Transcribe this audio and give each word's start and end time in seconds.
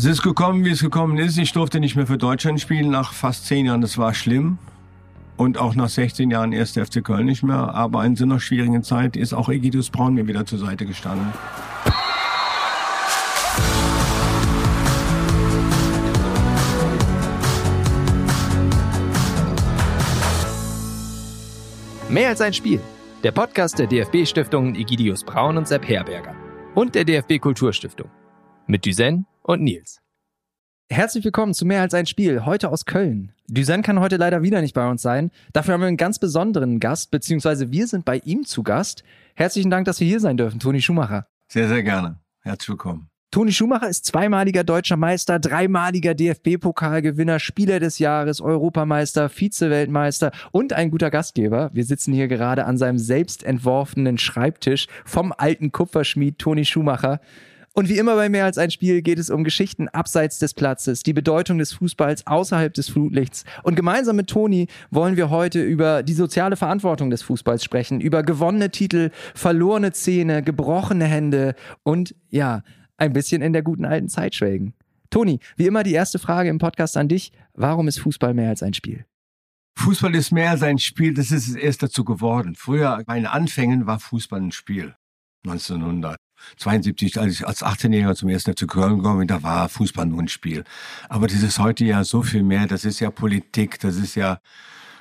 Es 0.00 0.06
ist 0.06 0.22
gekommen, 0.22 0.64
wie 0.64 0.70
es 0.70 0.80
gekommen 0.80 1.18
ist. 1.18 1.36
Ich 1.36 1.52
durfte 1.52 1.78
nicht 1.78 1.94
mehr 1.94 2.06
für 2.06 2.16
Deutschland 2.16 2.58
spielen 2.58 2.88
nach 2.88 3.12
fast 3.12 3.44
zehn 3.44 3.66
Jahren. 3.66 3.82
Das 3.82 3.98
war 3.98 4.14
schlimm. 4.14 4.56
Und 5.36 5.58
auch 5.58 5.74
nach 5.74 5.90
16 5.90 6.30
Jahren 6.30 6.52
erst 6.52 6.80
FC 6.80 7.04
Köln 7.04 7.26
nicht 7.26 7.42
mehr. 7.42 7.74
Aber 7.74 8.02
in 8.06 8.16
so 8.16 8.24
einer 8.24 8.40
schwierigen 8.40 8.82
Zeit 8.82 9.14
ist 9.14 9.34
auch 9.34 9.50
Egidius 9.50 9.90
Braun 9.90 10.14
mir 10.14 10.26
wieder 10.26 10.46
zur 10.46 10.58
Seite 10.58 10.86
gestanden. 10.86 11.26
Mehr 22.08 22.30
als 22.30 22.40
ein 22.40 22.54
Spiel. 22.54 22.80
Der 23.22 23.32
Podcast 23.32 23.78
der 23.78 23.86
DFB-Stiftungen 23.86 24.76
Egidius 24.76 25.22
Braun 25.24 25.58
und 25.58 25.68
Sepp 25.68 25.86
Herberger. 25.86 26.34
Und 26.74 26.94
der 26.94 27.04
DFB 27.04 27.38
Kulturstiftung. 27.38 28.08
Mit 28.66 28.86
Düsen 28.86 29.26
und 29.42 29.62
Nils. 29.62 30.00
Herzlich 30.88 31.24
willkommen 31.24 31.54
zu 31.54 31.64
Mehr 31.64 31.82
als 31.82 31.94
ein 31.94 32.06
Spiel, 32.06 32.44
heute 32.44 32.68
aus 32.70 32.84
Köln. 32.84 33.32
Düsen 33.46 33.82
kann 33.82 34.00
heute 34.00 34.16
leider 34.16 34.42
wieder 34.42 34.60
nicht 34.60 34.74
bei 34.74 34.88
uns 34.90 35.02
sein. 35.02 35.30
Dafür 35.52 35.74
haben 35.74 35.80
wir 35.82 35.86
einen 35.86 35.96
ganz 35.96 36.18
besonderen 36.18 36.80
Gast, 36.80 37.12
beziehungsweise 37.12 37.70
wir 37.70 37.86
sind 37.86 38.04
bei 38.04 38.18
ihm 38.24 38.44
zu 38.44 38.64
Gast. 38.64 39.04
Herzlichen 39.34 39.70
Dank, 39.70 39.84
dass 39.84 40.00
wir 40.00 40.08
hier 40.08 40.18
sein 40.18 40.36
dürfen, 40.36 40.58
Toni 40.58 40.82
Schumacher. 40.82 41.26
Sehr, 41.46 41.68
sehr 41.68 41.84
gerne. 41.84 42.18
Herzlich 42.40 42.70
willkommen. 42.70 43.10
Toni 43.30 43.52
Schumacher 43.52 43.88
ist 43.88 44.06
zweimaliger 44.06 44.64
deutscher 44.64 44.96
Meister, 44.96 45.38
dreimaliger 45.38 46.14
DFB-Pokalgewinner, 46.14 47.38
Spieler 47.38 47.78
des 47.78 48.00
Jahres, 48.00 48.40
Europameister, 48.40 49.28
Vize-Weltmeister 49.28 50.32
und 50.50 50.72
ein 50.72 50.90
guter 50.90 51.12
Gastgeber. 51.12 51.70
Wir 51.72 51.84
sitzen 51.84 52.12
hier 52.12 52.26
gerade 52.26 52.64
an 52.64 52.76
seinem 52.76 52.98
selbst 52.98 53.44
entworfenen 53.44 54.18
Schreibtisch 54.18 54.88
vom 55.04 55.32
alten 55.36 55.70
Kupferschmied 55.70 56.40
Toni 56.40 56.64
Schumacher. 56.64 57.20
Und 57.80 57.88
wie 57.88 57.96
immer 57.96 58.14
bei 58.14 58.28
mehr 58.28 58.44
als 58.44 58.58
ein 58.58 58.70
Spiel 58.70 59.00
geht 59.00 59.18
es 59.18 59.30
um 59.30 59.42
Geschichten 59.42 59.88
abseits 59.88 60.38
des 60.38 60.52
Platzes, 60.52 61.02
die 61.02 61.14
Bedeutung 61.14 61.56
des 61.56 61.72
Fußballs 61.72 62.26
außerhalb 62.26 62.74
des 62.74 62.90
Flutlichts. 62.90 63.46
Und 63.62 63.74
gemeinsam 63.74 64.16
mit 64.16 64.26
Toni 64.26 64.66
wollen 64.90 65.16
wir 65.16 65.30
heute 65.30 65.62
über 65.62 66.02
die 66.02 66.12
soziale 66.12 66.56
Verantwortung 66.56 67.08
des 67.08 67.22
Fußballs 67.22 67.64
sprechen, 67.64 68.02
über 68.02 68.22
gewonnene 68.22 68.70
Titel, 68.70 69.08
verlorene 69.34 69.92
Zähne, 69.92 70.42
gebrochene 70.42 71.06
Hände 71.06 71.54
und 71.82 72.14
ja, 72.28 72.64
ein 72.98 73.14
bisschen 73.14 73.40
in 73.40 73.54
der 73.54 73.62
guten 73.62 73.86
alten 73.86 74.10
Zeit 74.10 74.34
schwelgen. 74.34 74.74
Toni, 75.08 75.40
wie 75.56 75.64
immer 75.64 75.82
die 75.82 75.94
erste 75.94 76.18
Frage 76.18 76.50
im 76.50 76.58
Podcast 76.58 76.98
an 76.98 77.08
dich. 77.08 77.32
Warum 77.54 77.88
ist 77.88 78.00
Fußball 78.00 78.34
mehr 78.34 78.50
als 78.50 78.62
ein 78.62 78.74
Spiel? 78.74 79.06
Fußball 79.78 80.14
ist 80.16 80.32
mehr 80.32 80.50
als 80.50 80.62
ein 80.62 80.78
Spiel, 80.78 81.14
das 81.14 81.30
ist 81.30 81.48
es 81.48 81.54
erst 81.54 81.82
dazu 81.82 82.04
geworden. 82.04 82.56
Früher, 82.56 83.02
bei 83.06 83.14
den 83.14 83.24
Anfängen, 83.24 83.86
war 83.86 83.98
Fußball 83.98 84.38
ein 84.42 84.52
Spiel. 84.52 84.96
1972, 86.52 87.20
als 87.20 87.32
ich 87.32 87.46
als 87.46 87.62
18-Jähriger 87.62 88.14
zum 88.14 88.28
ersten 88.28 88.50
Mal 88.50 88.56
zu 88.56 88.66
Köln 88.66 88.96
gekommen 88.96 89.20
bin, 89.20 89.28
da 89.28 89.42
war 89.42 89.68
Fußball 89.68 90.06
nur 90.06 90.20
ein 90.20 90.28
Spiel. 90.28 90.64
Aber 91.08 91.26
das 91.26 91.42
ist 91.42 91.58
heute 91.58 91.84
ja 91.84 92.04
so 92.04 92.22
viel 92.22 92.42
mehr. 92.42 92.66
Das 92.66 92.84
ist 92.84 93.00
ja 93.00 93.10
Politik, 93.10 93.78
das 93.80 93.96
ist 93.96 94.14
ja 94.14 94.40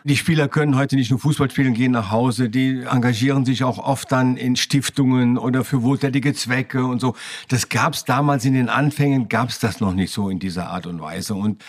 die 0.05 0.15
Spieler 0.15 0.47
können 0.47 0.77
heute 0.77 0.95
nicht 0.95 1.09
nur 1.11 1.19
Fußball 1.19 1.51
spielen, 1.51 1.73
gehen 1.73 1.91
nach 1.91 2.09
Hause. 2.09 2.49
Die 2.49 2.83
engagieren 2.83 3.45
sich 3.45 3.63
auch 3.63 3.77
oft 3.77 4.11
dann 4.11 4.37
in 4.37 4.55
Stiftungen 4.55 5.37
oder 5.37 5.63
für 5.63 5.83
wohltätige 5.83 6.33
Zwecke 6.33 6.85
und 6.85 6.99
so. 7.01 7.15
Das 7.49 7.69
gab's 7.69 8.05
damals 8.05 8.45
in 8.45 8.53
den 8.53 8.69
Anfängen, 8.69 9.27
gab's 9.27 9.59
das 9.59 9.81
noch 9.81 9.93
nicht 9.93 10.13
so 10.13 10.29
in 10.29 10.39
dieser 10.39 10.69
Art 10.69 10.87
und 10.87 11.01
Weise. 11.01 11.35
Und 11.35 11.63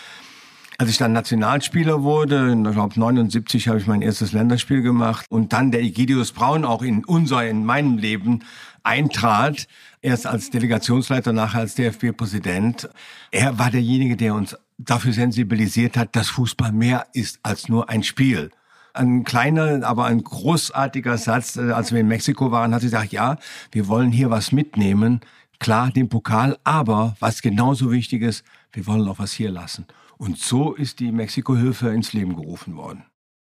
als 0.77 0.89
ich 0.89 0.97
dann 0.97 1.13
Nationalspieler 1.13 2.01
wurde, 2.01 2.53
ich 2.53 2.73
glaube 2.73 2.99
79 2.99 3.67
habe 3.67 3.77
ich 3.77 3.87
mein 3.87 4.01
erstes 4.01 4.31
Länderspiel 4.31 4.81
gemacht 4.81 5.25
und 5.29 5.53
dann 5.53 5.71
der 5.71 5.81
Egidius 5.81 6.31
Braun 6.31 6.65
auch 6.65 6.81
in 6.81 7.05
unser, 7.05 7.47
in 7.47 7.65
meinem 7.65 7.97
Leben 7.97 8.43
eintrat, 8.83 9.67
erst 10.01 10.25
als 10.25 10.49
Delegationsleiter, 10.49 11.33
nachher 11.33 11.61
als 11.61 11.75
DFB-Präsident. 11.75 12.89
Er 13.29 13.59
war 13.59 13.69
derjenige, 13.69 14.17
der 14.17 14.33
uns 14.33 14.57
dafür 14.77 15.13
sensibilisiert 15.13 15.97
hat, 15.97 16.15
dass 16.15 16.29
Fußball 16.29 16.71
mehr 16.71 17.07
ist 17.13 17.39
als 17.43 17.69
nur 17.69 17.89
ein 17.89 18.03
Spiel. 18.03 18.51
Ein 18.93 19.23
kleiner, 19.23 19.87
aber 19.87 20.05
ein 20.05 20.23
großartiger 20.23 21.17
Satz, 21.17 21.55
äh, 21.55 21.71
als 21.71 21.91
wir 21.93 22.01
in 22.01 22.07
Mexiko 22.07 22.51
waren, 22.51 22.73
hat 22.73 22.81
sie 22.81 22.87
gesagt, 22.87 23.13
ja, 23.13 23.37
wir 23.71 23.87
wollen 23.87 24.11
hier 24.11 24.29
was 24.29 24.51
mitnehmen. 24.51 25.21
Klar, 25.59 25.91
den 25.91 26.09
Pokal, 26.09 26.57
aber 26.63 27.15
was 27.19 27.41
genauso 27.41 27.91
wichtig 27.91 28.21
ist, 28.23 28.43
wir 28.73 28.87
wollen 28.87 29.07
auch 29.07 29.19
was 29.19 29.31
hier 29.31 29.51
lassen. 29.51 29.85
Und 30.21 30.37
so 30.37 30.75
ist 30.75 30.99
die 30.99 31.11
Mexiko-Hilfe 31.11 31.89
ins 31.89 32.13
Leben 32.13 32.35
gerufen 32.35 32.77
worden. 32.77 33.05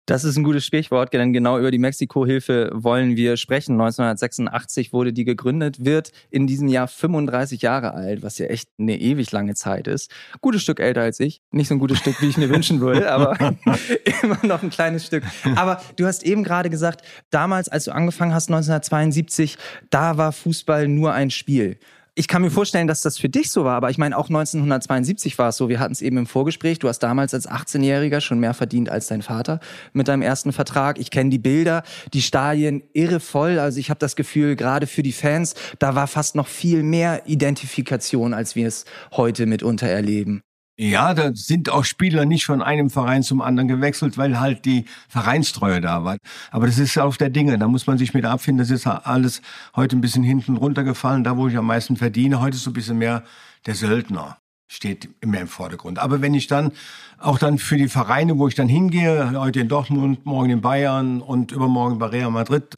Das 0.06 0.24
ist 0.24 0.38
ein 0.38 0.42
gutes 0.42 0.64
Sprichwort, 0.64 1.12
denn 1.12 1.34
genau 1.34 1.58
über 1.58 1.70
die 1.70 1.78
Mexiko-Hilfe 1.78 2.70
wollen 2.72 3.14
wir 3.14 3.36
sprechen. 3.36 3.72
1986 3.72 4.90
wurde 4.94 5.12
die 5.12 5.24
gegründet, 5.24 5.84
wird 5.84 6.12
in 6.30 6.46
diesem 6.46 6.68
Jahr 6.68 6.88
35 6.88 7.60
Jahre 7.60 7.92
alt, 7.92 8.22
was 8.22 8.38
ja 8.38 8.46
echt 8.46 8.70
eine 8.78 8.98
ewig 8.98 9.30
lange 9.32 9.54
Zeit 9.54 9.86
ist. 9.86 10.10
Gutes 10.40 10.62
Stück 10.62 10.80
älter 10.80 11.02
als 11.02 11.20
ich. 11.20 11.42
Nicht 11.50 11.68
so 11.68 11.74
ein 11.74 11.78
gutes 11.78 11.98
Stück, 11.98 12.22
wie 12.22 12.28
ich 12.28 12.38
mir 12.38 12.48
wünschen 12.48 12.80
würde, 12.80 13.12
aber 13.12 13.36
immer 14.22 14.38
noch 14.42 14.62
ein 14.62 14.70
kleines 14.70 15.04
Stück. 15.04 15.24
Aber 15.56 15.78
du 15.96 16.06
hast 16.06 16.22
eben 16.22 16.42
gerade 16.42 16.70
gesagt, 16.70 17.02
damals, 17.28 17.68
als 17.68 17.84
du 17.84 17.92
angefangen 17.92 18.32
hast, 18.32 18.48
1972, 18.48 19.58
da 19.90 20.16
war 20.16 20.32
Fußball 20.32 20.88
nur 20.88 21.12
ein 21.12 21.30
Spiel. 21.30 21.78
Ich 22.14 22.28
kann 22.28 22.42
mir 22.42 22.50
vorstellen, 22.50 22.88
dass 22.88 23.00
das 23.00 23.16
für 23.16 23.30
dich 23.30 23.50
so 23.50 23.64
war, 23.64 23.74
aber 23.74 23.88
ich 23.88 23.96
meine, 23.96 24.18
auch 24.18 24.28
1972 24.28 25.38
war 25.38 25.48
es 25.48 25.56
so. 25.56 25.70
Wir 25.70 25.80
hatten 25.80 25.94
es 25.94 26.02
eben 26.02 26.18
im 26.18 26.26
Vorgespräch. 26.26 26.78
Du 26.78 26.88
hast 26.88 26.98
damals 26.98 27.32
als 27.32 27.48
18-Jähriger 27.48 28.20
schon 28.20 28.38
mehr 28.38 28.52
verdient 28.52 28.90
als 28.90 29.06
dein 29.06 29.22
Vater 29.22 29.60
mit 29.94 30.08
deinem 30.08 30.20
ersten 30.20 30.52
Vertrag. 30.52 30.98
Ich 30.98 31.10
kenne 31.10 31.30
die 31.30 31.38
Bilder, 31.38 31.82
die 32.12 32.20
Stadien 32.20 32.82
irre 32.92 33.18
voll. 33.18 33.58
Also 33.58 33.80
ich 33.80 33.88
habe 33.88 33.98
das 33.98 34.14
Gefühl, 34.14 34.56
gerade 34.56 34.86
für 34.86 35.02
die 35.02 35.12
Fans, 35.12 35.54
da 35.78 35.94
war 35.94 36.06
fast 36.06 36.34
noch 36.34 36.48
viel 36.48 36.82
mehr 36.82 37.22
Identifikation, 37.24 38.34
als 38.34 38.56
wir 38.56 38.68
es 38.68 38.84
heute 39.12 39.46
mitunter 39.46 39.86
erleben. 39.86 40.42
Ja, 40.82 41.14
da 41.14 41.30
sind 41.32 41.70
auch 41.70 41.84
Spieler 41.84 42.24
nicht 42.24 42.44
von 42.44 42.60
einem 42.60 42.90
Verein 42.90 43.22
zum 43.22 43.40
anderen 43.40 43.68
gewechselt, 43.68 44.18
weil 44.18 44.40
halt 44.40 44.64
die 44.64 44.86
Vereinstreue 45.08 45.80
da 45.80 46.02
war. 46.02 46.16
Aber 46.50 46.66
das 46.66 46.76
ist 46.78 46.98
auf 46.98 47.16
der 47.16 47.30
Dinge, 47.30 47.56
da 47.56 47.68
muss 47.68 47.86
man 47.86 47.98
sich 47.98 48.14
mit 48.14 48.24
abfinden. 48.24 48.58
Das 48.58 48.70
ist 48.70 48.88
alles 48.88 49.42
heute 49.76 49.96
ein 49.96 50.00
bisschen 50.00 50.24
hinten 50.24 50.56
runtergefallen, 50.56 51.22
da 51.22 51.36
wo 51.36 51.46
ich 51.46 51.56
am 51.56 51.66
meisten 51.66 51.96
verdiene. 51.96 52.40
Heute 52.40 52.56
ist 52.56 52.64
so 52.64 52.70
ein 52.70 52.72
bisschen 52.72 52.98
mehr 52.98 53.22
der 53.64 53.76
Söldner 53.76 54.38
steht 54.66 55.08
immer 55.20 55.38
im 55.38 55.46
Vordergrund. 55.46 56.00
Aber 56.00 56.20
wenn 56.20 56.34
ich 56.34 56.48
dann 56.48 56.72
auch 57.18 57.38
dann 57.38 57.58
für 57.58 57.76
die 57.76 57.88
Vereine, 57.88 58.36
wo 58.38 58.48
ich 58.48 58.56
dann 58.56 58.68
hingehe, 58.68 59.38
heute 59.38 59.60
in 59.60 59.68
Dortmund, 59.68 60.26
morgen 60.26 60.50
in 60.50 60.60
Bayern 60.62 61.20
und 61.20 61.52
übermorgen 61.52 62.00
bei 62.00 62.06
Real 62.06 62.32
Madrid, 62.32 62.74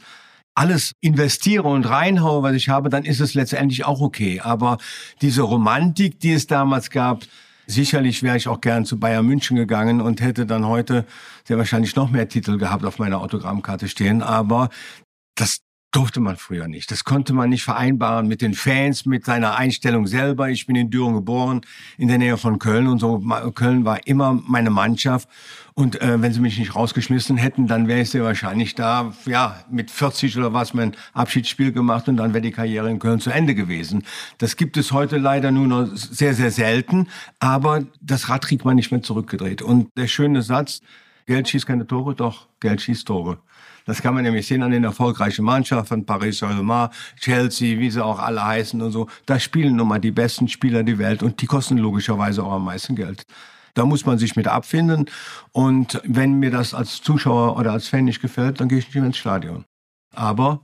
alles 0.54 0.93
investiere 1.00 1.62
und 1.62 1.88
reinhaue, 1.88 2.43
was 2.43 2.53
ich 2.53 2.69
habe, 2.69 2.91
dann 2.91 3.04
ist 3.04 3.20
es 3.20 3.32
letztendlich 3.32 3.87
auch 3.87 4.03
okay. 4.03 4.41
Aber 4.41 4.76
diese 5.22 5.41
Romantik, 5.41 6.20
die 6.20 6.32
es 6.32 6.47
damals 6.47 6.91
gab, 6.91 7.22
Sicherlich 7.66 8.22
wäre 8.22 8.36
ich 8.36 8.48
auch 8.48 8.60
gern 8.60 8.84
zu 8.84 8.98
Bayern 8.98 9.26
München 9.26 9.56
gegangen 9.56 10.00
und 10.00 10.20
hätte 10.20 10.47
dann 10.47 10.66
heute 10.66 11.06
sehr 11.44 11.58
wahrscheinlich 11.58 11.97
noch 11.97 12.10
mehr 12.10 12.28
Titel 12.28 12.58
gehabt 12.58 12.84
auf 12.84 12.98
meiner 12.98 13.20
Autogrammkarte 13.20 13.88
stehen. 13.88 14.22
Aber 14.22 14.69
das 15.34 15.63
durfte 15.94 16.21
man 16.21 16.37
früher 16.37 16.66
nicht. 16.66 16.91
Das 16.91 17.05
konnte 17.05 17.32
man 17.32 17.50
nicht 17.50 17.62
vereinbaren 17.62 18.27
mit 18.27 18.43
den 18.43 18.55
Fans, 18.55 19.06
mit 19.06 19.25
seiner 19.25 19.56
Einstellung 19.56 20.09
selber. 20.09 20.49
Ich 20.49 20.66
bin 20.66 20.75
in 20.75 20.91
Düren 20.91 21.15
geboren, 21.15 21.60
in 21.97 22.09
der 22.09 22.19
Nähe 22.19 22.37
von 22.37 22.59
Köln 22.59 22.88
und 22.88 22.99
so. 22.99 23.22
Köln 23.55 23.84
war 23.84 24.05
immer 24.06 24.41
meine 24.47 24.71
Mannschaft. 24.71 25.28
Und 25.75 26.00
äh, 26.00 26.21
wenn 26.21 26.32
sie 26.32 26.41
mich 26.41 26.59
nicht 26.59 26.75
rausgeschmissen 26.75 27.37
hätten, 27.37 27.66
dann 27.66 27.87
wäre 27.87 28.00
ich 28.00 28.10
sehr 28.10 28.25
wahrscheinlich 28.25 28.75
da, 28.75 29.12
ja, 29.27 29.65
mit 29.71 29.91
40 29.91 30.37
oder 30.37 30.53
was 30.53 30.75
mein 30.75 30.97
Abschiedsspiel 31.12 31.72
gemacht 31.72 32.09
und 32.09 32.16
dann 32.16 32.32
wäre 32.32 32.43
die 32.43 32.53
Karriere 32.53 32.91
in 32.91 32.99
Köln 32.99 33.21
zu 33.21 33.31
Ende 33.31 33.55
gewesen. 33.55 34.05
Das 34.38 34.56
gibt 34.56 34.76
es 34.76 34.93
heute 34.93 35.19
leider 35.19 35.50
nur 35.50 35.66
noch 35.66 35.88
sehr, 35.94 36.34
sehr 36.34 36.50
selten. 36.50 37.09
Aber 37.38 37.84
das 38.00 38.28
Rad 38.28 38.47
kriegt 38.47 38.65
man 38.65 38.76
nicht 38.76 38.91
mehr 38.91 39.03
zurückgedreht. 39.03 39.62
Und 39.62 39.91
der 39.97 40.09
schöne 40.09 40.43
Satz, 40.43 40.81
Geld 41.26 41.49
schießt 41.49 41.66
keine 41.66 41.87
Tore, 41.87 42.15
doch 42.15 42.49
Geld 42.61 42.82
schießt 42.82 43.06
Tore. 43.06 43.38
Das 43.84 44.00
kann 44.00 44.15
man 44.15 44.22
nämlich 44.22 44.47
sehen 44.47 44.62
an 44.62 44.71
den 44.71 44.84
erfolgreichen 44.84 45.45
Mannschaften, 45.45 46.06
Paris 46.06 46.39
Saint-Germain, 46.39 46.89
Chelsea, 47.21 47.78
wie 47.78 47.91
sie 47.91 48.05
auch 48.05 48.19
alle 48.19 48.45
heißen 48.45 48.81
und 48.81 48.93
so. 48.93 49.09
Da 49.27 49.39
spielen 49.39 49.77
nun 49.77 49.89
mal 49.89 49.99
die 49.99 50.11
besten 50.11 50.49
Spieler 50.49 50.82
der 50.82 50.99
Welt 50.99 51.23
und 51.23 51.41
die 51.43 51.47
kosten 51.47 51.79
logischerweise 51.79 52.43
auch 52.43 52.53
am 52.53 52.64
meisten 52.64 52.97
Geld. 52.97 53.25
Da 53.75 53.85
muss 53.85 54.06
man 54.06 54.19
sich 54.19 54.37
mit 54.37 54.49
abfinden. 54.49 55.06
Und 55.53 56.00
wenn 56.05 56.38
mir 56.38 56.50
das 56.50 56.75
als 56.75 57.03
Zuschauer 57.03 57.58
oder 57.58 57.73
als 57.73 57.88
Fan 57.88 58.05
nicht 58.05 58.23
gefällt, 58.23 58.61
dann 58.61 58.69
gehe 58.69 58.79
ich 58.79 58.87
nicht 58.87 58.94
mehr 58.94 59.05
ins 59.05 59.19
Stadion. 59.19 59.64
Aber 60.14 60.62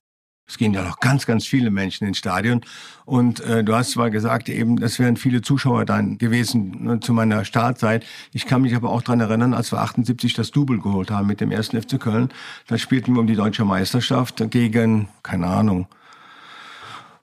es 0.50 0.58
gehen 0.58 0.74
ja 0.74 0.82
noch 0.82 0.98
ganz, 0.98 1.26
ganz 1.26 1.46
viele 1.46 1.70
Menschen 1.70 2.08
ins 2.08 2.18
Stadion. 2.18 2.62
Und 3.04 3.38
äh, 3.40 3.62
du 3.62 3.74
hast 3.74 3.92
zwar 3.92 4.10
gesagt, 4.10 4.48
eben, 4.48 4.82
es 4.82 4.98
wären 4.98 5.16
viele 5.16 5.42
Zuschauer 5.42 5.84
dann 5.84 6.18
gewesen 6.18 6.84
ne, 6.84 7.00
zu 7.00 7.12
meiner 7.12 7.44
Startzeit. 7.44 8.04
Ich 8.32 8.46
kann 8.46 8.62
mich 8.62 8.74
aber 8.74 8.90
auch 8.90 9.02
dran 9.02 9.20
erinnern, 9.20 9.54
als 9.54 9.72
wir 9.72 9.80
78 9.80 10.34
das 10.34 10.50
Double 10.50 10.80
geholt 10.80 11.12
haben 11.12 11.28
mit 11.28 11.40
dem 11.40 11.52
ersten 11.52 11.80
FC 11.80 12.00
Köln. 12.00 12.30
Da 12.66 12.78
spielten 12.78 13.14
wir 13.14 13.20
um 13.20 13.28
die 13.28 13.36
deutsche 13.36 13.64
Meisterschaft 13.64 14.42
gegen, 14.50 15.08
keine 15.22 15.46
Ahnung, 15.46 15.86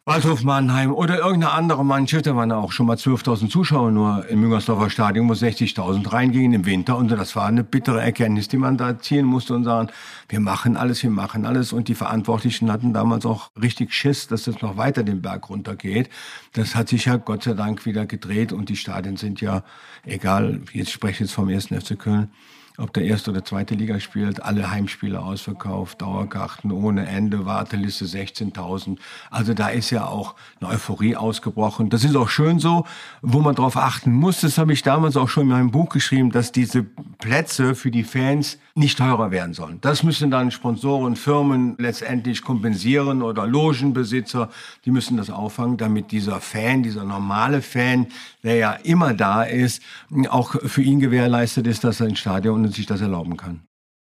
Waldhof 0.08 0.46
Mannheim 0.46 0.94
oder 0.94 1.18
irgendeine 1.18 1.52
andere 1.52 1.84
Mannschaft, 1.84 2.28
da 2.28 2.36
waren 2.38 2.54
auch 2.54 2.72
schon 2.72 2.86
mal 2.86 2.96
12.000 2.96 3.50
Zuschauer 3.50 3.92
nur 3.92 4.26
im 4.30 4.40
Müngersdorfer 4.40 4.90
Stadion, 4.90 5.28
wo 5.28 5.34
60.000 5.34 6.14
reingingen 6.14 6.54
im 6.54 6.66
Winter. 6.66 6.96
Und 6.96 7.12
das 7.12 7.36
war 7.36 7.48
eine 7.48 7.66
bittere 7.66 8.02
Erkenntnis, 8.02 8.48
die 8.48 8.56
man 8.56 8.78
da 8.78 8.98
ziehen 8.98 9.26
musste 9.26 9.54
und 9.54 9.66
sagen, 9.66 9.90
wir 10.30 10.40
machen 10.40 10.78
alles, 10.78 11.04
wir 11.04 11.10
machen 11.10 11.46
alles. 11.46 11.74
Und 11.74 11.90
die 11.90 11.94
Verantwortlichen 11.94 12.72
hatten 12.72 12.94
damals 12.94 13.26
auch 13.26 13.52
richtig 13.62 13.94
Schiss, 13.94 14.30
dass 14.30 14.44
das 14.44 14.62
noch 14.62 14.78
weiter 14.78 15.04
den 15.04 15.22
Berg 15.22 15.50
runtergeht. 15.50 16.10
Das 16.54 16.74
hat 16.74 16.88
sich 16.88 17.04
ja 17.04 17.18
Gott 17.18 17.44
sei 17.44 17.54
Dank 17.54 17.86
wieder 17.86 18.06
gedreht 18.06 18.54
und 18.54 18.70
die 18.70 18.78
Stadien 18.78 19.18
sind 19.18 19.42
ja, 19.42 19.62
egal, 20.06 20.62
jetzt 20.72 20.92
spreche 20.92 21.16
ich 21.16 21.20
jetzt 21.20 21.34
vom 21.34 21.50
1. 21.50 21.66
FC 21.66 22.00
Köln, 22.00 22.32
ob 22.78 22.94
der 22.94 23.06
erste 23.06 23.32
oder 23.32 23.44
zweite 23.44 23.74
Liga 23.74 24.00
spielt, 24.00 24.44
alle 24.44 24.70
Heimspiele 24.70 25.20
ausverkauft, 25.20 26.02
Dauerkarten 26.02 26.72
ohne 26.72 27.08
Ende, 27.08 27.46
Warteliste 27.46 28.06
16.000. 28.06 28.98
Also 29.32 29.56
da 29.56 29.70
ist 29.70 29.90
ja 29.90 30.06
auch 30.06 30.36
eine 30.62 30.70
Euphorie 30.70 31.16
ausgebrochen. 31.16 31.90
Das 31.90 32.04
ist 32.04 32.16
auch 32.16 32.30
schön 32.30 32.60
so, 32.60 32.86
wo 33.24 33.40
man 33.40 33.56
darauf 33.56 33.78
achten 33.78 34.12
muss. 34.12 34.42
Das 34.42 34.60
habe 34.60 34.74
ich 34.74 34.84
damals 34.84 35.18
auch 35.18 35.30
schon 35.30 35.44
in 35.44 35.50
meinem 35.50 35.72
Buch 35.72 35.90
geschrieben, 35.90 36.32
dass 36.32 36.52
diese 36.52 36.84
Plätze 36.84 37.74
für 37.74 37.90
die 37.90 38.04
Fans 38.04 38.60
nicht 38.76 39.00
teurer 39.00 39.32
werden 39.32 39.56
sollen. 39.56 39.80
Das 39.82 40.04
müssen 40.04 40.30
dann 40.30 40.52
Sponsoren, 40.52 41.16
Firmen 41.16 41.76
letztendlich 41.80 42.44
kompensieren 42.44 43.24
oder 43.24 43.48
Logenbesitzer, 43.48 44.50
die 44.86 44.92
müssen 44.92 45.18
das 45.18 45.32
auffangen, 45.32 45.78
damit 45.78 46.12
dieser 46.12 46.40
Fan, 46.40 46.84
dieser 46.84 47.04
normale 47.04 47.64
Fan, 47.64 48.06
der 48.44 48.56
ja 48.58 48.72
immer 48.74 49.16
da 49.16 49.42
ist, 49.42 49.82
auch 50.30 50.56
für 50.62 50.84
ihn 50.84 51.00
gewährleistet 51.00 51.66
ist, 51.66 51.84
dass 51.84 52.00
er 52.02 52.08
ins 52.08 52.20
Stadion 52.20 52.67
sich 52.72 52.86
das 52.86 53.02
erlauben 53.02 53.38
kann. 53.38 53.62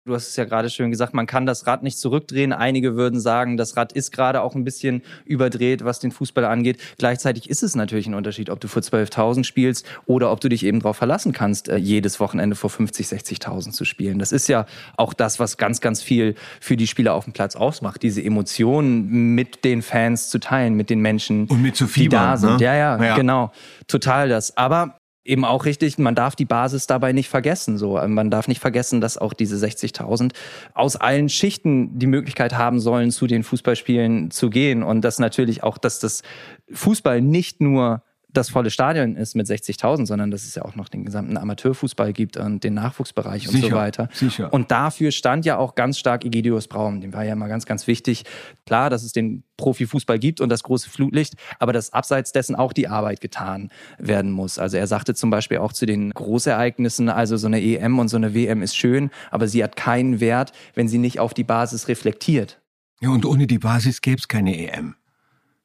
Du 0.07 0.15
hast 0.15 0.29
es 0.29 0.35
ja 0.37 0.45
gerade 0.45 0.71
schön 0.71 0.89
gesagt, 0.89 1.13
man 1.13 1.27
kann 1.27 1.45
das 1.45 1.67
Rad 1.67 1.83
nicht 1.83 1.99
zurückdrehen. 1.99 2.51
Einige 2.51 2.95
würden 2.95 3.19
sagen, 3.19 3.57
das 3.57 3.77
Rad 3.77 3.91
ist 3.91 4.11
gerade 4.11 4.41
auch 4.41 4.55
ein 4.55 4.63
bisschen 4.63 5.03
überdreht, 5.25 5.83
was 5.83 5.99
den 5.99 6.11
Fußball 6.11 6.45
angeht. 6.45 6.79
Gleichzeitig 6.97 7.47
ist 7.47 7.61
es 7.61 7.75
natürlich 7.75 8.07
ein 8.07 8.15
Unterschied, 8.15 8.49
ob 8.49 8.59
du 8.59 8.67
vor 8.67 8.81
12.000 8.81 9.43
spielst 9.43 9.85
oder 10.07 10.31
ob 10.31 10.39
du 10.39 10.49
dich 10.49 10.65
eben 10.65 10.79
darauf 10.79 10.97
verlassen 10.97 11.31
kannst, 11.31 11.67
äh, 11.67 11.75
jedes 11.77 12.19
Wochenende 12.19 12.55
vor 12.55 12.71
50, 12.71 13.05
60.000 13.07 13.71
zu 13.71 13.85
spielen. 13.85 14.17
Das 14.17 14.31
ist 14.31 14.47
ja 14.47 14.65
auch 14.97 15.13
das, 15.13 15.37
was 15.39 15.57
ganz, 15.57 15.79
ganz 15.79 16.01
viel 16.01 16.33
für 16.59 16.77
die 16.77 16.87
Spieler 16.87 17.13
auf 17.13 17.25
dem 17.25 17.33
Platz 17.33 17.55
ausmacht, 17.55 18.01
diese 18.01 18.23
Emotionen 18.23 19.35
mit 19.35 19.63
den 19.63 19.83
Fans 19.83 20.29
zu 20.29 20.39
teilen, 20.39 20.73
mit 20.73 20.89
den 20.89 21.01
Menschen, 21.01 21.45
Und 21.47 21.61
mit 21.61 21.75
zu 21.75 21.85
die 21.85 22.09
da 22.09 22.35
sind. 22.37 22.57
ne? 22.57 22.63
Ja, 22.63 22.73
ja, 22.73 23.03
Ja. 23.03 23.15
genau. 23.15 23.51
Total 23.87 24.27
das. 24.29 24.57
Aber 24.57 24.97
eben 25.29 25.45
auch 25.45 25.65
richtig, 25.65 25.97
man 25.97 26.15
darf 26.15 26.35
die 26.35 26.45
Basis 26.45 26.87
dabei 26.87 27.13
nicht 27.13 27.29
vergessen. 27.29 27.77
So, 27.77 28.01
man 28.07 28.31
darf 28.31 28.47
nicht 28.47 28.59
vergessen, 28.59 28.99
dass 28.99 29.17
auch 29.17 29.33
diese 29.33 29.63
60.000 29.63 30.33
aus 30.73 30.95
allen 30.95 31.29
Schichten 31.29 31.99
die 31.99 32.07
Möglichkeit 32.07 32.57
haben 32.57 32.79
sollen, 32.79 33.11
zu 33.11 33.27
den 33.27 33.43
Fußballspielen 33.43 34.31
zu 34.31 34.49
gehen 34.49 34.83
und 34.83 35.01
dass 35.01 35.19
natürlich 35.19 35.63
auch, 35.63 35.77
dass 35.77 35.99
das 35.99 36.23
Fußball 36.71 37.21
nicht 37.21 37.61
nur 37.61 38.01
das 38.31 38.49
volle 38.49 38.69
Stadion 38.69 39.15
ist 39.15 39.35
mit 39.35 39.47
60.000, 39.47 40.05
sondern 40.05 40.29
dass 40.29 40.43
es 40.43 40.53
ja 40.55 40.63
auch 40.63 40.75
noch 40.75 40.87
den 40.89 41.03
gesamten 41.03 41.35
Amateurfußball 41.35 42.13
gibt 42.13 42.37
und 42.37 42.63
den 42.63 42.75
Nachwuchsbereich 42.75 43.47
und 43.47 43.53
so 43.53 43.61
Sicher, 43.61 43.75
weiter. 43.75 44.09
sicher. 44.13 44.53
Und 44.53 44.71
dafür 44.71 45.11
stand 45.11 45.45
ja 45.45 45.57
auch 45.57 45.75
ganz 45.75 45.97
stark 45.97 46.25
Egidius 46.25 46.67
Braun. 46.67 47.01
Dem 47.01 47.13
war 47.13 47.23
ja 47.23 47.33
immer 47.33 47.47
ganz, 47.47 47.65
ganz 47.65 47.87
wichtig. 47.87 48.25
Klar, 48.65 48.89
dass 48.89 49.03
es 49.03 49.13
den 49.13 49.43
Profifußball 49.57 50.19
gibt 50.19 50.41
und 50.41 50.49
das 50.49 50.63
große 50.63 50.89
Flutlicht, 50.89 51.35
aber 51.57 51.73
dass 51.73 51.91
abseits 51.91 52.31
dessen 52.31 52.55
auch 52.55 52.71
die 52.71 52.87
Arbeit 52.87 53.19
getan 53.19 53.69
werden 53.97 54.31
muss. 54.31 54.59
Also 54.59 54.77
er 54.77 54.87
sagte 54.87 55.15
zum 55.15 55.31
Beispiel 55.31 55.57
auch 55.57 55.73
zu 55.73 55.85
den 55.85 56.11
Großereignissen, 56.11 57.09
also 57.09 57.35
so 57.35 57.47
eine 57.47 57.61
EM 57.61 57.99
und 57.99 58.09
so 58.09 58.17
eine 58.17 58.33
WM 58.33 58.61
ist 58.61 58.77
schön, 58.77 59.09
aber 59.31 59.47
sie 59.47 59.63
hat 59.63 59.75
keinen 59.75 60.19
Wert, 60.19 60.53
wenn 60.75 60.87
sie 60.87 60.99
nicht 60.99 61.19
auf 61.19 61.33
die 61.33 61.43
Basis 61.43 61.87
reflektiert. 61.87 62.61
Ja, 63.01 63.09
und 63.09 63.25
ohne 63.25 63.47
die 63.47 63.59
Basis 63.59 64.01
gäbe 64.01 64.19
es 64.19 64.27
keine 64.27 64.57
EM. 64.57 64.95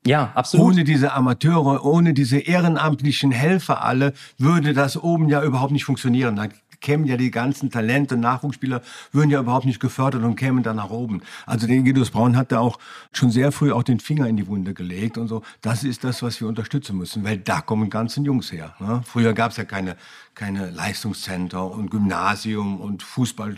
Ja, 0.07 0.33
absolut. 0.35 0.67
Ohne 0.67 0.85
diese 0.85 1.13
Amateure, 1.15 1.85
ohne 1.85 2.13
diese 2.13 2.39
ehrenamtlichen 2.39 3.31
Helfer 3.31 3.83
alle, 3.83 4.13
würde 4.37 4.75
das 4.75 5.03
oben 5.03 5.29
ja 5.29 5.43
überhaupt 5.43 5.73
nicht 5.73 5.85
funktionieren. 5.85 6.37
Da 6.37 6.49
kämen 6.85 7.07
ja 7.07 7.17
die 7.17 7.31
ganzen 7.31 7.71
Talente, 7.71 8.19
Nachwuchsspieler, 8.19 8.83
würden 9.11 9.31
ja 9.31 9.41
überhaupt 9.41 9.65
nicht 9.65 9.81
gefördert 9.81 10.23
und 10.23 10.37
kämen 10.37 10.63
dann 10.63 10.77
nach 10.77 10.91
oben. 10.91 11.23
Also 11.47 11.67
den 11.67 11.85
Guidos 11.85 12.11
Braun 12.11 12.37
hat 12.37 12.53
da 12.53 12.59
auch 12.59 12.79
schon 13.13 13.31
sehr 13.31 13.53
früh 13.53 13.73
auch 13.73 13.83
den 13.83 14.01
Finger 14.01 14.29
in 14.29 14.37
die 14.37 14.47
Wunde 14.47 14.75
gelegt 14.75 15.17
und 15.17 15.29
so. 15.29 15.43
Das 15.63 15.83
ist 15.83 16.05
das, 16.05 16.23
was 16.23 16.39
wir 16.41 16.47
unterstützen 16.47 16.99
müssen, 16.99 17.25
weil 17.25 17.39
da 17.39 17.63
kommen 17.63 17.89
ganzen 17.89 18.27
Jungs 18.27 18.53
her. 18.53 18.75
Ne? 18.81 19.01
Früher 19.07 19.33
gab 19.33 19.53
es 19.53 19.57
ja 19.57 19.65
keine, 19.65 19.97
keine 20.35 20.71
Leistungscenter 20.71 21.71
und 21.71 21.91
Gymnasium 21.91 22.79
und 22.79 23.03
Fußball. 23.03 23.55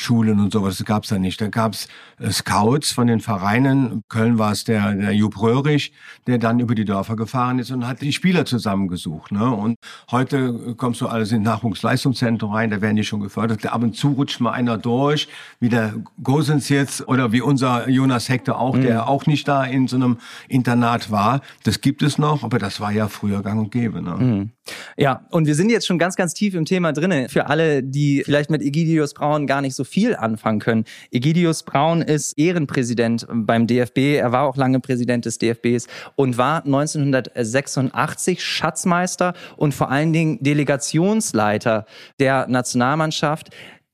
Schulen 0.00 0.40
und 0.40 0.52
sowas, 0.52 0.78
das 0.78 0.86
gab's 0.86 1.08
da 1.08 1.18
nicht. 1.18 1.40
Da 1.40 1.48
gab's 1.48 1.88
äh, 2.18 2.30
Scouts 2.30 2.92
von 2.92 3.06
den 3.06 3.20
Vereinen. 3.20 4.02
Köln 4.08 4.38
war 4.38 4.52
es 4.52 4.64
der, 4.64 4.94
der 4.94 5.12
Jupp 5.12 5.40
Röhrig, 5.40 5.92
der 6.26 6.38
dann 6.38 6.58
über 6.58 6.74
die 6.74 6.84
Dörfer 6.84 7.16
gefahren 7.16 7.58
ist 7.58 7.70
und 7.70 7.86
hat 7.86 8.00
die 8.00 8.12
Spieler 8.12 8.44
zusammengesucht. 8.44 9.32
Ne? 9.32 9.50
Und 9.50 9.76
heute 10.10 10.74
kommst 10.76 11.00
du 11.00 11.06
alles 11.06 11.32
in 11.32 11.42
Nachwuchsleistungszentrum 11.42 12.52
rein, 12.52 12.70
da 12.70 12.80
werden 12.80 12.96
die 12.96 13.04
schon 13.04 13.20
gefördert. 13.20 13.66
Ab 13.66 13.82
und 13.82 13.94
zu 13.94 14.12
rutscht 14.12 14.40
mal 14.40 14.52
einer 14.52 14.78
durch, 14.78 15.28
wie 15.60 15.68
der 15.68 15.94
Gosens 16.22 16.68
jetzt 16.70 17.06
oder 17.06 17.32
wie 17.32 17.42
unser 17.42 17.88
Jonas 17.88 18.28
Hector 18.28 18.58
auch, 18.58 18.78
der 18.78 19.08
auch 19.08 19.26
nicht 19.26 19.46
da 19.46 19.64
in 19.64 19.86
so 19.86 19.96
einem 19.96 20.18
Internat 20.48 21.10
war. 21.10 21.42
Das 21.64 21.80
gibt 21.80 22.02
es 22.02 22.16
noch, 22.16 22.42
aber 22.42 22.58
das 22.58 22.80
war 22.80 22.90
ja 22.90 23.08
früher 23.08 23.42
gang 23.42 23.60
und 23.60 23.70
gäbe. 23.70 24.00
Ne? 24.00 24.50
Ja, 24.96 25.26
und 25.30 25.46
wir 25.46 25.54
sind 25.54 25.70
jetzt 25.70 25.86
schon 25.86 25.98
ganz, 25.98 26.16
ganz 26.16 26.34
tief 26.34 26.54
im 26.54 26.64
Thema 26.64 26.92
drinne. 26.92 27.28
Für 27.28 27.48
alle, 27.48 27.82
die 27.82 28.22
vielleicht 28.24 28.50
mit 28.50 28.62
Egidius 28.62 29.14
Braun 29.14 29.46
gar 29.46 29.60
nicht 29.60 29.74
so 29.74 29.84
viel 29.90 30.16
anfangen 30.16 30.60
können. 30.60 30.84
Egidius 31.10 31.62
Braun 31.62 32.02
ist 32.02 32.38
Ehrenpräsident 32.38 33.26
beim 33.30 33.66
DFB. 33.66 34.16
Er 34.16 34.32
war 34.32 34.44
auch 34.44 34.56
lange 34.56 34.80
Präsident 34.80 35.24
des 35.24 35.38
DFBs 35.38 35.86
und 36.16 36.38
war 36.38 36.64
1986 36.64 38.42
Schatzmeister 38.42 39.34
und 39.56 39.74
vor 39.74 39.90
allen 39.90 40.12
Dingen 40.12 40.42
Delegationsleiter 40.42 41.86
der 42.18 42.46
Nationalmannschaft 42.48 43.50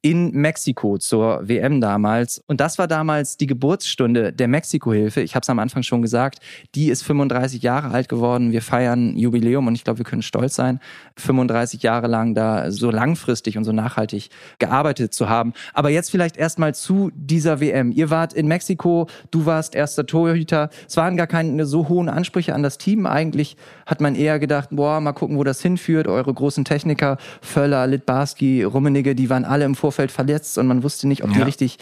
in 0.06 0.30
Mexiko 0.30 0.98
zur 0.98 1.48
WM 1.48 1.80
damals. 1.80 2.40
Und 2.46 2.60
das 2.60 2.78
war 2.78 2.86
damals 2.86 3.38
die 3.38 3.48
Geburtsstunde 3.48 4.32
der 4.32 4.46
Mexiko-Hilfe. 4.46 5.20
Ich 5.20 5.34
habe 5.34 5.42
es 5.42 5.50
am 5.50 5.58
Anfang 5.58 5.82
schon 5.82 6.00
gesagt. 6.00 6.38
Die 6.76 6.90
ist 6.90 7.02
35 7.02 7.60
Jahre 7.60 7.90
alt 7.90 8.08
geworden. 8.08 8.52
Wir 8.52 8.62
feiern 8.62 9.16
Jubiläum 9.16 9.66
und 9.66 9.74
ich 9.74 9.82
glaube, 9.82 9.98
wir 9.98 10.04
können 10.04 10.22
stolz 10.22 10.54
sein, 10.54 10.78
35 11.16 11.82
Jahre 11.82 12.06
lang 12.06 12.36
da 12.36 12.70
so 12.70 12.92
langfristig 12.92 13.58
und 13.58 13.64
so 13.64 13.72
nachhaltig 13.72 14.28
gearbeitet 14.60 15.12
zu 15.12 15.28
haben. 15.28 15.54
Aber 15.74 15.90
jetzt 15.90 16.12
vielleicht 16.12 16.36
erstmal 16.36 16.72
zu 16.72 17.10
dieser 17.16 17.58
WM. 17.58 17.90
Ihr 17.90 18.08
wart 18.08 18.32
in 18.32 18.46
Mexiko, 18.46 19.08
du 19.32 19.44
warst 19.44 19.74
erster 19.74 20.06
Torhüter. 20.06 20.70
Es 20.86 20.96
waren 20.96 21.16
gar 21.16 21.26
keine 21.26 21.66
so 21.66 21.88
hohen 21.88 22.08
Ansprüche 22.08 22.54
an 22.54 22.62
das 22.62 22.78
Team. 22.78 23.06
Eigentlich 23.06 23.56
hat 23.86 24.00
man 24.00 24.14
eher 24.14 24.38
gedacht, 24.38 24.68
boah, 24.70 25.00
mal 25.00 25.14
gucken, 25.14 25.36
wo 25.36 25.42
das 25.42 25.60
hinführt. 25.60 26.06
Eure 26.06 26.32
großen 26.32 26.64
Techniker, 26.64 27.18
Völler, 27.40 27.88
Litbarski, 27.88 28.62
Rummenigge, 28.62 29.16
die 29.16 29.28
waren 29.30 29.44
alle 29.44 29.64
im 29.64 29.74
Vorfeld 29.74 29.95
verletzt 30.12 30.58
und 30.58 30.66
man 30.66 30.82
wusste 30.82 31.08
nicht, 31.08 31.24
ob 31.24 31.32
die 31.32 31.38
Ja. 31.38 31.44
richtig 31.44 31.78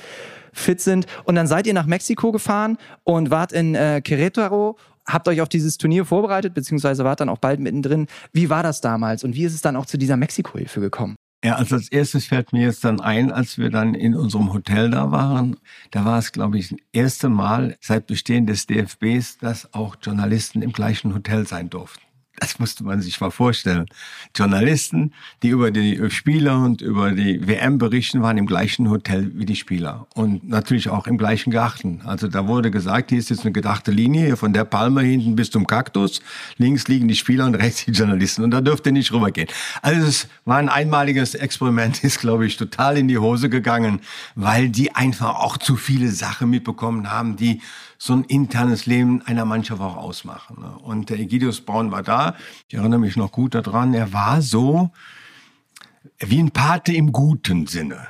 fit 0.52 0.80
sind. 0.80 1.06
Und 1.24 1.34
dann 1.34 1.46
seid 1.46 1.66
ihr 1.66 1.74
nach 1.74 1.86
Mexiko 1.86 2.32
gefahren 2.32 2.78
und 3.02 3.30
wart 3.30 3.52
in 3.52 3.74
äh, 3.74 4.00
Querétaro, 4.04 4.76
habt 5.06 5.28
euch 5.28 5.40
auf 5.40 5.48
dieses 5.48 5.76
Turnier 5.78 6.04
vorbereitet, 6.04 6.54
beziehungsweise 6.54 7.04
wart 7.04 7.20
dann 7.20 7.28
auch 7.28 7.38
bald 7.38 7.60
mittendrin. 7.60 8.06
Wie 8.32 8.48
war 8.50 8.62
das 8.62 8.80
damals 8.80 9.24
und 9.24 9.34
wie 9.34 9.44
ist 9.44 9.54
es 9.54 9.60
dann 9.62 9.76
auch 9.76 9.86
zu 9.86 9.98
dieser 9.98 10.16
Mexiko-Hilfe 10.16 10.80
gekommen? 10.80 11.16
Ja, 11.44 11.56
also 11.56 11.74
als 11.74 11.88
erstes 11.92 12.24
fällt 12.24 12.54
mir 12.54 12.62
jetzt 12.62 12.84
dann 12.84 13.00
ein, 13.00 13.30
als 13.30 13.58
wir 13.58 13.68
dann 13.68 13.94
in 13.94 14.14
unserem 14.14 14.54
Hotel 14.54 14.90
da 14.90 15.10
waren, 15.10 15.56
da 15.90 16.06
war 16.06 16.18
es, 16.18 16.32
glaube 16.32 16.56
ich, 16.56 16.70
das 16.70 16.78
erste 16.92 17.28
Mal 17.28 17.76
seit 17.82 18.06
Bestehen 18.06 18.46
des 18.46 18.66
DFBs, 18.66 19.36
dass 19.38 19.74
auch 19.74 19.96
Journalisten 20.00 20.62
im 20.62 20.72
gleichen 20.72 21.12
Hotel 21.14 21.46
sein 21.46 21.68
durften. 21.68 22.00
Das 22.40 22.58
musste 22.58 22.82
man 22.82 23.00
sich 23.00 23.20
mal 23.20 23.30
vorstellen. 23.30 23.86
Journalisten, 24.34 25.12
die 25.42 25.50
über 25.50 25.70
die 25.70 26.10
Spieler 26.10 26.58
und 26.58 26.80
über 26.80 27.12
die 27.12 27.46
WM 27.46 27.78
berichten, 27.78 28.22
waren 28.22 28.38
im 28.38 28.46
gleichen 28.46 28.90
Hotel 28.90 29.30
wie 29.34 29.46
die 29.46 29.54
Spieler. 29.54 30.08
Und 30.14 30.48
natürlich 30.48 30.88
auch 30.88 31.06
im 31.06 31.16
gleichen 31.16 31.52
Garten. 31.52 32.00
Also 32.04 32.26
da 32.26 32.48
wurde 32.48 32.72
gesagt, 32.72 33.10
hier 33.10 33.20
ist 33.20 33.30
jetzt 33.30 33.42
eine 33.42 33.52
gedachte 33.52 33.92
Linie, 33.92 34.36
von 34.36 34.52
der 34.52 34.64
Palme 34.64 35.02
hinten 35.02 35.36
bis 35.36 35.50
zum 35.50 35.66
Kaktus. 35.66 36.22
Links 36.58 36.88
liegen 36.88 37.06
die 37.06 37.14
Spieler 37.14 37.46
und 37.46 37.54
rechts 37.54 37.84
die 37.84 37.92
Journalisten. 37.92 38.42
Und 38.42 38.50
da 38.50 38.60
dürfte 38.60 38.90
nicht 38.90 39.12
rübergehen. 39.12 39.48
Also 39.80 40.04
es 40.06 40.28
war 40.44 40.58
ein 40.58 40.68
einmaliges 40.68 41.34
Experiment, 41.34 42.02
ist, 42.04 42.18
glaube 42.18 42.46
ich, 42.46 42.56
total 42.56 42.98
in 42.98 43.06
die 43.06 43.18
Hose 43.18 43.48
gegangen, 43.48 44.00
weil 44.34 44.68
die 44.68 44.94
einfach 44.94 45.36
auch 45.36 45.56
zu 45.56 45.76
viele 45.76 46.10
Sachen 46.10 46.50
mitbekommen 46.50 47.12
haben, 47.12 47.36
die 47.36 47.60
so 47.98 48.12
ein 48.12 48.24
internes 48.24 48.86
Leben 48.86 49.22
einer 49.22 49.44
Mannschaft 49.44 49.80
auch 49.80 49.96
ausmachen. 49.96 50.60
ne? 50.60 50.76
Und 50.82 51.10
der 51.10 51.18
Egidius 51.18 51.60
Braun 51.60 51.90
war 51.90 52.02
da. 52.02 52.23
Ich 52.68 52.74
erinnere 52.74 53.00
mich 53.00 53.16
noch 53.16 53.32
gut 53.32 53.54
daran. 53.54 53.94
Er 53.94 54.12
war 54.12 54.40
so 54.40 54.90
wie 56.18 56.38
ein 56.38 56.50
Pate 56.50 56.92
im 56.92 57.12
guten 57.12 57.66
Sinne. 57.66 58.08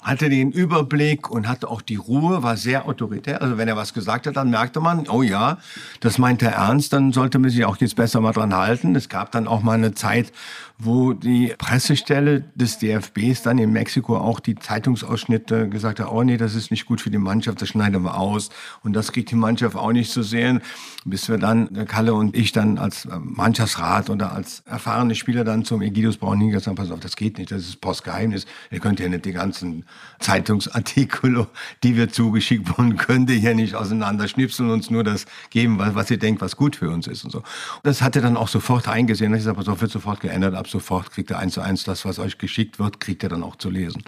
hatte 0.00 0.30
den 0.30 0.52
Überblick 0.52 1.28
und 1.28 1.48
hatte 1.48 1.68
auch 1.68 1.82
die 1.82 1.96
Ruhe, 1.96 2.42
war 2.42 2.56
sehr 2.56 2.86
autoritär. 2.86 3.42
Also 3.42 3.58
wenn 3.58 3.68
er 3.68 3.76
was 3.76 3.92
gesagt 3.92 4.26
hat, 4.26 4.36
dann 4.36 4.48
merkte 4.48 4.80
man, 4.80 5.08
oh 5.08 5.22
ja, 5.22 5.58
das 6.00 6.18
meint 6.18 6.42
er 6.42 6.52
ernst, 6.52 6.92
dann 6.92 7.12
sollte 7.12 7.38
man 7.38 7.50
sich 7.50 7.64
auch 7.64 7.76
jetzt 7.76 7.96
besser 7.96 8.20
mal 8.20 8.32
dran 8.32 8.54
halten. 8.54 8.94
Es 8.96 9.08
gab 9.08 9.32
dann 9.32 9.48
auch 9.48 9.62
mal 9.62 9.74
eine 9.74 9.94
Zeit, 9.94 10.32
wo 10.80 11.12
die 11.12 11.54
Pressestelle 11.58 12.44
des 12.54 12.78
DFBs 12.78 13.42
dann 13.42 13.58
in 13.58 13.72
Mexiko 13.72 14.16
auch 14.16 14.38
die 14.38 14.54
Zeitungsausschnitte 14.54 15.68
gesagt 15.68 15.98
hat, 15.98 16.08
oh 16.08 16.22
nee, 16.22 16.36
das 16.36 16.54
ist 16.54 16.70
nicht 16.70 16.86
gut 16.86 17.00
für 17.00 17.10
die 17.10 17.18
Mannschaft, 17.18 17.60
das 17.60 17.70
schneiden 17.70 18.04
wir 18.04 18.16
aus 18.16 18.50
und 18.84 18.92
das 18.92 19.10
kriegt 19.10 19.32
die 19.32 19.36
Mannschaft 19.36 19.74
auch 19.74 19.90
nicht 19.90 20.12
zu 20.12 20.22
sehen, 20.22 20.60
bis 21.04 21.28
wir 21.28 21.36
dann, 21.36 21.72
der 21.72 21.84
Kalle 21.84 22.14
und 22.14 22.36
ich 22.36 22.52
dann 22.52 22.78
als 22.78 23.08
Mannschaftsrat 23.20 24.08
oder 24.08 24.32
als 24.32 24.62
erfahrene 24.66 25.16
Spieler 25.16 25.42
dann 25.42 25.64
zum 25.64 25.82
Egidius 25.82 26.16
Braun 26.16 26.38
hingegangen 26.38 26.66
haben, 26.66 26.76
pass 26.76 26.92
auf, 26.92 27.00
das 27.00 27.16
geht 27.16 27.38
nicht, 27.38 27.50
das 27.50 27.62
ist 27.62 27.80
Postgeheimnis, 27.80 28.46
ihr 28.70 28.78
könnt 28.78 29.00
ja 29.00 29.08
nicht 29.08 29.24
die 29.24 29.32
ganzen 29.32 29.84
Zeitungsartikel, 30.20 31.46
die 31.82 31.96
wir 31.96 32.08
zugeschickt 32.08 32.66
bekommen, 32.66 32.96
könnt 32.96 33.28
ihr 33.30 33.36
hier 33.36 33.54
nicht 33.54 33.74
auseinanderschnipseln 33.74 34.68
und 34.68 34.76
uns 34.76 34.90
nur 34.90 35.02
das 35.02 35.26
geben, 35.50 35.80
was, 35.80 35.96
was 35.96 36.08
ihr 36.10 36.18
denkt, 36.18 36.40
was 36.40 36.56
gut 36.56 36.76
für 36.76 36.88
uns 36.90 37.08
ist 37.08 37.24
und 37.24 37.30
so. 37.30 37.42
Das 37.82 38.00
hat 38.00 38.14
er 38.14 38.22
dann 38.22 38.36
auch 38.36 38.48
sofort 38.48 38.86
eingesehen. 38.86 39.34
Ich 39.34 39.42
sage, 39.42 39.56
pass 39.56 39.68
auf, 39.68 39.80
wird 39.80 39.90
sofort 39.90 40.20
geändert. 40.20 40.54
Ab 40.54 40.67
sofort 40.70 41.10
kriegt 41.10 41.30
er 41.30 41.38
eins 41.38 41.54
zu 41.54 41.60
eins 41.60 41.84
das, 41.84 42.04
was 42.04 42.18
euch 42.18 42.38
geschickt 42.38 42.78
wird, 42.78 43.00
kriegt 43.00 43.22
er 43.22 43.28
dann 43.28 43.42
auch 43.42 43.56
zu 43.56 43.70
lesen. 43.70 44.02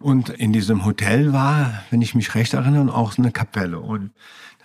Und 0.00 0.28
in 0.28 0.52
diesem 0.52 0.84
Hotel 0.84 1.32
war, 1.32 1.82
wenn 1.90 2.02
ich 2.02 2.14
mich 2.14 2.34
recht 2.34 2.54
erinnere, 2.54 2.94
auch 2.94 3.18
eine 3.18 3.32
Kapelle. 3.32 3.80
Und 3.80 4.12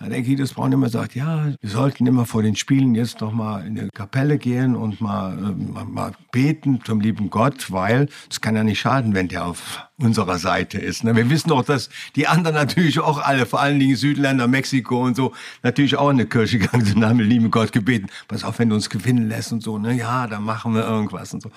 da 0.04 0.10
hat 0.10 0.16
der 0.16 0.22
Guidos 0.22 0.52
Braun 0.52 0.70
immer 0.70 0.86
gesagt, 0.86 1.14
ja, 1.14 1.46
wir 1.58 1.70
sollten 1.70 2.06
immer 2.06 2.26
vor 2.26 2.42
den 2.42 2.56
Spielen 2.56 2.94
jetzt 2.94 3.22
doch 3.22 3.32
mal 3.32 3.66
in 3.66 3.74
die 3.74 3.88
Kapelle 3.88 4.36
gehen 4.36 4.76
und 4.76 5.00
mal, 5.00 5.32
äh, 5.32 5.84
mal, 5.84 6.12
beten 6.30 6.80
zum 6.84 7.00
lieben 7.00 7.30
Gott, 7.30 7.72
weil 7.72 8.08
es 8.30 8.42
kann 8.42 8.54
ja 8.54 8.64
nicht 8.64 8.78
schaden, 8.80 9.14
wenn 9.14 9.28
der 9.28 9.46
auf 9.46 9.88
unserer 9.96 10.38
Seite 10.38 10.76
ist. 10.78 11.04
Ne? 11.04 11.16
Wir 11.16 11.30
wissen 11.30 11.50
auch, 11.52 11.64
dass 11.64 11.88
die 12.16 12.26
anderen 12.26 12.54
natürlich 12.54 13.00
auch 13.00 13.18
alle, 13.18 13.46
vor 13.46 13.60
allen 13.60 13.78
Dingen 13.78 13.96
Südländer, 13.96 14.46
Mexiko 14.46 15.02
und 15.02 15.16
so, 15.16 15.32
natürlich 15.62 15.96
auch 15.96 16.10
in 16.10 16.18
die 16.18 16.26
Kirche 16.26 16.58
gegangen 16.60 16.84
sind, 16.84 17.02
haben 17.02 17.18
wir 17.18 17.24
lieben 17.24 17.50
Gott 17.50 17.72
gebeten, 17.72 18.08
pass 18.28 18.44
auf, 18.44 18.58
wenn 18.58 18.68
du 18.68 18.74
uns 18.74 18.90
gewinnen 18.90 19.28
lässt 19.28 19.52
und 19.52 19.62
so, 19.62 19.78
ne, 19.78 19.94
ja, 19.94 20.26
dann 20.26 20.44
machen 20.44 20.74
wir 20.74 20.86
irgendwas 20.86 21.32
und 21.32 21.42
so. 21.42 21.50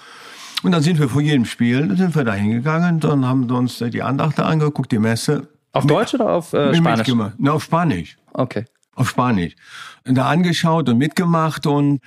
Und 0.64 0.72
dann 0.72 0.82
sind 0.82 1.00
wir 1.00 1.10
vor 1.10 1.22
jedem 1.22 1.44
Spiel, 1.44 1.86
dann 1.86 1.98
sind 1.98 2.16
wir 2.16 2.24
da 2.24 2.34
hingegangen, 2.34 3.02
dann 3.02 3.26
haben 3.26 3.50
wir 3.50 3.58
uns 3.58 3.78
die 3.78 4.02
Andachte 4.02 4.46
angeguckt, 4.46 4.92
die 4.92 5.00
Messe. 5.00 5.50
Auf 5.74 5.86
Deutsch 5.86 6.14
oder 6.14 6.30
auf 6.30 6.54
äh, 6.54 6.74
Spanisch? 6.74 7.08
Na, 7.38 7.52
auf 7.52 7.64
Spanisch. 7.64 8.18
Okay. 8.38 8.66
Auf 8.96 9.10
Spanisch. 9.10 9.56
Da 10.06 10.30
angeschaut 10.30 10.88
und 10.90 10.98
mitgemacht 10.98 11.66
und 11.66 12.00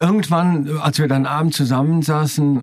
irgendwann, 0.00 0.78
als 0.78 0.98
wir 0.98 1.08
dann 1.08 1.26
abends 1.26 1.56
zusammensaßen, 1.56 2.60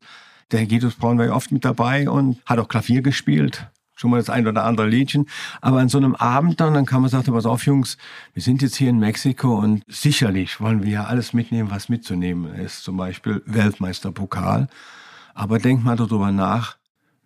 der 0.51 0.65
Guidos 0.65 0.95
Braun 0.95 1.17
war 1.17 1.25
ja 1.25 1.33
oft 1.33 1.51
mit 1.51 1.65
dabei 1.65 2.09
und 2.09 2.39
hat 2.45 2.59
auch 2.59 2.67
Klavier 2.67 3.01
gespielt. 3.01 3.67
Schon 3.95 4.09
mal 4.09 4.17
das 4.17 4.29
ein 4.29 4.47
oder 4.47 4.63
andere 4.63 4.87
Liedchen. 4.87 5.27
Aber 5.61 5.79
an 5.79 5.89
so 5.89 5.97
einem 5.97 6.15
Abend 6.15 6.59
dann, 6.59 6.73
dann 6.73 6.85
kam 6.85 7.01
man 7.01 7.11
sagte, 7.11 7.31
pass 7.31 7.45
auf, 7.45 7.65
Jungs, 7.65 7.97
wir 8.33 8.41
sind 8.41 8.61
jetzt 8.61 8.75
hier 8.75 8.89
in 8.89 8.99
Mexiko 8.99 9.59
und 9.59 9.83
sicherlich 9.87 10.59
wollen 10.59 10.83
wir 10.83 10.91
ja 10.91 11.03
alles 11.03 11.33
mitnehmen, 11.33 11.71
was 11.71 11.89
mitzunehmen 11.89 12.53
ist. 12.55 12.83
Zum 12.83 12.97
Beispiel 12.97 13.43
Weltmeisterpokal. 13.45 14.67
Aber 15.33 15.59
denk 15.59 15.83
mal 15.83 15.95
darüber 15.95 16.31
nach, 16.31 16.77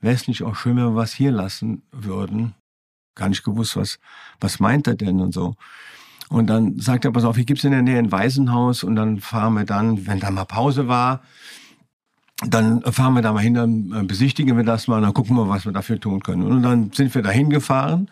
wäre 0.01 0.15
es 0.15 0.27
nicht 0.27 0.43
auch 0.43 0.55
schön, 0.55 0.75
wenn 0.77 0.85
wir 0.85 0.95
was 0.95 1.13
hier 1.13 1.31
lassen 1.31 1.83
würden? 1.91 2.55
Gar 3.17 3.29
nicht 3.29 3.43
gewusst, 3.43 3.75
was, 3.75 3.99
was 4.39 4.59
meint 4.59 4.87
er 4.87 4.95
denn 4.95 5.19
und 5.19 5.33
so. 5.33 5.55
Und 6.29 6.47
dann 6.47 6.79
sagt 6.79 7.03
er, 7.03 7.11
pass 7.11 7.23
auf, 7.23 7.35
hier 7.35 7.45
gibt's 7.45 7.63
in 7.63 7.71
der 7.71 7.81
Nähe 7.81 7.97
ein 7.97 8.11
Waisenhaus 8.11 8.83
und 8.83 8.95
dann 8.95 9.19
fahren 9.19 9.53
wir 9.55 9.65
dann, 9.65 10.07
wenn 10.07 10.19
da 10.19 10.29
mal 10.29 10.45
Pause 10.45 10.87
war, 10.87 11.21
dann 12.45 12.81
fahren 12.83 13.15
wir 13.15 13.21
da 13.21 13.33
mal 13.33 13.41
hin, 13.41 13.55
dann 13.55 13.91
äh, 13.91 14.03
besichtigen 14.03 14.55
wir 14.55 14.63
das 14.63 14.87
mal, 14.87 14.97
und 14.97 15.03
dann 15.03 15.13
gucken 15.13 15.35
wir, 15.35 15.49
was 15.49 15.65
wir 15.65 15.71
dafür 15.71 15.99
tun 15.99 16.21
können. 16.21 16.43
Und 16.43 16.61
dann 16.61 16.91
sind 16.91 17.15
wir 17.15 17.23
da 17.23 17.31
hingefahren. 17.31 18.11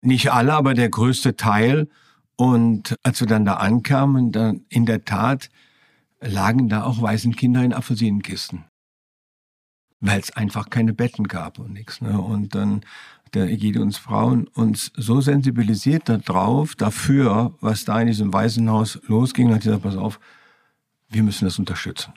Nicht 0.00 0.32
alle, 0.32 0.54
aber 0.54 0.74
der 0.74 0.88
größte 0.88 1.36
Teil. 1.36 1.88
Und 2.36 2.94
als 3.02 3.20
wir 3.20 3.26
dann 3.26 3.44
da 3.44 3.54
ankamen, 3.54 4.30
dann 4.30 4.60
in 4.68 4.86
der 4.86 5.04
Tat 5.04 5.50
lagen 6.20 6.68
da 6.68 6.84
auch 6.84 7.02
Waisenkinder 7.02 7.64
in 7.64 7.72
Apfelsinenkisten 7.72 8.64
weil 10.02 10.18
es 10.18 10.32
einfach 10.32 10.68
keine 10.68 10.92
Betten 10.92 11.28
gab 11.28 11.58
und 11.58 11.72
nichts. 11.72 12.00
Ne? 12.00 12.20
Und 12.20 12.54
dann 12.54 12.82
der 13.34 13.48
Egidions 13.50 13.96
Frauen 13.96 14.46
uns 14.48 14.92
so 14.96 15.20
sensibilisiert 15.20 16.08
darauf, 16.08 16.74
dafür, 16.74 17.54
was 17.60 17.84
da 17.84 18.00
in 18.00 18.08
diesem 18.08 18.32
Waisenhaus 18.32 19.00
losging, 19.06 19.52
hat 19.52 19.62
gesagt, 19.62 19.82
pass 19.82 19.96
auf, 19.96 20.20
wir 21.08 21.22
müssen 21.22 21.44
das 21.44 21.58
unterstützen. 21.58 22.12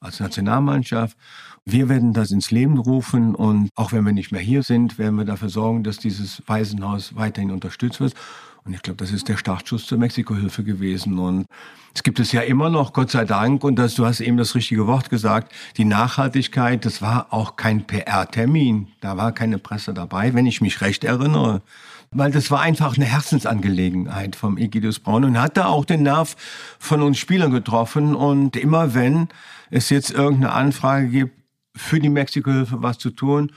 Als 0.00 0.18
Nationalmannschaft. 0.18 1.16
Wir 1.64 1.88
werden 1.88 2.12
das 2.12 2.32
ins 2.32 2.50
Leben 2.50 2.76
rufen 2.76 3.36
und 3.36 3.70
auch 3.76 3.92
wenn 3.92 4.04
wir 4.04 4.12
nicht 4.12 4.32
mehr 4.32 4.40
hier 4.40 4.64
sind, 4.64 4.98
werden 4.98 5.14
wir 5.16 5.24
dafür 5.24 5.48
sorgen, 5.48 5.84
dass 5.84 5.98
dieses 5.98 6.42
Waisenhaus 6.46 7.14
weiterhin 7.14 7.52
unterstützt 7.52 8.00
wird. 8.00 8.14
Und 8.64 8.74
ich 8.74 8.82
glaube, 8.82 8.98
das 8.98 9.10
ist 9.10 9.28
der 9.28 9.36
Startschuss 9.36 9.86
zur 9.86 9.98
Mexiko-Hilfe 9.98 10.62
gewesen. 10.62 11.18
Und 11.18 11.46
es 11.94 12.02
gibt 12.04 12.20
es 12.20 12.30
ja 12.30 12.42
immer 12.42 12.70
noch, 12.70 12.92
Gott 12.92 13.10
sei 13.10 13.24
Dank. 13.24 13.64
Und 13.64 13.76
das, 13.76 13.96
du 13.96 14.06
hast 14.06 14.20
eben 14.20 14.36
das 14.36 14.54
richtige 14.54 14.86
Wort 14.86 15.10
gesagt. 15.10 15.52
Die 15.76 15.84
Nachhaltigkeit, 15.84 16.84
das 16.84 17.02
war 17.02 17.26
auch 17.30 17.56
kein 17.56 17.86
PR-Termin. 17.86 18.88
Da 19.00 19.16
war 19.16 19.32
keine 19.32 19.58
Presse 19.58 19.92
dabei, 19.92 20.34
wenn 20.34 20.46
ich 20.46 20.60
mich 20.60 20.80
recht 20.80 21.02
erinnere. 21.02 21.62
Weil 22.12 22.30
das 22.30 22.50
war 22.50 22.60
einfach 22.60 22.96
eine 22.96 23.06
Herzensangelegenheit 23.06 24.36
vom 24.36 24.58
Egidius 24.58 25.00
Braun 25.00 25.24
und 25.24 25.40
hat 25.40 25.56
da 25.56 25.66
auch 25.66 25.84
den 25.84 26.04
Nerv 26.04 26.36
von 26.78 27.02
uns 27.02 27.18
Spielern 27.18 27.50
getroffen. 27.50 28.14
Und 28.14 28.56
immer 28.56 28.94
wenn 28.94 29.28
es 29.70 29.90
jetzt 29.90 30.10
irgendeine 30.10 30.52
Anfrage 30.52 31.08
gibt, 31.08 31.42
für 31.74 31.98
die 31.98 32.10
Mexiko-Hilfe 32.10 32.82
was 32.82 32.98
zu 32.98 33.10
tun 33.10 33.50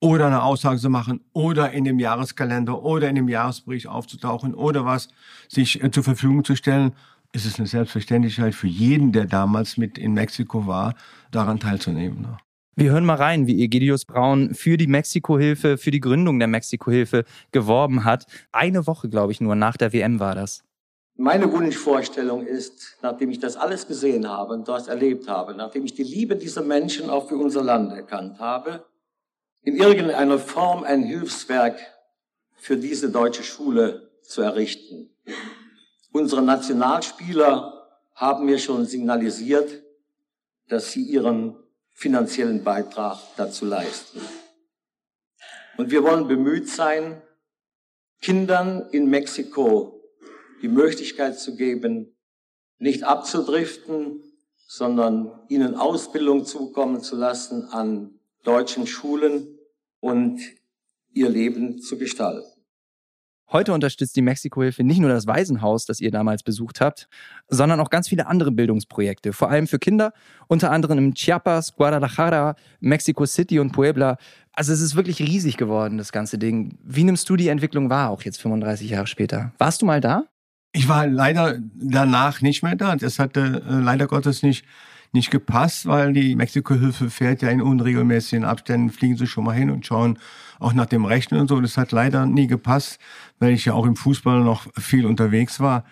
oder 0.00 0.26
eine 0.26 0.42
Aussage 0.42 0.78
zu 0.78 0.90
machen 0.90 1.20
oder 1.32 1.72
in 1.72 1.84
dem 1.84 1.98
Jahreskalender 1.98 2.82
oder 2.82 3.08
in 3.08 3.16
dem 3.16 3.28
Jahresbericht 3.28 3.88
aufzutauchen 3.88 4.54
oder 4.54 4.84
was 4.84 5.08
sich 5.48 5.82
äh, 5.82 5.90
zur 5.90 6.04
Verfügung 6.04 6.44
zu 6.44 6.54
stellen, 6.56 6.92
ist 7.32 7.44
es 7.44 7.58
eine 7.58 7.66
Selbstverständlichkeit 7.66 8.54
für 8.54 8.68
jeden, 8.68 9.12
der 9.12 9.26
damals 9.26 9.76
mit 9.76 9.98
in 9.98 10.14
Mexiko 10.14 10.66
war, 10.66 10.94
daran 11.30 11.60
teilzunehmen. 11.60 12.22
Ne? 12.22 12.38
Wir 12.74 12.92
hören 12.92 13.04
mal 13.04 13.16
rein, 13.16 13.46
wie 13.46 13.62
Egidius 13.62 14.04
Braun 14.04 14.54
für 14.54 14.76
die 14.76 14.86
Mexiko-Hilfe, 14.86 15.78
für 15.78 15.90
die 15.90 16.00
Gründung 16.00 16.38
der 16.38 16.46
Mexiko-Hilfe 16.46 17.24
geworben 17.50 18.04
hat. 18.04 18.26
Eine 18.52 18.86
Woche, 18.86 19.08
glaube 19.08 19.32
ich, 19.32 19.40
nur 19.40 19.56
nach 19.56 19.76
der 19.76 19.92
WM 19.92 20.20
war 20.20 20.36
das. 20.36 20.62
Meine 21.16 21.50
Wunschvorstellung 21.50 22.46
ist, 22.46 22.96
nachdem 23.02 23.30
ich 23.30 23.40
das 23.40 23.56
alles 23.56 23.88
gesehen 23.88 24.28
habe 24.28 24.54
und 24.54 24.68
das 24.68 24.86
erlebt 24.86 25.28
habe, 25.28 25.56
nachdem 25.56 25.84
ich 25.84 25.94
die 25.94 26.04
Liebe 26.04 26.36
dieser 26.36 26.62
Menschen 26.62 27.10
auch 27.10 27.28
für 27.28 27.36
unser 27.36 27.64
Land 27.64 27.92
erkannt 27.92 28.38
habe, 28.38 28.84
in 29.62 29.76
irgendeiner 29.76 30.38
Form 30.38 30.84
ein 30.84 31.02
Hilfswerk 31.02 31.78
für 32.56 32.76
diese 32.76 33.10
deutsche 33.10 33.42
Schule 33.42 34.10
zu 34.22 34.42
errichten. 34.42 35.10
Unsere 36.12 36.42
Nationalspieler 36.42 37.88
haben 38.14 38.46
mir 38.46 38.58
schon 38.58 38.86
signalisiert, 38.86 39.82
dass 40.68 40.92
sie 40.92 41.02
ihren 41.02 41.56
finanziellen 41.92 42.64
Beitrag 42.64 43.18
dazu 43.36 43.64
leisten. 43.64 44.20
Und 45.76 45.90
wir 45.90 46.02
wollen 46.02 46.26
bemüht 46.26 46.68
sein, 46.68 47.22
Kindern 48.20 48.88
in 48.90 49.08
Mexiko 49.08 50.02
die 50.60 50.68
Möglichkeit 50.68 51.38
zu 51.38 51.54
geben, 51.56 52.16
nicht 52.78 53.04
abzudriften, 53.04 54.22
sondern 54.66 55.40
ihnen 55.48 55.76
Ausbildung 55.76 56.44
zukommen 56.44 57.00
zu 57.00 57.16
lassen 57.16 57.68
an 57.70 58.17
deutschen 58.42 58.86
Schulen 58.86 59.58
und 60.00 60.40
ihr 61.12 61.28
Leben 61.28 61.80
zu 61.80 61.98
gestalten. 61.98 62.58
Heute 63.50 63.72
unterstützt 63.72 64.14
die 64.14 64.20
Mexiko-Hilfe 64.20 64.84
nicht 64.84 64.98
nur 65.00 65.08
das 65.08 65.26
Waisenhaus, 65.26 65.86
das 65.86 66.00
ihr 66.00 66.10
damals 66.10 66.42
besucht 66.42 66.82
habt, 66.82 67.08
sondern 67.48 67.80
auch 67.80 67.88
ganz 67.88 68.06
viele 68.06 68.26
andere 68.26 68.52
Bildungsprojekte, 68.52 69.32
vor 69.32 69.48
allem 69.48 69.66
für 69.66 69.78
Kinder, 69.78 70.12
unter 70.48 70.70
anderem 70.70 70.98
in 70.98 71.14
Chiapas, 71.14 71.74
Guadalajara, 71.74 72.56
Mexico 72.80 73.24
City 73.24 73.58
und 73.58 73.72
Puebla. 73.72 74.18
Also 74.52 74.74
es 74.74 74.82
ist 74.82 74.96
wirklich 74.96 75.20
riesig 75.20 75.56
geworden, 75.56 75.96
das 75.96 76.12
ganze 76.12 76.36
Ding. 76.36 76.76
Wie 76.84 77.04
nimmst 77.04 77.30
du 77.30 77.36
die 77.36 77.48
Entwicklung 77.48 77.88
wahr, 77.88 78.10
auch 78.10 78.20
jetzt 78.20 78.38
35 78.42 78.90
Jahre 78.90 79.06
später? 79.06 79.52
Warst 79.56 79.80
du 79.80 79.86
mal 79.86 80.02
da? 80.02 80.24
Ich 80.72 80.86
war 80.86 81.06
leider 81.06 81.58
danach 81.74 82.42
nicht 82.42 82.62
mehr 82.62 82.76
da. 82.76 82.96
Das 82.96 83.18
hatte 83.18 83.62
äh, 83.66 83.80
leider 83.80 84.06
Gottes 84.06 84.42
nicht 84.42 84.66
nicht 85.12 85.30
gepasst, 85.30 85.86
weil 85.86 86.12
die 86.12 86.36
Mexiko-Hilfe 86.36 87.10
fährt 87.10 87.42
ja 87.42 87.48
in 87.48 87.62
unregelmäßigen 87.62 88.44
Abständen, 88.44 88.90
fliegen 88.90 89.16
sie 89.16 89.26
schon 89.26 89.44
mal 89.44 89.54
hin 89.54 89.70
und 89.70 89.86
schauen 89.86 90.18
auch 90.58 90.72
nach 90.72 90.86
dem 90.86 91.04
Rechten 91.04 91.36
und 91.36 91.48
so. 91.48 91.60
Das 91.60 91.76
hat 91.76 91.92
leider 91.92 92.26
nie 92.26 92.46
gepasst, 92.46 92.98
weil 93.38 93.52
ich 93.52 93.64
ja 93.64 93.74
auch 93.74 93.86
im 93.86 93.96
Fußball 93.96 94.40
noch 94.40 94.66
viel 94.76 95.06
unterwegs 95.06 95.60
war. 95.60 95.84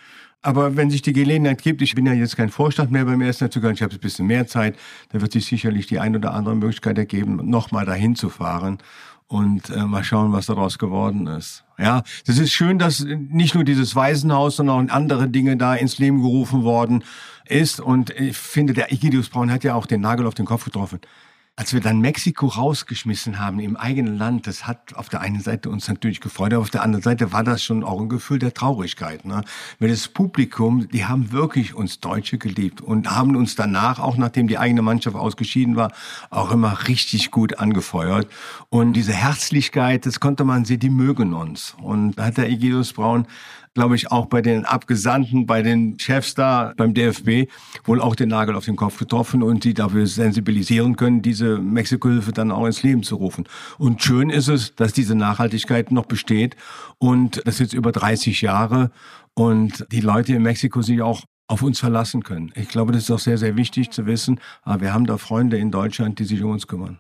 Aber 0.43 0.77
wenn 0.77 0.91
sich 0.91 1.03
die 1.03 1.13
Gelegenheit 1.13 1.63
gibt, 1.63 1.83
ich 1.83 1.95
bin 1.95 2.07
ja 2.07 2.13
jetzt 2.13 2.37
kein 2.37 2.51
Vorstand 2.51 2.93
mehr 2.93 3.05
beim 3.05 3.21
ersten 3.21 3.51
Zugang, 3.51 3.73
ich 3.75 3.83
habe 3.83 3.95
ein 3.95 4.01
bisschen 4.01 4.27
mehr 4.27 4.47
Zeit, 4.47 4.77
da 5.09 5.21
wird 5.21 5.33
sich 5.33 5.47
sicherlich 5.47 5.87
die 5.87 5.99
ein 5.99 6.15
oder 6.15 6.35
andere 6.35 6.55
Möglichkeit 6.55 6.99
ergeben, 6.99 7.41
nochmal 7.51 7.85
dahin 7.85 8.15
zu 8.15 8.29
fahren 8.29 8.79
und 9.29 9.71
äh, 9.71 9.85
mal 9.85 10.05
schauen, 10.05 10.33
was 10.33 10.47
daraus 10.47 10.79
geworden 10.79 11.27
ist. 11.27 11.65
Ja, 11.79 12.03
das 12.27 12.39
ist 12.39 12.53
schön, 12.53 12.79
dass 12.79 13.05
nicht 13.05 13.55
nur 13.55 13.65
dieses 13.65 13.95
Waisenhaus, 13.97 14.57
sondern 14.57 14.89
auch 14.89 14.95
andere 14.95 15.29
Dinge 15.29 15.57
da 15.57 15.75
ins 15.75 15.99
Leben 15.99 16.23
gerufen 16.23 16.63
worden 16.63 17.05
ist. 17.45 17.81
Und 17.81 18.11
ich 18.11 18.37
finde, 18.37 18.73
der 18.73 18.93
Egidius 18.93 19.29
Braun 19.29 19.51
hat 19.51 19.65
ja 19.65 19.75
auch 19.75 19.87
den 19.87 20.01
Nagel 20.01 20.27
auf 20.27 20.35
den 20.35 20.47
Kopf 20.47 20.65
getroffen. 20.65 21.01
Als 21.59 21.73
wir 21.73 21.81
dann 21.81 22.01
Mexiko 22.01 22.49
rausgeschmissen 22.49 23.39
haben 23.39 23.61
im 23.61 23.79
eigenen 23.79 24.19
Land, 24.19 24.47
das 24.47 24.67
hat 24.67 24.95
auf 24.95 25.09
der 25.09 25.23
einen 25.23 25.41
Seite 25.41 25.71
uns 25.71 25.89
natürlich 25.89 26.21
gefreut, 26.21 26.53
aber 26.53 26.61
auf 26.61 26.69
der 26.69 26.83
anderen 26.83 27.03
Seite 27.03 27.33
war 27.33 27.45
das 27.45 27.63
schon 27.63 27.83
auch 27.83 27.99
ein 27.99 28.11
Gefühl 28.11 28.39
der 28.39 28.53
Traurigkeit. 28.53 29.25
Ne? 29.25 29.43
Weil 29.79 29.89
das 29.89 30.07
Publikum, 30.09 30.87
die 30.89 31.07
haben 31.07 31.33
wirklich 31.33 31.75
uns 31.75 31.99
Deutsche 32.01 32.37
geliebt 32.37 32.83
und 32.83 33.11
haben 33.11 33.37
uns 33.37 33.55
danach, 33.55 34.01
auch 34.01 34.19
nachdem 34.19 34.49
die 34.49 34.59
eigene 34.59 34.83
Mannschaft 34.83 35.17
ausgeschieden 35.17 35.77
war, 35.77 35.93
auch 36.29 36.51
immer 36.51 36.89
richtig 36.89 37.31
gut 37.31 37.59
angefeuert. 37.59 38.29
Und 38.69 38.93
diese 38.93 39.15
Herzlichkeit, 39.15 40.05
das 40.05 40.21
konnte 40.21 40.45
man 40.45 40.67
sehen, 40.67 40.81
die 40.81 40.91
mögen 40.91 41.33
uns. 41.33 41.75
Und 41.81 42.17
da 42.17 42.27
hat 42.27 42.37
der 42.37 42.51
Egidius 42.51 42.93
Braun 42.93 43.27
glaube 43.77 43.95
ich, 43.95 44.11
auch 44.11 44.25
bei 44.25 44.41
den 44.41 44.65
Abgesandten, 44.65 45.45
bei 45.45 45.61
den 45.61 45.99
Chefs 45.99 46.35
da 46.35 46.73
beim 46.79 46.95
DFB 46.95 47.51
wohl 47.85 48.01
auch 48.01 48.17
den 48.17 48.31
Nagel 48.31 48.57
auf 48.57 48.65
den 48.65 48.75
Kopf 48.75 48.99
getroffen 48.99 49.43
und 49.43 49.65
die 49.65 49.75
dafür 49.75 50.07
sensibilisieren 50.07 50.97
können, 50.97 51.21
diese 51.21 51.59
Mexiko-Hilfe 51.59 52.33
dann 52.33 52.51
auch 52.51 52.65
ins 52.65 52.83
Leben 52.83 53.03
zu 53.03 53.17
rufen. 53.17 53.45
Und 53.77 54.03
schön 54.03 54.31
ist 54.31 54.49
es, 54.49 54.75
dass 54.77 54.95
diese 54.95 55.15
Nachhaltigkeit 55.15 55.93
noch 55.93 56.07
besteht 56.07 56.57
und 56.97 57.43
das 57.45 57.59
jetzt 57.59 57.75
über 57.75 57.93
30 57.93 58.41
Jahre 58.41 58.91
und 59.35 59.87
die 59.93 60.01
Leute 60.01 60.33
in 60.33 60.43
Mexiko 60.43 60.81
sich 60.81 61.03
auch 61.03 61.25
auf 61.47 61.61
uns 61.63 61.79
verlassen 61.79 62.23
können. 62.23 62.53
Ich 62.55 62.69
glaube, 62.69 62.93
das 62.93 63.03
ist 63.03 63.11
auch 63.11 63.19
sehr, 63.19 63.37
sehr 63.37 63.57
wichtig 63.57 63.91
zu 63.91 64.07
wissen. 64.07 64.41
Aber 64.63 64.81
wir 64.81 64.95
haben 64.95 65.07
da 65.07 65.19
Freunde 65.19 65.59
in 65.59 65.71
Deutschland, 65.71 66.19
die 66.19 66.25
sich 66.25 66.43
um 66.43 66.51
uns 66.51 66.67
kümmern. 66.67 66.99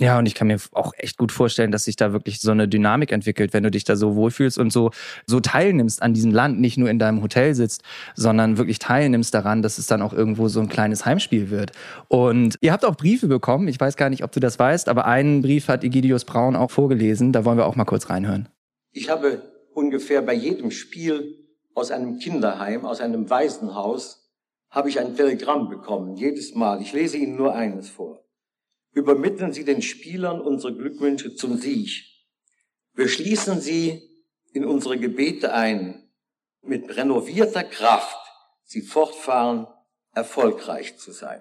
Ja, 0.00 0.16
und 0.18 0.26
ich 0.26 0.36
kann 0.36 0.46
mir 0.46 0.58
auch 0.72 0.92
echt 0.96 1.18
gut 1.18 1.32
vorstellen, 1.32 1.72
dass 1.72 1.84
sich 1.84 1.96
da 1.96 2.12
wirklich 2.12 2.40
so 2.40 2.52
eine 2.52 2.68
Dynamik 2.68 3.10
entwickelt, 3.10 3.52
wenn 3.52 3.64
du 3.64 3.70
dich 3.70 3.82
da 3.82 3.96
so 3.96 4.14
wohlfühlst 4.14 4.56
und 4.56 4.72
so, 4.72 4.92
so 5.26 5.40
teilnimmst 5.40 6.02
an 6.02 6.14
diesem 6.14 6.30
Land, 6.30 6.60
nicht 6.60 6.78
nur 6.78 6.88
in 6.88 7.00
deinem 7.00 7.20
Hotel 7.20 7.52
sitzt, 7.56 7.82
sondern 8.14 8.58
wirklich 8.58 8.78
teilnimmst 8.78 9.34
daran, 9.34 9.60
dass 9.60 9.76
es 9.76 9.88
dann 9.88 10.00
auch 10.00 10.12
irgendwo 10.12 10.46
so 10.46 10.60
ein 10.60 10.68
kleines 10.68 11.04
Heimspiel 11.04 11.50
wird. 11.50 11.72
Und 12.06 12.58
ihr 12.60 12.72
habt 12.72 12.84
auch 12.84 12.94
Briefe 12.94 13.26
bekommen. 13.26 13.66
Ich 13.66 13.80
weiß 13.80 13.96
gar 13.96 14.08
nicht, 14.08 14.22
ob 14.22 14.30
du 14.30 14.38
das 14.38 14.56
weißt, 14.56 14.88
aber 14.88 15.06
einen 15.06 15.42
Brief 15.42 15.66
hat 15.66 15.82
Egidius 15.82 16.24
Braun 16.24 16.54
auch 16.54 16.70
vorgelesen. 16.70 17.32
Da 17.32 17.44
wollen 17.44 17.58
wir 17.58 17.66
auch 17.66 17.76
mal 17.76 17.84
kurz 17.84 18.08
reinhören. 18.08 18.48
Ich 18.92 19.10
habe 19.10 19.42
ungefähr 19.74 20.22
bei 20.22 20.34
jedem 20.34 20.70
Spiel 20.70 21.38
aus 21.74 21.90
einem 21.90 22.20
Kinderheim, 22.20 22.84
aus 22.86 23.00
einem 23.00 23.30
Waisenhaus, 23.30 24.30
habe 24.70 24.90
ich 24.90 25.00
ein 25.00 25.16
Telegramm 25.16 25.68
bekommen. 25.68 26.14
Jedes 26.14 26.54
Mal. 26.54 26.80
Ich 26.82 26.92
lese 26.92 27.16
Ihnen 27.16 27.36
nur 27.36 27.54
eines 27.56 27.88
vor 27.88 28.27
übermitteln 28.98 29.52
Sie 29.52 29.64
den 29.64 29.80
Spielern 29.80 30.40
unsere 30.40 30.74
Glückwünsche 30.74 31.34
zum 31.34 31.56
Sieg. 31.56 32.04
Wir 32.94 33.08
schließen 33.08 33.60
Sie 33.60 34.02
in 34.52 34.64
unsere 34.64 34.98
Gebete 34.98 35.54
ein, 35.54 36.10
mit 36.62 36.96
renovierter 36.96 37.64
Kraft 37.64 38.18
Sie 38.64 38.82
fortfahren, 38.82 39.66
erfolgreich 40.12 40.98
zu 40.98 41.12
sein. 41.12 41.40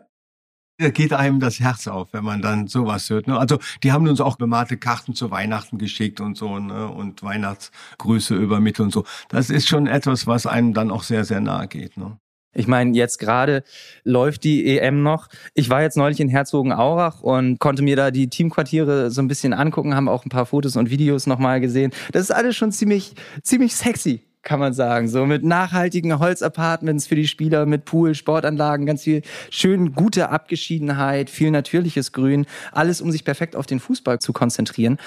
Da 0.78 0.92
geht 0.92 1.12
einem 1.12 1.40
das 1.40 1.60
Herz 1.60 1.88
auf, 1.88 2.14
wenn 2.14 2.24
man 2.24 2.42
dann 2.42 2.68
sowas 2.68 3.10
hört. 3.10 3.28
Ne? 3.28 3.38
Also 3.38 3.58
die 3.82 3.92
haben 3.92 4.08
uns 4.08 4.22
auch 4.22 4.38
bemalte 4.38 4.78
Karten 4.78 5.16
zu 5.16 5.32
Weihnachten 5.32 5.80
geschickt 5.80 6.22
und 6.22 6.38
so 6.38 6.60
ne? 6.60 6.88
und 6.88 7.24
Weihnachtsgrüße 7.24 8.36
übermittelt 8.36 8.86
und 8.86 8.92
so. 8.92 9.04
Das 9.28 9.50
ist 9.50 9.68
schon 9.68 9.88
etwas, 9.88 10.28
was 10.28 10.46
einem 10.46 10.74
dann 10.74 10.92
auch 10.92 11.02
sehr, 11.02 11.26
sehr 11.26 11.42
nahe 11.42 11.68
geht. 11.68 11.98
Ne? 11.98 12.20
Ich 12.58 12.68
meine, 12.68 12.96
jetzt 12.98 13.20
gerade 13.20 13.64
läuft 14.04 14.44
die 14.44 14.78
EM 14.78 15.04
noch. 15.04 15.28
Ich 15.54 15.70
war 15.70 15.84
jetzt 15.84 15.96
neulich 15.96 16.20
in 16.20 16.28
Herzogenaurach 16.28 17.22
und 17.22 17.60
konnte 17.60 17.84
mir 17.84 17.96
da 17.96 18.10
die 18.10 18.30
Teamquartiere 18.30 19.12
so 19.12 19.22
ein 19.22 19.28
bisschen 19.28 19.54
angucken, 19.54 19.96
haben 19.96 20.10
auch 20.10 20.26
ein 20.26 20.30
paar 20.30 20.48
Fotos 20.48 20.76
und 20.76 20.90
Videos 20.90 21.28
nochmal 21.28 21.62
gesehen. 21.62 21.92
Das 22.14 22.24
ist 22.24 22.32
alles 22.32 22.56
schon 22.56 22.72
ziemlich, 22.72 23.14
ziemlich 23.44 23.76
sexy 23.76 24.24
kann 24.42 24.60
man 24.62 24.74
sagen. 24.74 25.10
So 25.10 25.26
mit 25.26 25.44
nachhaltigen 25.44 26.20
Holzapartments 26.20 27.06
für 27.06 27.16
die 27.16 27.28
Spieler, 27.28 27.66
mit 27.66 27.84
Pool, 27.84 28.16
Sportanlagen, 28.16 28.86
ganz 28.86 29.04
viel 29.04 29.22
schön 29.50 29.94
gute 29.94 30.30
Abgeschiedenheit, 30.30 31.30
viel 31.30 31.52
natürliches 31.52 32.14
Grün. 32.14 32.46
Alles, 32.72 33.02
um 33.02 33.12
sich 33.12 33.26
perfekt 33.26 33.58
auf 33.58 33.66
den 33.66 33.82
Fußball 33.82 34.20
zu 34.20 34.32
konzentrieren 34.32 34.98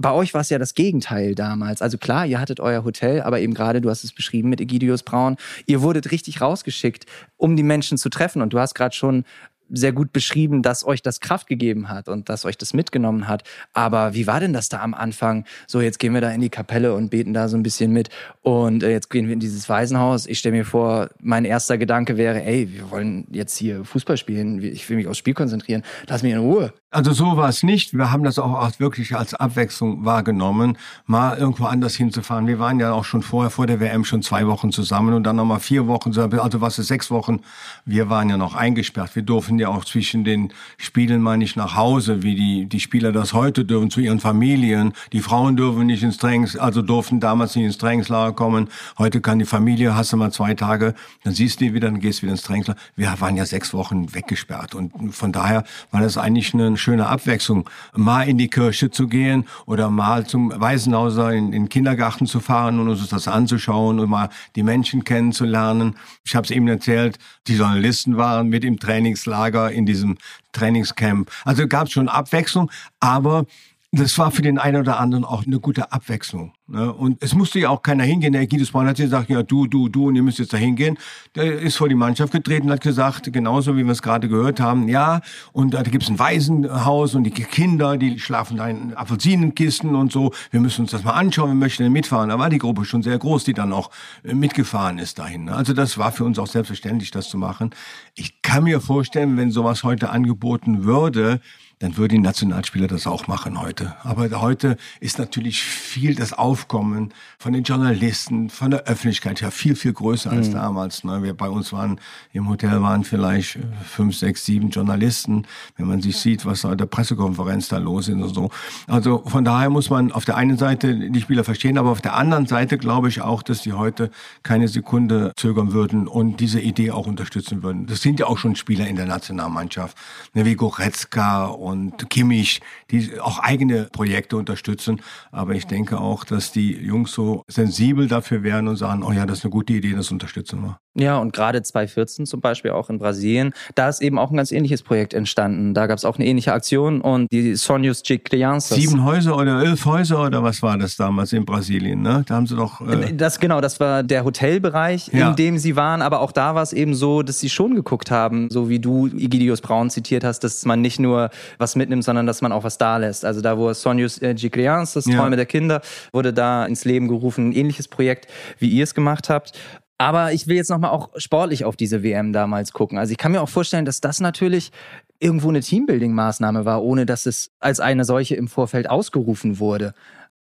bei 0.00 0.12
euch 0.12 0.34
war 0.34 0.40
es 0.40 0.50
ja 0.50 0.58
das 0.58 0.74
Gegenteil 0.74 1.34
damals. 1.34 1.82
Also 1.82 1.98
klar, 1.98 2.26
ihr 2.26 2.40
hattet 2.40 2.60
euer 2.60 2.84
Hotel, 2.84 3.22
aber 3.22 3.40
eben 3.40 3.54
gerade, 3.54 3.80
du 3.80 3.90
hast 3.90 4.04
es 4.04 4.12
beschrieben 4.12 4.48
mit 4.48 4.60
Egidius 4.60 5.02
Braun, 5.02 5.36
ihr 5.66 5.82
wurdet 5.82 6.10
richtig 6.10 6.40
rausgeschickt, 6.40 7.06
um 7.36 7.56
die 7.56 7.62
Menschen 7.62 7.98
zu 7.98 8.08
treffen. 8.08 8.42
Und 8.42 8.52
du 8.52 8.58
hast 8.58 8.74
gerade 8.74 8.94
schon 8.94 9.24
sehr 9.72 9.92
gut 9.92 10.12
beschrieben, 10.12 10.62
dass 10.62 10.84
euch 10.84 11.02
das 11.02 11.20
Kraft 11.20 11.46
gegeben 11.46 11.88
hat 11.88 12.08
und 12.08 12.28
dass 12.28 12.44
euch 12.44 12.58
das 12.58 12.74
mitgenommen 12.74 13.28
hat. 13.28 13.44
Aber 13.72 14.14
wie 14.14 14.26
war 14.26 14.40
denn 14.40 14.52
das 14.52 14.68
da 14.68 14.80
am 14.80 14.94
Anfang? 14.94 15.44
So, 15.66 15.80
jetzt 15.80 15.98
gehen 15.98 16.12
wir 16.12 16.20
da 16.20 16.30
in 16.30 16.40
die 16.40 16.50
Kapelle 16.50 16.94
und 16.94 17.10
beten 17.10 17.32
da 17.32 17.48
so 17.48 17.56
ein 17.56 17.62
bisschen 17.62 17.92
mit 17.92 18.08
und 18.42 18.82
äh, 18.82 18.90
jetzt 18.90 19.10
gehen 19.10 19.26
wir 19.26 19.34
in 19.34 19.40
dieses 19.40 19.68
Waisenhaus. 19.68 20.26
Ich 20.26 20.40
stelle 20.40 20.56
mir 20.56 20.64
vor, 20.64 21.10
mein 21.20 21.44
erster 21.44 21.78
Gedanke 21.78 22.16
wäre, 22.16 22.42
ey, 22.42 22.72
wir 22.72 22.90
wollen 22.90 23.26
jetzt 23.30 23.56
hier 23.56 23.84
Fußball 23.84 24.16
spielen. 24.16 24.62
Ich 24.62 24.88
will 24.90 24.96
mich 24.96 25.06
aufs 25.06 25.18
Spiel 25.18 25.34
konzentrieren. 25.34 25.82
Lass 26.08 26.22
mich 26.22 26.32
in 26.32 26.38
Ruhe. 26.38 26.72
Also 26.92 27.12
so 27.12 27.36
war 27.36 27.48
es 27.48 27.62
nicht. 27.62 27.94
Wir 27.96 28.10
haben 28.10 28.24
das 28.24 28.40
auch 28.40 28.68
wirklich 28.80 29.14
als 29.14 29.32
Abwechslung 29.32 30.04
wahrgenommen, 30.04 30.76
mal 31.06 31.38
irgendwo 31.38 31.66
anders 31.66 31.94
hinzufahren. 31.94 32.48
Wir 32.48 32.58
waren 32.58 32.80
ja 32.80 32.92
auch 32.92 33.04
schon 33.04 33.22
vorher, 33.22 33.50
vor 33.50 33.68
der 33.68 33.78
WM, 33.78 34.04
schon 34.04 34.22
zwei 34.22 34.48
Wochen 34.48 34.72
zusammen 34.72 35.14
und 35.14 35.22
dann 35.22 35.36
nochmal 35.36 35.60
vier 35.60 35.86
Wochen, 35.86 36.10
also 36.18 36.60
was 36.60 36.80
ist 36.80 36.88
sechs 36.88 37.12
Wochen. 37.12 37.42
Wir 37.84 38.10
waren 38.10 38.28
ja 38.28 38.36
noch 38.36 38.56
eingesperrt. 38.56 39.14
Wir 39.14 39.22
durften 39.22 39.60
ja 39.60 39.68
auch 39.68 39.84
zwischen 39.84 40.24
den 40.24 40.52
Spielen 40.78 41.22
mal 41.22 41.38
nicht 41.38 41.56
nach 41.56 41.76
Hause, 41.76 42.24
wie 42.24 42.34
die, 42.34 42.66
die 42.66 42.80
Spieler 42.80 43.12
das 43.12 43.34
heute 43.34 43.64
dürfen, 43.64 43.90
zu 43.90 44.00
ihren 44.00 44.18
Familien. 44.18 44.92
Die 45.12 45.20
Frauen 45.20 45.56
dürfen 45.56 45.86
nicht 45.86 46.02
ins 46.02 46.18
Trainings, 46.18 46.56
also 46.56 46.82
durften 46.82 47.20
damals 47.20 47.54
nicht 47.54 47.66
ins 47.66 47.78
Trainingslager 47.78 48.32
kommen. 48.32 48.68
Heute 48.98 49.20
kann 49.20 49.38
die 49.38 49.44
Familie, 49.44 49.94
hast 49.94 50.12
du 50.12 50.16
mal 50.16 50.32
zwei 50.32 50.54
Tage, 50.54 50.94
dann 51.22 51.34
siehst 51.34 51.60
du 51.60 51.66
die 51.66 51.74
wieder, 51.74 51.88
dann 51.88 52.00
gehst 52.00 52.18
du 52.18 52.22
wieder 52.22 52.32
ins 52.32 52.42
Trainingslager. 52.42 52.80
Wir 52.96 53.14
waren 53.20 53.36
ja 53.36 53.46
sechs 53.46 53.72
Wochen 53.72 54.12
weggesperrt 54.12 54.74
und 54.74 55.14
von 55.14 55.30
daher 55.30 55.62
war 55.92 56.00
das 56.00 56.18
eigentlich 56.18 56.52
eine 56.52 56.79
schöne 56.80 57.06
Abwechslung, 57.06 57.68
mal 57.94 58.28
in 58.28 58.38
die 58.38 58.48
Kirche 58.48 58.90
zu 58.90 59.06
gehen 59.06 59.44
oder 59.66 59.90
mal 59.90 60.26
zum 60.26 60.52
Waisenhaus 60.54 61.16
in, 61.16 61.46
in 61.46 61.52
den 61.52 61.68
Kindergarten 61.68 62.26
zu 62.26 62.40
fahren 62.40 62.80
und 62.80 62.88
uns 62.88 63.08
das 63.08 63.28
anzuschauen 63.28 64.00
und 64.00 64.10
mal 64.10 64.30
die 64.56 64.62
Menschen 64.62 65.04
kennenzulernen. 65.04 65.96
Ich 66.24 66.34
habe 66.34 66.44
es 66.44 66.50
eben 66.50 66.68
erzählt, 66.68 67.18
die 67.46 67.56
Journalisten 67.56 68.16
waren 68.16 68.48
mit 68.48 68.64
im 68.64 68.78
Trainingslager 68.78 69.70
in 69.70 69.86
diesem 69.86 70.16
Trainingscamp. 70.52 71.30
Also 71.44 71.68
gab 71.68 71.86
es 71.86 71.92
schon 71.92 72.08
Abwechslung, 72.08 72.70
aber 72.98 73.46
das 73.92 74.16
war 74.18 74.30
für 74.30 74.42
den 74.42 74.58
einen 74.58 74.76
oder 74.76 75.00
anderen 75.00 75.24
auch 75.24 75.44
eine 75.44 75.58
gute 75.58 75.90
Abwechslung. 75.90 76.52
Ne? 76.68 76.92
Und 76.92 77.20
es 77.20 77.34
musste 77.34 77.58
ja 77.58 77.70
auch 77.70 77.82
keiner 77.82 78.04
hingehen. 78.04 78.32
Der 78.32 78.46
Guido 78.46 78.64
Braun 78.70 78.86
hat 78.86 78.98
gesagt, 78.98 79.28
ja, 79.28 79.42
du, 79.42 79.66
du, 79.66 79.88
du, 79.88 80.06
und 80.06 80.14
ihr 80.14 80.22
müsst 80.22 80.38
jetzt 80.38 80.52
da 80.52 80.56
hingehen. 80.56 80.96
Der 81.34 81.58
ist 81.58 81.76
vor 81.76 81.88
die 81.88 81.96
Mannschaft 81.96 82.32
getreten 82.32 82.68
und 82.68 82.72
hat 82.74 82.82
gesagt, 82.82 83.32
genauso 83.32 83.76
wie 83.76 83.84
wir 83.84 83.90
es 83.90 84.00
gerade 84.00 84.28
gehört 84.28 84.60
haben, 84.60 84.86
ja, 84.88 85.20
und 85.52 85.74
da 85.74 85.82
gibt's 85.82 86.08
ein 86.08 86.20
Waisenhaus 86.20 87.16
und 87.16 87.24
die 87.24 87.32
Kinder, 87.32 87.96
die 87.96 88.20
schlafen 88.20 88.58
da 88.58 88.68
in 88.68 88.94
Apfelsinenkisten 88.94 89.96
und 89.96 90.12
so. 90.12 90.32
Wir 90.52 90.60
müssen 90.60 90.82
uns 90.82 90.92
das 90.92 91.02
mal 91.02 91.14
anschauen, 91.14 91.50
wir 91.50 91.54
möchten 91.56 91.90
mitfahren. 91.90 92.28
Da 92.28 92.38
war 92.38 92.48
die 92.48 92.58
Gruppe 92.58 92.84
schon 92.84 93.02
sehr 93.02 93.18
groß, 93.18 93.42
die 93.42 93.54
dann 93.54 93.72
auch 93.72 93.90
äh, 94.22 94.34
mitgefahren 94.34 95.00
ist 95.00 95.18
dahin. 95.18 95.46
Ne? 95.46 95.56
Also 95.56 95.72
das 95.72 95.98
war 95.98 96.12
für 96.12 96.24
uns 96.24 96.38
auch 96.38 96.46
selbstverständlich, 96.46 97.10
das 97.10 97.28
zu 97.28 97.38
machen. 97.38 97.70
Ich 98.14 98.40
kann 98.42 98.62
mir 98.62 98.80
vorstellen, 98.80 99.36
wenn 99.36 99.50
sowas 99.50 99.82
heute 99.82 100.10
angeboten 100.10 100.84
würde, 100.84 101.40
dann 101.80 101.96
würden 101.96 102.12
die 102.12 102.18
Nationalspieler 102.18 102.88
das 102.88 103.06
auch 103.06 103.26
machen 103.26 103.58
heute. 103.58 103.96
Aber 104.02 104.28
heute 104.42 104.76
ist 105.00 105.18
natürlich 105.18 105.62
viel 105.62 106.14
das 106.14 106.34
Aufkommen 106.34 107.14
von 107.38 107.54
den 107.54 107.64
Journalisten, 107.64 108.50
von 108.50 108.70
der 108.70 108.84
Öffentlichkeit 108.84 109.40
her 109.40 109.50
viel, 109.50 109.74
viel 109.74 109.94
größer 109.94 110.30
als 110.30 110.48
mhm. 110.48 110.52
damals. 110.52 111.04
Ne? 111.04 111.22
Wir 111.22 111.32
bei 111.32 111.48
uns 111.48 111.72
waren, 111.72 111.98
im 112.34 112.50
Hotel 112.50 112.82
waren 112.82 113.02
vielleicht 113.02 113.58
fünf, 113.82 114.14
sechs, 114.14 114.44
sieben 114.44 114.68
Journalisten. 114.68 115.46
Wenn 115.78 115.86
man 115.86 116.02
sich 116.02 116.18
sieht, 116.18 116.44
was 116.44 116.60
da 116.60 116.74
der 116.74 116.84
Pressekonferenz 116.84 117.68
da 117.68 117.78
los 117.78 118.08
ist 118.08 118.16
und 118.16 118.34
so. 118.34 118.50
Also 118.86 119.22
von 119.24 119.46
daher 119.46 119.70
muss 119.70 119.88
man 119.88 120.12
auf 120.12 120.26
der 120.26 120.36
einen 120.36 120.58
Seite 120.58 121.10
die 121.10 121.20
Spieler 121.22 121.44
verstehen, 121.44 121.78
aber 121.78 121.90
auf 121.90 122.02
der 122.02 122.14
anderen 122.14 122.44
Seite 122.44 122.76
glaube 122.76 123.08
ich 123.08 123.22
auch, 123.22 123.42
dass 123.42 123.62
die 123.62 123.72
heute 123.72 124.10
keine 124.42 124.68
Sekunde 124.68 125.32
zögern 125.34 125.72
würden 125.72 126.08
und 126.08 126.40
diese 126.40 126.60
Idee 126.60 126.90
auch 126.90 127.06
unterstützen 127.06 127.62
würden. 127.62 127.86
Das 127.86 128.02
sind 128.02 128.20
ja 128.20 128.26
auch 128.26 128.36
schon 128.36 128.54
Spieler 128.54 128.86
in 128.86 128.96
der 128.96 129.06
Nationalmannschaft, 129.06 129.96
ne, 130.34 130.44
wie 130.44 130.56
Goretzka 130.56 131.46
und 131.46 131.69
Kimmich, 132.08 132.60
die 132.90 133.18
auch 133.20 133.38
eigene 133.38 133.88
Projekte 133.92 134.36
unterstützen. 134.36 135.00
Aber 135.32 135.54
ich 135.54 135.66
denke 135.66 136.00
auch, 136.00 136.24
dass 136.24 136.52
die 136.52 136.72
Jungs 136.72 137.12
so 137.12 137.44
sensibel 137.48 138.08
dafür 138.08 138.42
wären 138.42 138.68
und 138.68 138.76
sagen, 138.76 139.02
oh 139.02 139.12
ja, 139.12 139.26
das 139.26 139.38
ist 139.38 139.44
eine 139.44 139.52
gute 139.52 139.72
Idee, 139.72 139.92
das 139.94 140.10
unterstützen 140.10 140.62
wir. 140.62 140.78
Ja, 140.94 141.18
und 141.18 141.32
gerade 141.32 141.62
2014 141.62 142.26
zum 142.26 142.40
Beispiel 142.40 142.72
auch 142.72 142.90
in 142.90 142.98
Brasilien, 142.98 143.52
da 143.76 143.88
ist 143.88 144.02
eben 144.02 144.18
auch 144.18 144.30
ein 144.30 144.36
ganz 144.36 144.50
ähnliches 144.50 144.82
Projekt 144.82 145.14
entstanden. 145.14 145.72
Da 145.72 145.86
gab 145.86 145.98
es 145.98 146.04
auch 146.04 146.16
eine 146.16 146.26
ähnliche 146.26 146.52
Aktion 146.52 147.00
und 147.00 147.30
die 147.30 147.54
Sonhos 147.54 148.02
de 148.02 148.18
Crianças. 148.18 148.74
Sieben 148.74 149.04
Häuser 149.04 149.36
oder 149.36 149.62
elf 149.62 149.84
Häuser 149.84 150.24
oder 150.26 150.42
was 150.42 150.62
war 150.62 150.76
das 150.78 150.96
damals 150.96 151.32
in 151.32 151.44
Brasilien? 151.44 152.02
Ne? 152.02 152.24
Da 152.26 152.34
haben 152.34 152.48
sie 152.48 152.56
doch. 152.56 152.80
Äh 152.80 153.14
das 153.14 153.38
genau, 153.38 153.60
das 153.60 153.78
war 153.78 154.02
der 154.02 154.24
Hotelbereich, 154.24 155.10
ja. 155.12 155.30
in 155.30 155.36
dem 155.36 155.58
sie 155.58 155.76
waren. 155.76 156.02
Aber 156.02 156.20
auch 156.20 156.32
da 156.32 156.56
war 156.56 156.62
es 156.62 156.72
eben 156.72 156.94
so, 156.94 157.22
dass 157.22 157.38
sie 157.38 157.50
schon 157.50 157.76
geguckt 157.76 158.10
haben, 158.10 158.48
so 158.50 158.68
wie 158.68 158.80
du 158.80 159.06
Egidius 159.06 159.60
Braun 159.60 159.90
zitiert 159.90 160.24
hast, 160.24 160.40
dass 160.40 160.64
man 160.64 160.80
nicht 160.80 160.98
nur 160.98 161.30
was 161.60 161.76
mitnimmt, 161.76 162.04
sondern 162.04 162.26
dass 162.26 162.42
man 162.42 162.52
auch 162.52 162.64
was 162.64 162.78
da 162.78 162.96
lässt. 162.96 163.24
Also 163.24 163.40
da, 163.40 163.56
wo 163.58 163.72
Sonhos 163.72 164.18
de 164.18 164.34
Crianças, 164.34 165.04
Träume 165.04 165.30
ja. 165.30 165.36
der 165.36 165.46
Kinder, 165.46 165.80
wurde 166.12 166.32
da 166.32 166.64
ins 166.64 166.84
Leben 166.84 167.08
gerufen. 167.08 167.50
Ein 167.50 167.52
ähnliches 167.52 167.88
Projekt, 167.88 168.26
wie 168.58 168.68
ihr 168.68 168.84
es 168.84 168.94
gemacht 168.94 169.28
habt. 169.30 169.52
Aber 169.98 170.32
ich 170.32 170.46
will 170.46 170.56
jetzt 170.56 170.70
nochmal 170.70 170.92
auch 170.92 171.10
sportlich 171.16 171.66
auf 171.66 171.76
diese 171.76 172.02
WM 172.02 172.32
damals 172.32 172.72
gucken. 172.72 172.96
Also 172.96 173.12
ich 173.12 173.18
kann 173.18 173.32
mir 173.32 173.42
auch 173.42 173.50
vorstellen, 173.50 173.84
dass 173.84 174.00
das 174.00 174.18
natürlich 174.18 174.72
irgendwo 175.18 175.50
eine 175.50 175.60
Teambuilding-Maßnahme 175.60 176.64
war, 176.64 176.82
ohne 176.82 177.04
dass 177.04 177.26
es 177.26 177.50
als 177.60 177.80
eine 177.80 178.06
solche 178.06 178.34
im 178.34 178.48
Vorfeld 178.48 178.88
ausgerufen 178.88 179.58
wurde. 179.58 179.92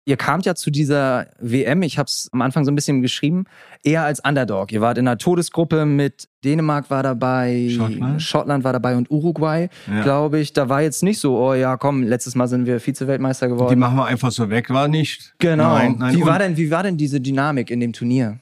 Ihr 0.08 0.16
kamt 0.16 0.46
ja 0.46 0.54
zu 0.54 0.70
dieser 0.70 1.26
WM, 1.38 1.82
ich 1.82 1.98
habe 1.98 2.06
es 2.06 2.30
am 2.32 2.40
Anfang 2.40 2.64
so 2.64 2.70
ein 2.70 2.74
bisschen 2.74 3.02
geschrieben, 3.02 3.44
eher 3.84 4.04
als 4.04 4.20
Underdog. 4.26 4.72
Ihr 4.72 4.80
wart 4.80 4.96
in 4.96 5.06
einer 5.06 5.18
Todesgruppe 5.18 5.84
mit 5.84 6.28
Dänemark 6.46 6.88
war 6.88 7.02
dabei, 7.02 7.68
Schottland, 7.70 8.22
Schottland 8.22 8.64
war 8.64 8.72
dabei 8.72 8.96
und 8.96 9.10
Uruguay, 9.10 9.68
Ja. 9.86 10.02
glaube 10.02 10.38
ich. 10.38 10.54
Da 10.54 10.70
war 10.70 10.80
jetzt 10.80 11.02
nicht 11.02 11.20
so, 11.20 11.36
oh 11.38 11.52
ja, 11.52 11.76
komm, 11.76 12.02
letztes 12.02 12.34
Mal 12.34 12.48
sind 12.48 12.64
wir 12.64 12.80
Vize-Weltmeister 12.80 13.48
geworden. 13.48 13.68
Die 13.68 13.76
machen 13.76 13.96
wir 13.96 14.06
einfach 14.06 14.30
so 14.30 14.48
weg, 14.48 14.70
war 14.70 14.88
nicht. 14.88 15.34
genau. 15.38 15.74
Nein, 15.74 15.96
nein. 15.98 16.16
wie, 16.16 16.24
war 16.24 16.38
denn, 16.38 16.56
wie 16.56 16.70
war 16.70 16.82
denn 16.84 16.96
diese 16.96 17.20
Dynamik 17.20 17.70
in 17.70 17.80
dem 17.80 17.92
Turnier? 17.92 18.38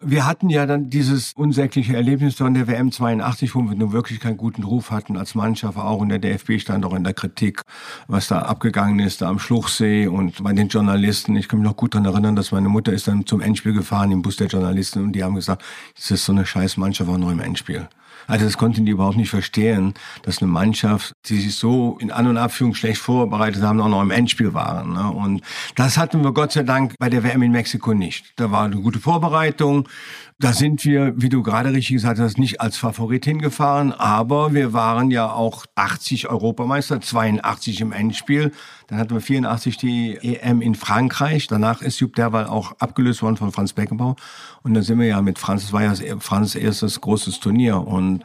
Wir 0.00 0.26
hatten 0.26 0.50
ja 0.50 0.66
dann 0.66 0.90
dieses 0.90 1.32
unsägliche 1.32 1.96
Erlebnis 1.96 2.34
von 2.34 2.52
der 2.52 2.68
WM 2.68 2.92
82, 2.92 3.54
wo 3.54 3.62
wir 3.62 3.74
nun 3.74 3.92
wirklich 3.92 4.20
keinen 4.20 4.36
guten 4.36 4.62
Ruf 4.62 4.90
hatten 4.90 5.16
als 5.16 5.34
Mannschaft, 5.34 5.78
auch 5.78 6.02
in 6.02 6.10
der 6.10 6.18
DFB 6.18 6.60
stand 6.60 6.84
auch 6.84 6.92
in 6.92 7.02
der 7.02 7.14
Kritik, 7.14 7.62
was 8.06 8.28
da 8.28 8.40
abgegangen 8.40 8.98
ist, 8.98 9.22
da 9.22 9.30
am 9.30 9.38
Schluchsee 9.38 10.06
und 10.06 10.44
bei 10.44 10.52
den 10.52 10.68
Journalisten. 10.68 11.34
Ich 11.36 11.48
kann 11.48 11.60
mich 11.60 11.68
noch 11.68 11.78
gut 11.78 11.94
daran 11.94 12.04
erinnern, 12.04 12.36
dass 12.36 12.52
meine 12.52 12.68
Mutter 12.68 12.92
ist 12.92 13.08
dann 13.08 13.24
zum 13.24 13.40
Endspiel 13.40 13.72
gefahren 13.72 14.12
im 14.12 14.20
Bus 14.20 14.36
der 14.36 14.48
Journalisten 14.48 15.02
und 15.02 15.12
die 15.12 15.24
haben 15.24 15.34
gesagt, 15.34 15.64
es 15.96 16.10
ist 16.10 16.26
so 16.26 16.32
eine 16.32 16.44
scheiß 16.44 16.76
Mannschaft 16.76 17.08
auch 17.08 17.16
noch 17.16 17.30
im 17.30 17.40
Endspiel. 17.40 17.88
Also 18.26 18.44
das 18.44 18.58
konnten 18.58 18.84
die 18.84 18.92
überhaupt 18.92 19.16
nicht 19.16 19.30
verstehen, 19.30 19.94
dass 20.22 20.42
eine 20.42 20.50
Mannschaft, 20.50 21.12
die 21.26 21.40
sich 21.40 21.56
so 21.56 21.96
in 22.00 22.10
An- 22.10 22.26
und 22.26 22.36
Abführung 22.36 22.74
schlecht 22.74 23.00
vorbereitet 23.00 23.62
haben, 23.62 23.80
auch 23.80 23.88
noch 23.88 24.02
im 24.02 24.10
Endspiel 24.10 24.54
waren. 24.54 24.94
Ne? 24.94 25.10
Und 25.10 25.42
das 25.74 25.96
hatten 25.96 26.22
wir 26.22 26.32
Gott 26.32 26.52
sei 26.52 26.62
Dank 26.62 26.94
bei 26.98 27.08
der 27.08 27.22
WM 27.22 27.42
in 27.42 27.52
Mexiko 27.52 27.94
nicht. 27.94 28.32
Da 28.36 28.50
war 28.50 28.64
eine 28.64 28.76
gute 28.76 29.00
Vorbereitung. 29.00 29.88
Da 30.38 30.52
sind 30.52 30.84
wir, 30.84 31.14
wie 31.16 31.30
du 31.30 31.42
gerade 31.42 31.72
richtig 31.72 31.94
gesagt 31.94 32.20
hast, 32.20 32.36
nicht 32.36 32.60
als 32.60 32.76
Favorit 32.76 33.24
hingefahren, 33.24 33.90
aber 33.90 34.52
wir 34.52 34.74
waren 34.74 35.10
ja 35.10 35.32
auch 35.32 35.64
80 35.76 36.28
Europameister, 36.28 37.00
82 37.00 37.80
im 37.80 37.90
Endspiel. 37.90 38.52
Dann 38.86 38.98
hatten 38.98 39.14
wir 39.14 39.22
84 39.22 39.78
die 39.78 40.18
EM 40.20 40.60
in 40.60 40.74
Frankreich. 40.74 41.46
Danach 41.46 41.80
ist 41.80 42.00
Jupp 42.00 42.16
Derwal 42.16 42.48
auch 42.48 42.72
abgelöst 42.80 43.22
worden 43.22 43.38
von 43.38 43.50
Franz 43.50 43.72
Beckenbauer. 43.72 44.16
Und 44.62 44.74
dann 44.74 44.82
sind 44.82 44.98
wir 44.98 45.06
ja 45.06 45.22
mit 45.22 45.38
Franz, 45.38 45.62
das 45.62 45.72
war 45.72 45.82
ja 45.82 45.94
Franz 46.18 46.54
erstes 46.54 47.00
großes 47.00 47.40
Turnier. 47.40 47.78
Und 47.78 48.22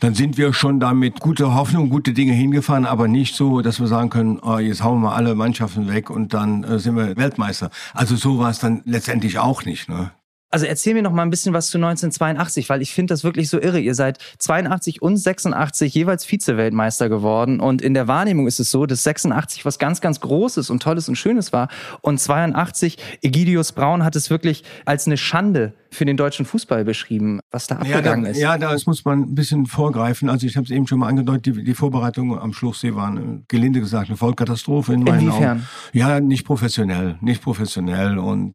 dann 0.00 0.16
sind 0.16 0.36
wir 0.36 0.52
schon 0.54 0.80
da 0.80 0.92
mit 0.92 1.20
guter 1.20 1.54
Hoffnung, 1.54 1.88
gute 1.88 2.14
Dinge 2.14 2.32
hingefahren, 2.32 2.84
aber 2.84 3.06
nicht 3.06 3.36
so, 3.36 3.60
dass 3.60 3.78
wir 3.78 3.86
sagen 3.86 4.10
können, 4.10 4.40
oh, 4.40 4.58
jetzt 4.58 4.82
hauen 4.82 5.02
wir 5.02 5.14
alle 5.14 5.36
Mannschaften 5.36 5.86
weg 5.86 6.10
und 6.10 6.34
dann 6.34 6.64
äh, 6.64 6.80
sind 6.80 6.96
wir 6.96 7.16
Weltmeister. 7.16 7.70
Also 7.92 8.16
so 8.16 8.40
war 8.40 8.50
es 8.50 8.58
dann 8.58 8.82
letztendlich 8.86 9.38
auch 9.38 9.64
nicht. 9.64 9.88
Ne? 9.88 10.10
Also 10.54 10.66
erzähl 10.66 10.94
mir 10.94 11.02
noch 11.02 11.10
mal 11.10 11.22
ein 11.22 11.30
bisschen 11.30 11.52
was 11.52 11.66
zu 11.66 11.78
1982, 11.78 12.68
weil 12.68 12.80
ich 12.80 12.92
finde 12.92 13.12
das 13.12 13.24
wirklich 13.24 13.48
so 13.48 13.60
irre. 13.60 13.80
Ihr 13.80 13.96
seid 13.96 14.18
82 14.38 15.02
und 15.02 15.16
86 15.16 15.92
jeweils 15.92 16.24
Vize-Weltmeister 16.24 17.08
geworden 17.08 17.58
und 17.58 17.82
in 17.82 17.92
der 17.92 18.06
Wahrnehmung 18.06 18.46
ist 18.46 18.60
es 18.60 18.70
so, 18.70 18.86
dass 18.86 19.02
86 19.02 19.64
was 19.64 19.80
ganz, 19.80 20.00
ganz 20.00 20.20
Großes 20.20 20.70
und 20.70 20.80
Tolles 20.80 21.08
und 21.08 21.16
Schönes 21.16 21.52
war 21.52 21.66
und 22.02 22.20
82, 22.20 22.98
Egidius 23.20 23.72
Braun 23.72 24.04
hat 24.04 24.14
es 24.14 24.30
wirklich 24.30 24.62
als 24.84 25.08
eine 25.08 25.16
Schande 25.16 25.72
für 25.94 26.04
den 26.04 26.16
deutschen 26.16 26.44
Fußball 26.44 26.84
beschrieben, 26.84 27.40
was 27.50 27.66
da 27.66 27.76
Ja, 27.76 27.96
abgegangen 27.96 28.24
da, 28.24 28.30
ist. 28.30 28.38
ja, 28.38 28.58
da 28.58 28.76
muss 28.86 29.04
man 29.04 29.20
ein 29.20 29.34
bisschen 29.34 29.66
vorgreifen. 29.66 30.28
Also 30.28 30.46
ich 30.46 30.56
habe 30.56 30.64
es 30.64 30.70
eben 30.70 30.86
schon 30.86 30.98
mal 30.98 31.08
angedeutet, 31.08 31.46
die, 31.46 31.64
die 31.64 31.74
Vorbereitungen 31.74 32.38
am 32.38 32.52
Schluchsee 32.52 32.94
waren, 32.94 33.16
äh, 33.16 33.42
gelinde 33.48 33.80
gesagt, 33.80 34.08
eine 34.08 34.16
Vollkatastrophe 34.16 34.92
in 34.92 35.04
meinen 35.04 35.20
Inwiefern? 35.28 35.58
Augen. 35.58 35.66
Ja, 35.92 36.20
nicht 36.20 36.44
professionell, 36.44 37.16
nicht 37.20 37.42
professionell 37.42 38.18
und 38.18 38.54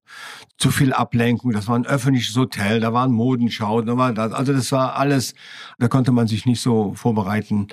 zu 0.58 0.72
viel 0.72 0.94
Ablenkung. 0.94 1.52
Das 1.52 1.68
war 1.68 1.76
ein 1.76 1.86
öffentliches 1.86 2.36
Hotel, 2.36 2.80
da 2.80 2.94
waren 2.94 3.12
Modenschau, 3.12 3.82
da 3.82 3.98
war 3.98 4.14
das. 4.14 4.34
Also 4.34 4.54
das 4.54 4.72
war 4.72 4.96
alles, 4.98 5.34
da 5.80 5.88
konnte 5.88 6.12
man 6.12 6.28
sich 6.28 6.46
nicht 6.46 6.62
so 6.62 6.94
vorbereiten, 6.94 7.68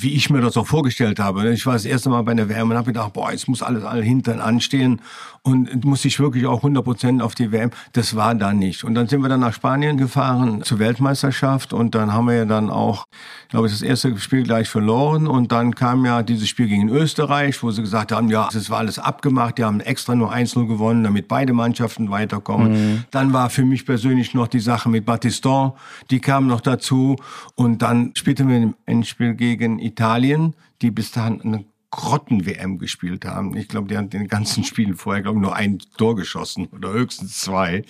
wie 0.00 0.14
ich 0.14 0.30
mir 0.30 0.40
das 0.40 0.56
auch 0.56 0.66
vorgestellt 0.66 1.18
habe. 1.18 1.52
Ich 1.52 1.66
war 1.66 1.72
das 1.72 1.84
erste 1.84 2.08
Mal 2.08 2.22
bei 2.22 2.32
der 2.32 2.48
WM 2.48 2.70
und 2.70 2.76
habe 2.76 2.92
gedacht, 2.92 3.14
boah, 3.14 3.32
jetzt 3.32 3.48
muss 3.48 3.62
alles 3.62 3.82
alle 3.82 4.02
hinten 4.02 4.40
anstehen 4.40 5.00
und 5.42 5.84
muss 5.84 6.04
ich 6.04 6.20
wirklich 6.20 6.46
auch 6.46 6.58
100 6.58 6.84
Prozent 6.84 7.20
auf 7.20 7.34
die 7.34 7.50
WM. 7.50 7.70
Das 7.94 8.14
war 8.14 8.34
da 8.36 8.52
nicht. 8.52 8.84
Und 8.84 8.94
dann 8.94 9.08
sind 9.08 9.22
wir 9.22 9.28
dann 9.28 9.40
nach 9.40 9.54
Spanien 9.54 9.96
gefahren 9.96 10.62
zur 10.62 10.78
Weltmeisterschaft 10.78 11.72
und 11.72 11.96
dann 11.96 12.12
haben 12.12 12.26
wir 12.26 12.34
ja 12.34 12.44
dann 12.44 12.70
auch, 12.70 13.06
glaube 13.48 13.66
ich, 13.66 13.72
das 13.72 13.82
erste 13.82 14.16
Spiel 14.18 14.44
gleich 14.44 14.68
verloren 14.68 15.26
und 15.26 15.50
dann 15.50 15.74
kam 15.74 16.04
ja 16.04 16.22
dieses 16.22 16.48
Spiel 16.48 16.68
gegen 16.68 16.88
Österreich, 16.90 17.60
wo 17.64 17.72
sie 17.72 17.82
gesagt 17.82 18.12
haben, 18.12 18.28
ja, 18.28 18.48
das 18.52 18.70
war 18.70 18.78
alles 18.78 19.00
abgemacht, 19.00 19.58
die 19.58 19.64
haben 19.64 19.80
extra 19.80 20.14
nur 20.14 20.32
1-0 20.32 20.68
gewonnen, 20.68 21.02
damit 21.02 21.26
beide 21.26 21.52
Mannschaften 21.52 22.10
weiterkommen. 22.10 23.04
Dann 23.10 23.32
war 23.32 23.50
für 23.50 23.64
mich 23.64 23.84
persönlich 23.84 24.32
noch 24.32 24.46
die 24.46 24.60
Sache 24.60 24.88
mit 24.88 25.06
Battiston, 25.06 25.72
die 26.12 26.20
kam 26.20 26.46
noch 26.46 26.60
dazu 26.60 27.16
und 27.56 27.82
dann 27.82 28.12
spielten 28.14 28.48
wir 28.48 28.58
im 28.58 28.74
Endspiel 28.86 29.34
gegen 29.34 29.87
Italien, 29.88 30.54
die 30.82 30.90
bis 30.90 31.10
dahin 31.10 31.42
eine 31.42 31.64
Grotten-WM 31.90 32.78
gespielt 32.78 33.24
haben. 33.24 33.56
Ich 33.56 33.68
glaube, 33.68 33.88
die 33.88 33.96
haben 33.96 34.10
den 34.10 34.28
ganzen 34.28 34.64
Spielen 34.70 34.94
vorher, 34.94 35.22
glaube 35.22 35.38
ich, 35.38 35.42
nur 35.42 35.54
ein 35.54 35.78
Tor 35.96 36.16
geschossen 36.16 36.66
oder 36.66 36.92
höchstens 36.92 37.38
zwei. 37.38 37.84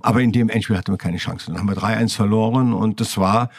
Aber 0.00 0.20
in 0.20 0.32
dem 0.32 0.48
Endspiel 0.48 0.76
hatten 0.76 0.92
wir 0.92 0.98
keine 0.98 1.18
Chance. 1.18 1.46
Dann 1.46 1.58
haben 1.58 1.68
wir 1.68 1.76
3-1 1.76 2.14
verloren 2.14 2.72
und 2.72 3.00
das 3.00 3.16
war 3.16 3.50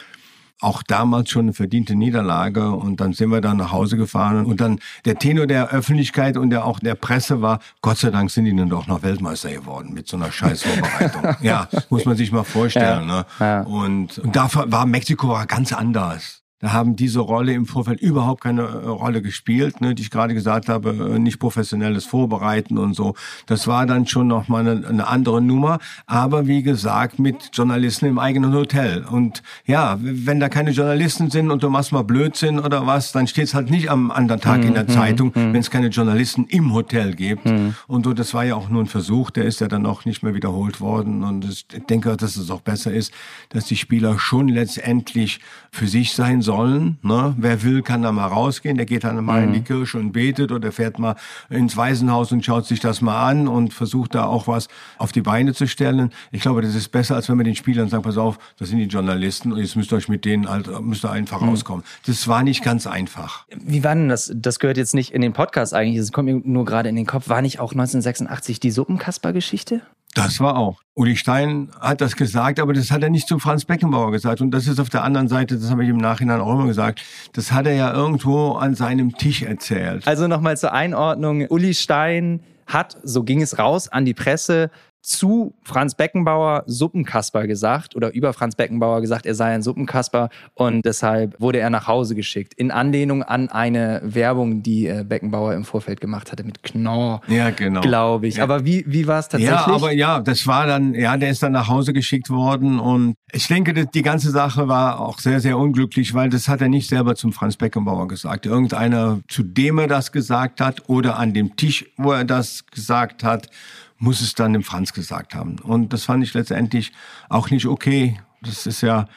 auch 0.61 0.83
damals 0.83 1.29
schon 1.29 1.45
eine 1.45 1.53
verdiente 1.53 1.95
Niederlage 1.95 2.71
und 2.71 3.01
dann 3.01 3.13
sind 3.13 3.29
wir 3.29 3.41
dann 3.41 3.57
nach 3.57 3.71
Hause 3.71 3.97
gefahren 3.97 4.45
und 4.45 4.61
dann 4.61 4.79
der 5.03 5.17
Tenor 5.17 5.47
der 5.47 5.69
Öffentlichkeit 5.69 6.37
und 6.37 6.49
der 6.49 6.65
auch 6.65 6.79
der 6.79 6.95
Presse 6.95 7.41
war, 7.41 7.59
Gott 7.81 7.97
sei 7.97 8.09
Dank 8.09 8.31
sind 8.31 8.45
die 8.45 8.55
dann 8.55 8.69
doch 8.69 8.87
noch 8.87 9.03
Weltmeister 9.03 9.51
geworden 9.51 9.93
mit 9.93 10.07
so 10.07 10.15
einer 10.15 10.31
scheiß 10.31 10.63
Vorbereitung. 10.63 11.35
ja, 11.41 11.67
muss 11.89 12.05
man 12.05 12.15
sich 12.15 12.31
mal 12.31 12.45
vorstellen. 12.45 13.07
Ja, 13.07 13.17
ne? 13.17 13.25
ja. 13.39 13.61
Und, 13.63 14.17
und 14.19 14.35
da 14.35 14.49
war 14.53 14.85
Mexiko 14.85 15.27
war 15.29 15.45
ganz 15.45 15.73
anders. 15.73 16.44
Da 16.59 16.71
haben 16.71 16.95
diese 16.95 17.19
Rolle 17.19 17.51
im 17.51 17.65
Vorfeld 17.65 17.99
überhaupt 17.99 18.41
keine 18.41 18.61
äh, 18.61 18.87
Rolle 18.87 19.21
gespielt, 19.21 19.81
ne, 19.81 19.93
die 19.93 20.03
ich 20.03 20.09
gerade 20.09 20.33
gesagt 20.33 20.69
habe, 20.69 21.13
äh, 21.15 21.19
nicht 21.19 21.37
professionelles 21.37 22.05
Vorbereiten 22.05 22.77
und 22.77 22.93
so. 22.93 23.13
Das 23.45 23.67
war 23.67 23.85
dann 23.85 24.07
schon 24.07 24.27
noch 24.27 24.47
mal 24.47 24.65
eine, 24.65 24.87
eine 24.87 25.07
andere 25.07 25.41
Nummer, 25.41 25.79
aber 26.05 26.47
wie 26.47 26.63
gesagt 26.63 27.19
mit 27.19 27.49
Journalisten 27.51 28.05
im 28.05 28.19
eigenen 28.19 28.53
Hotel. 28.53 29.03
Und 29.03 29.43
ja, 29.65 29.97
wenn 29.99 30.39
da 30.39 30.47
keine 30.47 30.71
Journalisten 30.71 31.29
sind 31.29 31.51
und 31.51 31.61
du 31.61 31.69
machst 31.69 31.91
mal 31.91 32.03
Blödsinn 32.03 32.59
oder 32.59 32.87
was, 32.87 33.11
dann 33.11 33.27
steht 33.27 33.47
es 33.47 33.53
halt 33.53 33.69
nicht 33.69 33.91
am 33.91 34.09
anderen 34.09 34.39
Tag 34.39 34.63
in 34.63 34.75
der 34.75 34.87
Zeitung, 34.87 35.33
wenn 35.35 35.55
es 35.55 35.69
keine 35.69 35.87
Journalisten 35.87 36.45
im 36.45 36.73
Hotel 36.73 37.15
gibt. 37.15 37.45
Und 37.87 38.05
so, 38.05 38.13
das 38.13 38.33
war 38.33 38.45
ja 38.45 38.55
auch 38.55 38.69
nur 38.69 38.81
ein 38.81 38.87
Versuch, 38.87 39.29
der 39.29 39.43
ist 39.43 39.59
ja 39.59 39.67
dann 39.67 39.85
auch 39.85 40.05
nicht 40.05 40.23
mehr 40.23 40.33
wiederholt 40.33 40.79
worden. 40.79 41.23
Und 41.23 41.43
ich 41.43 41.67
denke, 41.67 42.15
dass 42.15 42.37
es 42.37 42.49
auch 42.49 42.61
besser 42.61 42.93
ist, 42.93 43.11
dass 43.49 43.65
die 43.65 43.75
Spieler 43.75 44.17
schon 44.19 44.47
letztendlich 44.47 45.39
für 45.71 45.87
sich 45.87 46.13
sein 46.13 46.41
sollen. 46.45 46.97
Ne? 47.01 47.35
Wer 47.37 47.63
will, 47.63 47.81
kann 47.81 48.01
da 48.03 48.11
mal 48.11 48.27
rausgehen. 48.27 48.77
Der 48.77 48.85
geht 48.85 49.03
dann 49.03 49.23
mal 49.25 49.43
in 49.43 49.51
die 49.51 49.61
Kirche 49.61 49.97
und 49.97 50.13
betet 50.13 50.51
oder 50.51 50.71
fährt 50.71 50.99
mal 50.99 51.15
ins 51.49 51.75
Waisenhaus 51.75 52.31
und 52.31 52.45
schaut 52.45 52.65
sich 52.65 52.79
das 52.79 53.01
mal 53.01 53.29
an 53.29 53.47
und 53.47 53.73
versucht 53.73 54.15
da 54.15 54.25
auch 54.25 54.47
was 54.47 54.69
auf 54.97 55.11
die 55.11 55.21
Beine 55.21 55.53
zu 55.53 55.67
stellen. 55.67 56.11
Ich 56.31 56.41
glaube, 56.41 56.61
das 56.61 56.75
ist 56.75 56.89
besser, 56.89 57.15
als 57.15 57.27
wenn 57.27 57.35
man 57.37 57.45
den 57.45 57.55
Spielern 57.55 57.89
sagt, 57.89 58.03
pass 58.03 58.17
auf, 58.17 58.37
das 58.57 58.69
sind 58.69 58.77
die 58.77 58.85
Journalisten 58.85 59.51
und 59.51 59.59
jetzt 59.59 59.75
müsst 59.75 59.91
ihr 59.91 59.97
euch 59.97 60.07
mit 60.07 60.23
denen 60.23 60.49
halt, 60.49 60.69
müsst 60.81 61.03
ihr 61.03 61.11
einfach 61.11 61.41
rauskommen. 61.41 61.83
Das 62.05 62.27
war 62.27 62.43
nicht 62.43 62.63
ganz 62.63 62.87
einfach. 62.87 63.45
Wie 63.49 63.83
war 63.83 63.95
denn 63.95 64.07
das? 64.07 64.31
Das 64.33 64.59
gehört 64.59 64.77
jetzt 64.77 64.93
nicht 64.93 65.11
in 65.11 65.21
den 65.21 65.33
Podcast 65.33 65.73
eigentlich, 65.73 65.97
das 65.97 66.11
kommt 66.11 66.27
mir 66.27 66.41
nur 66.43 66.65
gerade 66.65 66.89
in 66.89 66.95
den 66.95 67.05
Kopf. 67.05 67.27
War 67.27 67.41
nicht 67.41 67.59
auch 67.59 67.71
1986 67.71 68.59
die 68.59 68.71
Suppenkasper-Geschichte? 68.71 69.81
Das 70.15 70.39
war 70.39 70.55
auch. 70.55 70.81
Uli 70.95 71.17
Stein 71.17 71.69
hat 71.79 71.99
das 71.99 72.15
gesagt, 72.15 72.59
aber 72.61 72.71
das 72.71 72.89
hat 72.89 73.03
er 73.03 73.09
nicht 73.09 73.27
zu 73.27 73.37
Franz 73.37 73.65
Beckenbauer 73.65 74.11
gesagt. 74.11 74.39
Und 74.39 74.51
das 74.51 74.65
ist 74.65 74.79
auf 74.79 74.89
der 74.89 75.03
anderen 75.03 75.27
Seite, 75.27 75.57
das 75.57 75.69
habe 75.69 75.83
ich 75.83 75.89
im 75.89 75.97
Nachhinein 75.97 76.39
auch 76.39 76.53
immer 76.53 76.67
gesagt, 76.67 77.01
das 77.33 77.51
hat 77.51 77.67
er 77.67 77.73
ja 77.73 77.93
irgendwo 77.93 78.53
an 78.53 78.75
seinem 78.75 79.15
Tisch 79.17 79.43
erzählt. 79.43 80.07
Also 80.07 80.27
nochmal 80.27 80.57
zur 80.57 80.71
Einordnung. 80.71 81.45
Uli 81.49 81.73
Stein 81.73 82.39
hat, 82.65 82.97
so 83.03 83.23
ging 83.23 83.41
es 83.41 83.59
raus 83.59 83.89
an 83.89 84.05
die 84.05 84.13
Presse, 84.13 84.71
zu 85.05 85.53
Franz 85.63 85.95
Beckenbauer 85.95 86.63
Suppenkasper 86.65 87.45
gesagt 87.45 87.95
oder 87.95 88.13
über 88.13 88.33
Franz 88.33 88.55
Beckenbauer 88.55 89.01
gesagt, 89.01 89.25
er 89.25 89.35
sei 89.35 89.53
ein 89.53 89.61
Suppenkasper 89.61 90.29
und 90.55 90.83
deshalb 90.83 91.39
wurde 91.39 91.59
er 91.59 91.69
nach 91.69 91.87
Hause 91.87 92.15
geschickt. 92.15 92.53
In 92.55 92.71
Anlehnung 92.71 93.21
an 93.21 93.49
eine 93.49 94.01
Werbung, 94.03 94.63
die 94.63 94.87
äh, 94.87 95.05
Beckenbauer 95.07 95.53
im 95.53 95.63
Vorfeld 95.63 96.01
gemacht 96.01 96.31
hatte 96.31 96.43
mit 96.43 96.63
Knorr, 96.63 97.21
Ja, 97.27 97.51
genau. 97.51 97.81
glaube 97.81 98.27
ich. 98.27 98.37
Ja. 98.37 98.43
Aber 98.43 98.65
wie, 98.65 98.83
wie 98.87 99.05
war 99.05 99.19
es 99.19 99.29
tatsächlich? 99.29 99.67
Ja, 99.67 99.67
aber 99.67 99.91
ja, 99.91 100.19
das 100.21 100.47
war 100.47 100.65
dann, 100.65 100.95
ja, 100.95 101.17
der 101.17 101.29
ist 101.29 101.43
dann 101.43 101.51
nach 101.51 101.67
Hause 101.67 101.93
geschickt 101.93 102.29
worden 102.29 102.79
und 102.79 103.15
ich 103.31 103.47
denke, 103.47 103.85
die 103.85 104.01
ganze 104.01 104.31
Sache 104.31 104.67
war 104.67 104.99
auch 104.99 105.19
sehr, 105.19 105.39
sehr 105.39 105.57
unglücklich, 105.57 106.13
weil 106.13 106.29
das 106.29 106.47
hat 106.47 106.61
er 106.61 106.69
nicht 106.69 106.89
selber 106.89 107.15
zum 107.15 107.31
Franz 107.31 107.57
Beckenbauer 107.57 108.07
gesagt. 108.07 108.45
Irgendeiner, 108.45 109.19
zu 109.27 109.43
dem 109.43 109.77
er 109.77 109.87
das 109.87 110.11
gesagt 110.11 110.61
hat 110.61 110.89
oder 110.89 111.19
an 111.19 111.33
dem 111.33 111.55
Tisch, 111.57 111.85
wo 111.97 112.11
er 112.11 112.23
das 112.25 112.65
gesagt 112.67 113.23
hat, 113.23 113.49
muss 113.97 114.21
es 114.21 114.33
dann 114.35 114.53
dem 114.53 114.63
Franz 114.63 114.93
gesagt 114.93 115.35
haben. 115.35 115.57
Und 115.59 115.93
das 115.93 116.03
fand 116.03 116.23
ich 116.23 116.33
letztendlich 116.33 116.91
auch 117.29 117.49
nicht 117.49 117.65
okay. 117.65 118.19
Das 118.41 118.65
ist 118.65 118.81
ja 118.81 119.07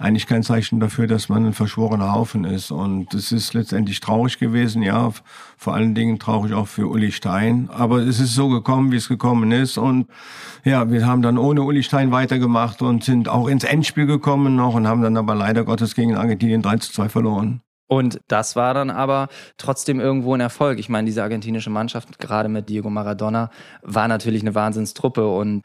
eigentlich 0.00 0.26
kein 0.26 0.42
Zeichen 0.42 0.80
dafür, 0.80 1.06
dass 1.06 1.28
man 1.28 1.46
ein 1.46 1.52
verschworener 1.52 2.12
Haufen 2.12 2.44
ist. 2.44 2.70
Und 2.70 3.14
es 3.14 3.30
ist 3.30 3.54
letztendlich 3.54 4.00
traurig 4.00 4.38
gewesen, 4.38 4.82
ja. 4.82 5.12
Vor 5.56 5.74
allen 5.74 5.94
Dingen 5.94 6.18
traurig 6.18 6.54
auch 6.54 6.66
für 6.66 6.88
Uli 6.88 7.12
Stein. 7.12 7.68
Aber 7.70 7.98
es 7.98 8.18
ist 8.18 8.34
so 8.34 8.48
gekommen, 8.48 8.90
wie 8.90 8.96
es 8.96 9.08
gekommen 9.08 9.52
ist. 9.52 9.78
Und 9.78 10.08
ja, 10.64 10.90
wir 10.90 11.06
haben 11.06 11.22
dann 11.22 11.38
ohne 11.38 11.62
Uli 11.62 11.82
Stein 11.82 12.10
weitergemacht 12.10 12.82
und 12.82 13.04
sind 13.04 13.28
auch 13.28 13.48
ins 13.48 13.64
Endspiel 13.64 14.06
gekommen 14.06 14.56
noch 14.56 14.74
und 14.74 14.86
haben 14.86 15.02
dann 15.02 15.16
aber 15.16 15.34
leider 15.34 15.64
Gottes 15.64 15.94
gegen 15.94 16.16
Argentinien 16.16 16.62
3 16.62 16.78
zu 16.78 16.92
2 16.92 17.08
verloren. 17.08 17.60
Und 17.92 18.22
das 18.26 18.56
war 18.56 18.72
dann 18.72 18.88
aber 18.88 19.28
trotzdem 19.58 20.00
irgendwo 20.00 20.34
ein 20.34 20.40
Erfolg. 20.40 20.78
Ich 20.78 20.88
meine, 20.88 21.04
diese 21.04 21.22
argentinische 21.22 21.68
Mannschaft, 21.68 22.18
gerade 22.18 22.48
mit 22.48 22.70
Diego 22.70 22.88
Maradona, 22.88 23.50
war 23.82 24.08
natürlich 24.08 24.40
eine 24.40 24.54
Wahnsinnstruppe. 24.54 25.28
Und 25.28 25.60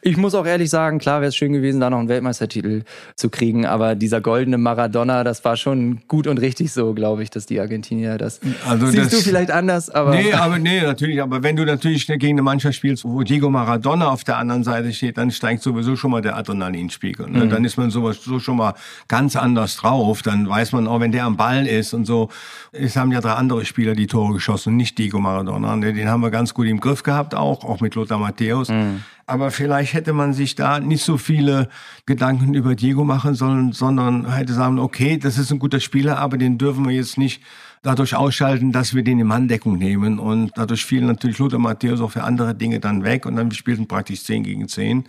ich 0.00 0.16
muss 0.16 0.36
auch 0.36 0.46
ehrlich 0.46 0.70
sagen, 0.70 1.00
klar 1.00 1.20
wäre 1.20 1.30
es 1.30 1.34
schön 1.34 1.52
gewesen, 1.52 1.80
da 1.80 1.90
noch 1.90 1.98
einen 1.98 2.08
Weltmeistertitel 2.08 2.84
zu 3.16 3.28
kriegen. 3.28 3.66
Aber 3.66 3.96
dieser 3.96 4.20
goldene 4.20 4.56
Maradona, 4.56 5.24
das 5.24 5.44
war 5.44 5.56
schon 5.56 5.98
gut 6.06 6.28
und 6.28 6.38
richtig 6.38 6.72
so, 6.72 6.94
glaube 6.94 7.24
ich, 7.24 7.30
dass 7.30 7.44
die 7.44 7.58
Argentinier 7.58 8.18
das. 8.18 8.38
Also 8.68 8.86
siehst 8.86 9.12
das, 9.12 9.18
du 9.24 9.28
vielleicht 9.28 9.50
anders, 9.50 9.90
aber. 9.90 10.10
Nee, 10.10 10.32
aber 10.32 10.60
nee, 10.60 10.80
natürlich. 10.80 11.20
Aber 11.20 11.42
wenn 11.42 11.56
du 11.56 11.64
natürlich 11.64 12.06
gegen 12.06 12.36
eine 12.36 12.42
Mannschaft 12.42 12.76
spielst, 12.76 13.04
wo 13.04 13.24
Diego 13.24 13.50
Maradona 13.50 14.10
auf 14.10 14.22
der 14.22 14.36
anderen 14.36 14.62
Seite 14.62 14.92
steht, 14.92 15.18
dann 15.18 15.32
steigt 15.32 15.64
sowieso 15.64 15.96
schon 15.96 16.12
mal 16.12 16.22
der 16.22 16.36
Adrenalinspiegel. 16.36 17.28
Ne? 17.28 17.46
Mhm. 17.46 17.50
Dann 17.50 17.64
ist 17.64 17.76
man 17.78 17.90
sowas 17.90 18.22
so 18.22 18.38
schon 18.38 18.58
mal 18.58 18.74
ganz 19.08 19.34
anders 19.34 19.76
drauf. 19.78 20.22
Dann 20.22 20.48
weiß 20.48 20.70
man 20.70 20.86
auch, 20.86 21.00
wenn 21.00 21.10
der 21.10 21.24
am 21.24 21.36
Ball 21.36 21.63
ist 21.66 21.94
und 21.94 22.04
so. 22.04 22.28
Es 22.72 22.96
haben 22.96 23.12
ja 23.12 23.20
drei 23.20 23.32
andere 23.32 23.64
Spieler 23.64 23.94
die 23.94 24.06
Tore 24.06 24.34
geschossen, 24.34 24.76
nicht 24.76 24.98
Diego 24.98 25.18
Maradona. 25.18 25.76
Den 25.76 26.08
haben 26.08 26.22
wir 26.22 26.30
ganz 26.30 26.54
gut 26.54 26.66
im 26.66 26.80
Griff 26.80 27.02
gehabt 27.02 27.34
auch, 27.34 27.64
auch 27.64 27.80
mit 27.80 27.94
Lothar 27.94 28.18
Matthäus. 28.18 28.68
Mhm. 28.68 29.02
Aber 29.26 29.50
vielleicht 29.50 29.94
hätte 29.94 30.12
man 30.12 30.34
sich 30.34 30.54
da 30.54 30.80
nicht 30.80 31.02
so 31.02 31.16
viele 31.16 31.68
Gedanken 32.04 32.52
über 32.54 32.74
Diego 32.74 33.04
machen 33.04 33.34
sollen, 33.34 33.72
sondern 33.72 34.30
hätte 34.30 34.52
sagen, 34.52 34.78
okay, 34.78 35.16
das 35.16 35.38
ist 35.38 35.50
ein 35.50 35.58
guter 35.58 35.80
Spieler, 35.80 36.18
aber 36.18 36.36
den 36.36 36.58
dürfen 36.58 36.86
wir 36.86 36.94
jetzt 36.94 37.16
nicht 37.16 37.42
dadurch 37.82 38.16
ausschalten, 38.16 38.72
dass 38.72 38.94
wir 38.94 39.02
den 39.02 39.20
in 39.20 39.26
Manndeckung 39.26 39.78
nehmen. 39.78 40.18
Und 40.18 40.52
dadurch 40.56 40.84
fiel 40.84 41.02
natürlich 41.02 41.38
Lothar 41.38 41.58
Matthäus 41.58 42.00
auch 42.00 42.10
für 42.10 42.24
andere 42.24 42.54
Dinge 42.54 42.80
dann 42.80 43.04
weg 43.04 43.24
und 43.24 43.36
dann 43.36 43.50
spielten 43.52 43.88
praktisch 43.88 44.24
10 44.24 44.42
gegen 44.42 44.68
10. 44.68 45.04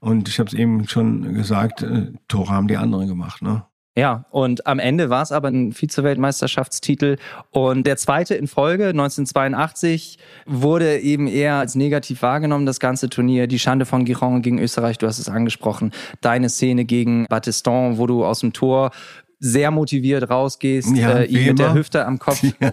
Und 0.00 0.28
ich 0.28 0.38
habe 0.38 0.48
es 0.48 0.54
eben 0.54 0.86
schon 0.88 1.34
gesagt, 1.34 1.82
äh, 1.82 2.12
Tore 2.28 2.50
haben 2.50 2.68
die 2.68 2.76
anderen 2.76 3.08
gemacht. 3.08 3.42
Ne? 3.42 3.64
Ja, 3.98 4.26
und 4.30 4.66
am 4.66 4.78
Ende 4.78 5.08
war 5.08 5.22
es 5.22 5.32
aber 5.32 5.48
ein 5.48 5.72
Vize-Weltmeisterschaftstitel. 5.72 7.16
Und 7.50 7.86
der 7.86 7.96
zweite 7.96 8.34
in 8.34 8.46
Folge, 8.46 8.88
1982, 8.88 10.18
wurde 10.44 10.98
eben 11.00 11.26
eher 11.26 11.54
als 11.54 11.76
negativ 11.76 12.20
wahrgenommen, 12.20 12.66
das 12.66 12.78
ganze 12.78 13.08
Turnier. 13.08 13.46
Die 13.46 13.58
Schande 13.58 13.86
von 13.86 14.04
Giron 14.04 14.42
gegen 14.42 14.58
Österreich, 14.58 14.98
du 14.98 15.06
hast 15.06 15.18
es 15.18 15.30
angesprochen. 15.30 15.92
Deine 16.20 16.50
Szene 16.50 16.84
gegen 16.84 17.24
Battiston, 17.30 17.96
wo 17.96 18.06
du 18.06 18.22
aus 18.24 18.40
dem 18.40 18.52
Tor 18.52 18.90
sehr 19.38 19.70
motiviert 19.70 20.28
rausgehst, 20.28 20.94
ja, 20.94 21.18
äh, 21.18 21.24
ihn 21.24 21.46
mit 21.46 21.58
der 21.58 21.72
Hüfte 21.72 22.04
am 22.04 22.18
Kopf 22.18 22.42
ja. 22.60 22.72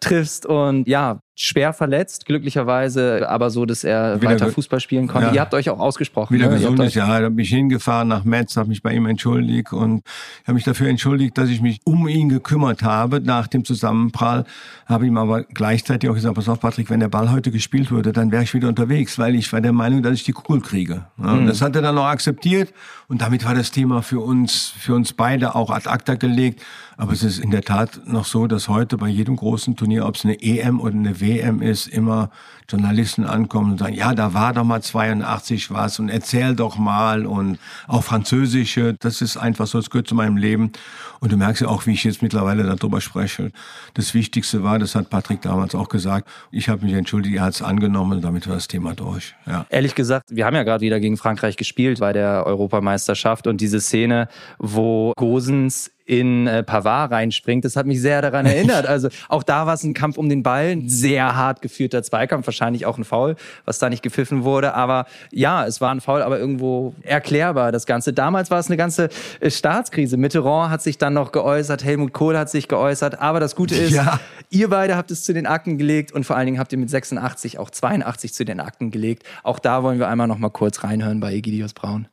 triffst 0.00 0.46
und 0.46 0.86
ja, 0.88 1.20
schwer 1.36 1.72
verletzt, 1.72 2.26
glücklicherweise, 2.26 3.28
aber 3.28 3.50
so, 3.50 3.66
dass 3.66 3.82
er 3.82 4.20
wieder 4.20 4.32
weiter 4.32 4.52
Fußball 4.52 4.78
spielen 4.78 5.08
konnte. 5.08 5.28
Ja. 5.28 5.34
Ihr 5.34 5.40
habt 5.40 5.52
euch 5.54 5.68
auch 5.68 5.80
ausgesprochen. 5.80 6.32
Wieder 6.32 6.48
ne? 6.48 6.54
gesund 6.54 6.78
ist, 6.80 6.94
ja. 6.94 7.20
Da 7.20 7.28
bin 7.28 7.40
ich 7.40 7.48
hingefahren 7.48 8.08
nach 8.08 8.22
Metz, 8.22 8.56
habe 8.56 8.68
mich 8.68 8.82
bei 8.82 8.92
ihm 8.92 9.06
entschuldigt 9.06 9.72
und 9.72 10.04
habe 10.44 10.54
mich 10.54 10.64
dafür 10.64 10.88
entschuldigt, 10.88 11.36
dass 11.36 11.48
ich 11.48 11.60
mich 11.60 11.80
um 11.84 12.06
ihn 12.06 12.28
gekümmert 12.28 12.84
habe 12.84 13.20
nach 13.20 13.48
dem 13.48 13.64
Zusammenprall. 13.64 14.44
Habe 14.86 15.06
ihm 15.06 15.16
aber 15.16 15.42
gleichzeitig 15.42 16.08
auch 16.08 16.14
gesagt, 16.14 16.36
pass 16.36 16.48
auf 16.48 16.60
Patrick, 16.60 16.88
wenn 16.88 17.00
der 17.00 17.08
Ball 17.08 17.32
heute 17.32 17.50
gespielt 17.50 17.90
würde, 17.90 18.12
dann 18.12 18.30
wäre 18.30 18.44
ich 18.44 18.54
wieder 18.54 18.68
unterwegs, 18.68 19.18
weil 19.18 19.34
ich 19.34 19.52
war 19.52 19.60
der 19.60 19.72
Meinung, 19.72 20.02
dass 20.04 20.14
ich 20.14 20.24
die 20.24 20.32
Kugel 20.32 20.60
kriege. 20.60 21.06
Ja, 21.18 21.32
mhm. 21.32 21.46
Das 21.48 21.62
hat 21.62 21.74
er 21.74 21.82
dann 21.82 21.98
auch 21.98 22.06
akzeptiert 22.06 22.72
und 23.08 23.22
damit 23.22 23.44
war 23.44 23.54
das 23.54 23.72
Thema 23.72 24.02
für 24.02 24.20
uns, 24.20 24.72
für 24.78 24.94
uns 24.94 25.12
beide 25.12 25.56
auch 25.56 25.70
ad 25.70 25.88
acta 25.88 26.14
gelegt. 26.14 26.62
Aber 26.96 27.12
es 27.12 27.24
ist 27.24 27.38
in 27.38 27.50
der 27.50 27.62
Tat 27.62 28.06
noch 28.06 28.24
so, 28.24 28.46
dass 28.46 28.68
heute 28.68 28.96
bei 28.96 29.08
jedem 29.08 29.34
großen 29.34 29.74
Turnier, 29.74 30.06
ob 30.06 30.14
es 30.14 30.24
eine 30.24 30.40
EM 30.40 30.80
oder 30.80 30.94
eine 30.94 31.20
WM 31.20 31.23
ist, 31.32 31.86
immer 31.86 32.30
Journalisten 32.68 33.24
ankommen 33.24 33.72
und 33.72 33.78
sagen, 33.78 33.94
ja, 33.94 34.14
da 34.14 34.32
war 34.32 34.54
doch 34.54 34.64
mal 34.64 34.80
82 34.80 35.70
was 35.70 35.98
und 35.98 36.08
erzähl 36.08 36.56
doch 36.56 36.78
mal 36.78 37.26
und 37.26 37.58
auch 37.86 38.02
Französische, 38.02 38.94
das 38.98 39.20
ist 39.20 39.36
einfach 39.36 39.66
so, 39.66 39.78
das 39.78 39.90
gehört 39.90 40.08
zu 40.08 40.14
meinem 40.14 40.36
Leben. 40.36 40.72
Und 41.20 41.32
du 41.32 41.36
merkst 41.36 41.62
ja 41.62 41.68
auch, 41.68 41.86
wie 41.86 41.92
ich 41.92 42.04
jetzt 42.04 42.22
mittlerweile 42.22 42.64
darüber 42.64 43.00
spreche. 43.00 43.50
Das 43.94 44.14
Wichtigste 44.14 44.62
war, 44.62 44.78
das 44.78 44.94
hat 44.94 45.10
Patrick 45.10 45.42
damals 45.42 45.74
auch 45.74 45.88
gesagt, 45.88 46.28
ich 46.50 46.68
habe 46.68 46.84
mich 46.84 46.94
entschuldigt, 46.94 47.36
er 47.36 47.42
hat 47.42 47.54
es 47.54 47.62
angenommen 47.62 48.20
damit 48.24 48.48
war 48.48 48.54
das 48.54 48.68
Thema 48.68 48.94
durch. 48.94 49.34
Ja. 49.46 49.66
Ehrlich 49.68 49.94
gesagt, 49.94 50.24
wir 50.30 50.46
haben 50.46 50.54
ja 50.54 50.62
gerade 50.62 50.80
wieder 50.80 50.98
gegen 51.00 51.16
Frankreich 51.16 51.56
gespielt 51.56 52.00
bei 52.00 52.12
der 52.12 52.46
Europameisterschaft 52.46 53.46
und 53.46 53.60
diese 53.60 53.80
Szene, 53.80 54.28
wo 54.58 55.12
Gosens 55.16 55.93
in 56.06 56.46
äh, 56.46 56.62
Pavard 56.62 57.12
reinspringt. 57.12 57.64
Das 57.64 57.76
hat 57.76 57.86
mich 57.86 58.00
sehr 58.00 58.20
daran 58.20 58.44
erinnert. 58.46 58.86
Also 58.86 59.08
auch 59.28 59.42
da 59.42 59.66
war 59.66 59.74
es 59.74 59.84
ein 59.84 59.94
Kampf 59.94 60.18
um 60.18 60.28
den 60.28 60.42
Ball, 60.42 60.72
ein 60.72 60.88
sehr 60.88 61.34
hart 61.34 61.62
geführter 61.62 62.02
Zweikampf, 62.02 62.46
wahrscheinlich 62.46 62.84
auch 62.84 62.98
ein 62.98 63.04
Foul, 63.04 63.36
was 63.64 63.78
da 63.78 63.88
nicht 63.88 64.02
gepfiffen 64.02 64.44
wurde. 64.44 64.74
Aber 64.74 65.06
ja, 65.30 65.66
es 65.66 65.80
war 65.80 65.90
ein 65.90 66.00
Foul, 66.00 66.22
aber 66.22 66.38
irgendwo 66.38 66.94
erklärbar 67.02 67.72
das 67.72 67.86
Ganze. 67.86 68.12
Damals 68.12 68.50
war 68.50 68.58
es 68.58 68.66
eine 68.66 68.76
ganze 68.76 69.08
äh, 69.40 69.50
Staatskrise. 69.50 70.16
Mitterrand 70.16 70.70
hat 70.70 70.82
sich 70.82 70.98
dann 70.98 71.14
noch 71.14 71.32
geäußert, 71.32 71.84
Helmut 71.84 72.12
Kohl 72.12 72.36
hat 72.36 72.50
sich 72.50 72.68
geäußert. 72.68 73.20
Aber 73.20 73.40
das 73.40 73.56
Gute 73.56 73.74
ist, 73.74 73.92
ja. 73.92 74.20
ihr 74.50 74.68
beide 74.68 74.96
habt 74.96 75.10
es 75.10 75.24
zu 75.24 75.32
den 75.32 75.46
Akten 75.46 75.78
gelegt 75.78 76.12
und 76.12 76.24
vor 76.24 76.36
allen 76.36 76.46
Dingen 76.46 76.58
habt 76.58 76.72
ihr 76.72 76.78
mit 76.78 76.90
86 76.90 77.58
auch 77.58 77.70
82 77.70 78.34
zu 78.34 78.44
den 78.44 78.60
Akten 78.60 78.90
gelegt. 78.90 79.24
Auch 79.42 79.58
da 79.58 79.82
wollen 79.82 79.98
wir 79.98 80.08
einmal 80.08 80.28
noch 80.28 80.38
mal 80.38 80.50
kurz 80.50 80.84
reinhören 80.84 81.20
bei 81.20 81.32
Egidius 81.32 81.72
Braun. 81.72 82.08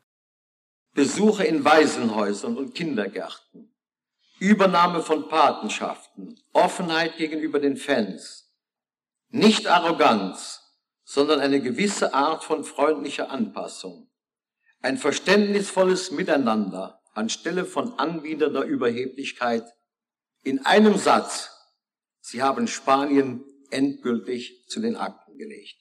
Besuche 0.94 1.44
in 1.44 1.64
Waisenhäusern 1.64 2.58
und 2.58 2.76
Kindergärten 2.76 3.71
Übernahme 4.42 5.04
von 5.04 5.28
Patenschaften, 5.30 6.36
Offenheit 6.52 7.18
gegenüber 7.18 7.60
den 7.60 7.78
Fans, 7.78 8.52
nicht 9.30 9.68
Arroganz, 9.68 10.62
sondern 11.04 11.40
eine 11.40 11.62
gewisse 11.62 12.16
Art 12.16 12.44
von 12.44 12.64
freundlicher 12.64 13.30
Anpassung, 13.30 14.10
ein 14.82 14.98
verständnisvolles 14.98 16.10
Miteinander 16.10 17.04
anstelle 17.14 17.66
von 17.66 18.00
anbiedernder 18.00 18.64
Überheblichkeit. 18.64 19.64
In 20.42 20.66
einem 20.66 20.98
Satz, 20.98 21.52
Sie 22.20 22.42
haben 22.42 22.68
Spanien 22.68 23.46
endgültig 23.70 24.66
zu 24.68 24.80
den 24.80 24.96
Akten 24.96 25.38
gelegt. 25.38 25.76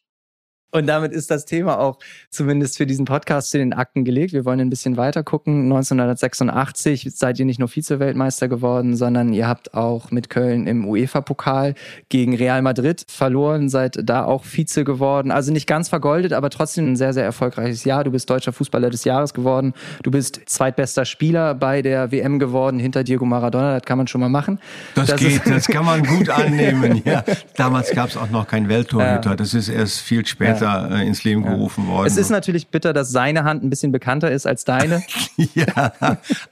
Und 0.72 0.87
damit 0.87 1.12
ist 1.12 1.30
das 1.30 1.46
Thema 1.46 1.80
auch 1.80 1.98
zumindest 2.30 2.76
für 2.76 2.87
diesen 2.87 3.04
Podcast 3.04 3.50
zu 3.50 3.59
den 3.59 3.72
Akten 3.72 4.04
gelegt. 4.04 4.33
Wir 4.33 4.44
wollen 4.44 4.61
ein 4.61 4.70
bisschen 4.70 4.96
weiter 4.96 5.24
gucken. 5.24 5.64
1986 5.64 7.09
seid 7.12 7.40
ihr 7.40 7.44
nicht 7.44 7.59
nur 7.59 7.68
Vize-Weltmeister 7.68 8.46
geworden, 8.46 8.94
sondern 8.94 9.33
ihr 9.33 9.48
habt 9.48 9.74
auch 9.74 10.12
mit 10.12 10.30
Köln 10.30 10.68
im 10.68 10.87
UEFA-Pokal 10.87 11.74
gegen 12.09 12.37
Real 12.37 12.62
Madrid 12.62 13.04
verloren, 13.09 13.68
seid 13.68 13.98
da 14.04 14.24
auch 14.24 14.44
Vize 14.44 14.85
geworden. 14.85 15.33
Also 15.33 15.52
nicht 15.52 15.66
ganz 15.66 15.88
vergoldet, 15.88 16.33
aber 16.33 16.50
trotzdem 16.50 16.92
ein 16.92 16.96
sehr, 16.96 17.12
sehr 17.12 17.24
erfolgreiches 17.24 17.83
Jahr. 17.85 18.04
Du 18.04 18.12
bist 18.12 18.30
deutscher 18.30 18.52
Fußballer 18.52 18.90
des 18.90 19.02
Jahres 19.02 19.35
geworden. 19.35 19.74
Du 20.04 20.12
bist 20.12 20.40
zweitbester 20.46 21.04
Spieler 21.04 21.54
bei 21.54 21.83
der 21.83 22.12
WM 22.12 22.38
geworden 22.38 22.78
hinter 22.78 23.02
Diego 23.02 23.24
Maradona. 23.24 23.74
Das 23.74 23.83
kann 23.83 23.98
man 23.98 24.06
schon 24.06 24.20
mal 24.20 24.28
machen. 24.28 24.61
Das, 24.94 25.09
das 25.09 25.20
geht, 25.20 25.42
das 25.46 25.66
kann 25.66 25.85
man 25.85 26.04
gut 26.04 26.28
annehmen. 26.28 27.02
Ja. 27.04 27.24
Damals 27.56 27.90
gab 27.90 28.11
es 28.11 28.16
auch 28.16 28.30
noch 28.30 28.46
kein 28.46 28.68
Welttorhüter. 28.68 29.35
Das 29.35 29.52
ist 29.52 29.68
erst 29.68 30.00
viel 30.00 30.24
später 30.24 30.59
später 30.60 30.90
äh, 30.90 31.06
ins 31.06 31.24
Leben 31.24 31.44
ja. 31.44 31.50
gerufen 31.50 31.86
worden. 31.86 32.06
Es 32.06 32.16
ist 32.16 32.30
natürlich 32.30 32.68
bitter, 32.68 32.92
dass 32.92 33.10
seine 33.10 33.44
Hand 33.44 33.62
ein 33.62 33.70
bisschen 33.70 33.92
bekannter 33.92 34.30
ist 34.30 34.46
als 34.46 34.64
deine. 34.64 35.02
ja, 35.54 35.92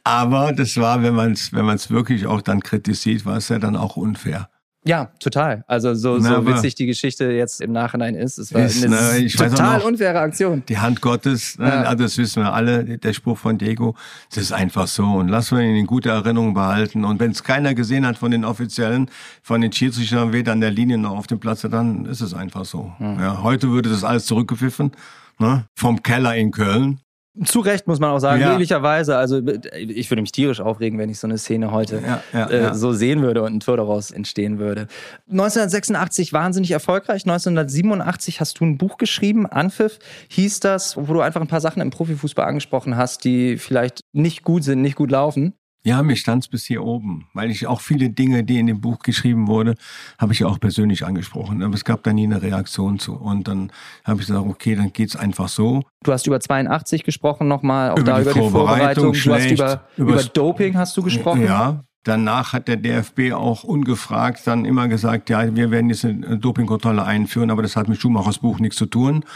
aber 0.05 0.53
das 0.53 0.77
war, 0.77 1.03
wenn 1.03 1.15
man 1.15 1.33
es 1.33 1.53
wenn 1.53 1.65
man's 1.65 1.91
wirklich 1.91 2.27
auch 2.27 2.43
dann 2.43 2.61
kritisiert, 2.61 3.25
war 3.25 3.37
es 3.37 3.49
ja 3.49 3.59
dann 3.59 3.77
auch 3.77 3.97
unfair. 3.97 4.49
Ja, 4.85 5.11
total. 5.19 5.65
Also 5.67 5.95
so, 5.95 6.19
so 6.21 6.47
witzig 6.47 6.75
die 6.77 6.87
Geschichte 6.87 7.31
jetzt 7.33 7.61
im 7.61 7.73
Nachhinein 7.73 8.15
ist. 8.15 8.39
Es 8.39 8.55
war 8.55 8.65
ist, 8.65 8.85
eine 8.85 9.21
ne, 9.21 9.27
total 9.27 9.79
noch, 9.79 9.85
unfaire 9.85 10.21
Aktion. 10.21 10.63
Die 10.69 10.79
Hand 10.79 11.01
Gottes, 11.01 11.59
ne, 11.59 11.67
ja. 11.67 11.83
also 11.83 12.05
das 12.05 12.17
wissen 12.17 12.43
wir 12.43 12.53
alle, 12.53 12.97
der 12.97 13.13
Spruch 13.13 13.37
von 13.37 13.59
Diego, 13.59 13.97
das 14.31 14.45
ist 14.45 14.53
einfach 14.53 14.87
so. 14.87 15.05
Und 15.05 15.29
lassen 15.29 15.59
wir 15.59 15.65
ihn 15.65 15.77
in 15.77 15.87
guter 15.87 16.13
Erinnerung 16.13 16.55
behalten. 16.55 17.05
Und 17.05 17.19
wenn 17.19 17.33
es 17.33 17.43
keiner 17.43 17.75
gesehen 17.75 18.07
hat 18.07 18.19
von 18.19 18.31
den 18.31 18.45
Offiziellen, 18.45 19.11
von 19.43 19.61
den 19.61 19.73
Schiedsrichtern, 19.73 20.33
weder 20.33 20.53
an 20.53 20.61
der 20.61 20.71
Linie 20.71 20.97
noch 20.97 21.19
auf 21.19 21.27
dem 21.27 21.41
Platz, 21.41 21.63
dann 21.63 22.07
ist 22.07 22.21
es 22.21 22.33
einfach 22.33 22.65
so. 22.65 22.93
Mhm. 22.99 23.19
Ja, 23.19 23.43
heute 23.43 23.71
würde 23.71 23.91
das 23.91 24.05
alles 24.05 24.27
zurückgepfiffen. 24.27 24.93
Ne? 25.39 25.67
Vom 25.75 26.03
Keller 26.03 26.37
in 26.37 26.51
Köln. 26.51 27.01
Zu 27.45 27.61
Recht 27.61 27.87
muss 27.87 28.01
man 28.01 28.11
auch 28.11 28.19
sagen, 28.19 28.41
ja. 28.41 28.53
ehrlicherweise. 28.53 29.17
Also 29.17 29.39
ich 29.75 30.11
würde 30.11 30.23
mich 30.23 30.33
tierisch 30.33 30.61
aufregen, 30.61 30.99
wenn 30.99 31.09
ich 31.11 31.19
so 31.19 31.27
eine 31.27 31.39
Szene 31.39 31.73
heute 31.73 32.03
ja, 32.05 32.23
ja, 32.33 32.51
äh, 32.51 32.75
so 32.75 32.93
sehen 32.93 33.23
würde 33.23 33.43
und 33.43 33.55
ein 33.55 33.61
Tor 33.61 33.77
daraus 33.77 34.11
entstehen 34.11 34.59
würde. 34.59 34.89
1986 35.31 36.33
wahnsinnig 36.33 36.71
erfolgreich. 36.71 37.23
1987 37.23 38.41
hast 38.41 38.61
du 38.61 38.65
ein 38.65 38.79
Buch 38.79 38.97
geschrieben, 38.97 39.47
Anpfiff 39.47 39.99
hieß 40.29 40.61
das, 40.61 40.97
wo 40.97 41.13
du 41.13 41.21
einfach 41.21 41.41
ein 41.41 41.49
paar 41.49 41.61
Sachen 41.61 41.83
im 41.83 41.91
Profifußball 41.91 42.47
angesprochen 42.47 42.97
hast, 42.97 43.25
die 43.25 43.59
vielleicht 43.59 44.01
nicht 44.13 44.43
gut 44.43 44.65
sind, 44.65 44.83
nicht 44.83 44.97
gut 44.97 45.11
laufen. 45.11 45.55
Ja, 45.85 46.03
mir 46.03 46.17
stand's 46.17 46.49
bis 46.49 46.65
hier 46.67 46.83
oben, 46.83 47.29
weil 47.35 47.51
ich 47.51 47.67
auch 47.67 47.81
viele 47.81 48.11
Dinge, 48.11 48.45
die 48.45 48.59
in 48.59 48.67
dem 48.67 48.81
Buch 48.81 48.99
geschrieben 48.99 49.47
wurde, 49.47 49.75
habe 50.19 50.33
ich 50.33 50.45
auch 50.45 50.59
persönlich 50.59 51.05
angesprochen. 51.05 51.63
Aber 51.63 51.75
es 51.75 51.85
gab 51.85 52.03
da 52.03 52.13
nie 52.13 52.25
eine 52.25 52.43
Reaktion 52.43 52.99
zu. 52.99 53.15
Und 53.15 53.49
dann 53.49 53.73
habe 54.05 54.21
ich 54.21 54.27
gesagt, 54.27 54.47
okay, 54.47 54.75
dann 54.75 54.93
geht's 54.93 55.17
einfach 55.17 55.49
so. 55.49 55.83
Du 56.05 56.13
hast 56.13 56.27
über 56.27 56.41
82 56.41 57.05
gesprochen 57.05 57.49
nochmal, 57.49 57.93
auch 57.93 57.99
über 57.99 58.13
da 58.13 58.17
die 58.17 58.23
über 58.23 58.33
die 58.35 58.51
Vorbereitung. 58.51 59.13
Du 59.13 59.33
hast 59.33 59.51
über, 59.51 59.85
über 59.97 60.23
Doping 60.25 60.77
hast 60.77 60.97
du 60.97 61.03
gesprochen. 61.03 61.45
Ja, 61.45 61.85
Danach 62.09 62.55
hat 62.55 62.69
der 62.69 62.79
DFB 62.79 63.35
auch 63.35 63.65
ungefragt 63.65 64.47
dann 64.47 64.65
immer 64.65 64.89
gesagt, 64.89 65.29
ja, 65.29 65.55
wir 65.55 65.71
werden 65.71 65.91
jetzt 65.91 66.07
eine 66.07 66.39
Dopingkontrolle 66.39 67.05
einführen, 67.05 67.51
aber 67.51 67.61
das 67.61 67.77
hat 67.77 67.87
mit 67.87 68.01
Schumachers 68.01 68.39
Buch 68.39 68.61
nichts 68.61 68.79
zu 68.79 68.87
tun. 68.87 69.27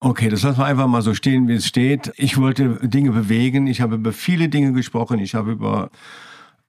Okay, 0.00 0.28
das 0.28 0.42
lassen 0.42 0.58
wir 0.58 0.66
einfach 0.66 0.88
mal 0.88 1.00
so 1.00 1.14
stehen, 1.14 1.48
wie 1.48 1.54
es 1.54 1.66
steht. 1.66 2.12
Ich 2.16 2.36
wollte 2.36 2.86
Dinge 2.86 3.12
bewegen. 3.12 3.66
Ich 3.66 3.80
habe 3.80 3.94
über 3.94 4.12
viele 4.12 4.50
Dinge 4.50 4.74
gesprochen. 4.74 5.20
Ich 5.20 5.34
habe 5.34 5.52
über 5.52 5.88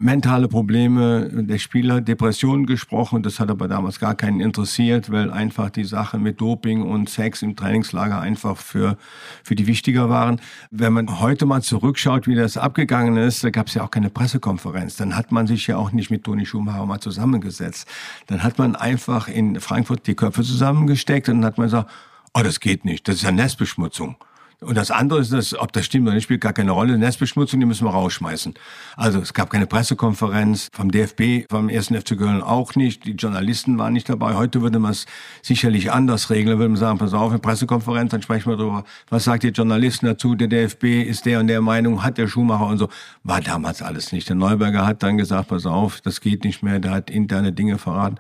mentale 0.02 0.48
Probleme 0.48 1.30
der 1.30 1.58
Spieler, 1.58 2.00
Depressionen 2.00 2.66
gesprochen. 2.66 3.22
Das 3.22 3.40
hat 3.40 3.52
aber 3.52 3.68
damals 3.68 4.00
gar 4.00 4.16
keinen 4.16 4.40
interessiert, 4.40 5.12
weil 5.12 5.30
einfach 5.30 5.70
die 5.70 5.84
Sache 5.84 6.18
mit 6.18 6.40
Doping 6.40 6.82
und 6.82 7.10
Sex 7.10 7.42
im 7.42 7.58
Trainingslager 7.58 8.20
einfach 8.20 8.56
für, 8.56 8.98
für 9.44 9.56
die 9.56 9.68
wichtiger 9.68 10.10
waren. 10.10 10.40
Wenn 10.72 10.94
man 10.94 11.20
heute 11.20 11.46
mal 11.46 11.62
zurückschaut, 11.62 12.28
wie 12.28 12.36
das 12.36 12.56
abgegangen 12.58 13.18
ist, 13.18 13.44
da 13.44 13.50
gab 13.50 13.68
es 13.68 13.74
ja 13.74 13.84
auch 13.84 13.92
keine 13.92 14.10
Pressekonferenz. 14.10 14.96
Dann 14.96 15.18
hat 15.18 15.34
man 15.34 15.48
sich 15.48 15.68
ja 15.68 15.76
auch 15.76 15.92
nicht 15.92 16.10
mit 16.10 16.24
Toni 16.24 16.46
Schumacher 16.46 16.86
mal 16.86 17.02
zusammengesetzt. 17.02 17.86
Dann 18.28 18.42
hat 18.42 18.58
man 18.58 18.78
einfach 18.78 19.28
in 19.28 19.60
Frankfurt 19.60 20.08
die 20.08 20.16
Köpfe 20.16 20.44
zusammengesteckt 20.44 21.28
und 21.28 21.42
dann 21.42 21.46
hat 21.46 21.58
man 21.58 21.68
gesagt, 21.68 21.92
oh, 22.34 22.42
das 22.42 22.62
geht 22.62 22.86
nicht, 22.86 23.06
das 23.10 23.16
ist 23.16 23.24
ja 23.24 23.32
Nestbeschmutzung. 23.32 24.16
Und 24.62 24.76
das 24.76 24.92
andere 24.92 25.22
ist, 25.22 25.32
dass, 25.32 25.58
ob 25.58 25.72
das 25.72 25.86
stimmt 25.86 26.08
oder 26.08 26.16
nicht, 26.16 26.26
spielt 26.26 26.42
gar 26.42 26.52
keine 26.52 26.72
Rolle. 26.72 26.98
Nestbeschmutzung, 26.98 27.62
die 27.62 27.66
müssen 27.66 27.86
wir 27.86 27.92
rausschmeißen. 27.92 28.56
Also 28.98 29.20
es 29.20 29.34
gab 29.34 29.50
keine 29.50 29.68
Pressekonferenz 29.68 30.68
vom 30.74 30.92
DFB, 30.92 31.50
vom 31.50 31.70
ersten 31.70 31.96
FC 31.96 32.18
Köln 32.18 32.42
auch 32.42 32.76
nicht. 32.76 33.06
Die 33.06 33.14
Journalisten 33.14 33.78
waren 33.78 33.94
nicht 33.94 34.10
dabei. 34.10 34.36
Heute 34.36 34.62
würde 34.62 34.80
man 34.80 34.92
es 34.92 35.06
sicherlich 35.42 35.94
anders 35.94 36.30
regeln. 36.30 36.60
Würde 36.60 36.70
man 36.70 36.78
sagen, 36.78 36.98
pass 36.98 37.14
auf, 37.14 37.30
eine 37.30 37.40
Pressekonferenz, 37.40 38.12
dann 38.12 38.22
sprechen 38.22 38.52
wir 38.52 38.58
darüber. 38.58 38.84
Was 39.10 39.24
sagt 39.24 39.44
die 39.44 39.50
Journalisten 39.50 40.08
dazu? 40.08 40.36
Der 40.36 40.50
DFB 40.50 41.08
ist 41.08 41.26
der 41.26 41.40
und 41.40 41.48
der 41.48 41.62
Meinung, 41.62 42.04
hat 42.04 42.18
der 42.18 42.28
Schuhmacher 42.28 42.68
und 42.68 42.80
so. 42.80 42.90
War 43.24 43.40
damals 43.40 43.82
alles 43.82 44.12
nicht. 44.12 44.28
Der 44.28 44.36
Neuberger 44.36 44.86
hat 44.86 45.04
dann 45.04 45.18
gesagt, 45.18 45.48
pass 45.48 45.66
auf, 45.66 46.02
das 46.02 46.20
geht 46.20 46.44
nicht 46.44 46.64
mehr. 46.64 46.80
Der 46.80 46.92
hat 46.92 47.10
interne 47.10 47.54
Dinge 47.54 47.78
verraten. 47.78 48.18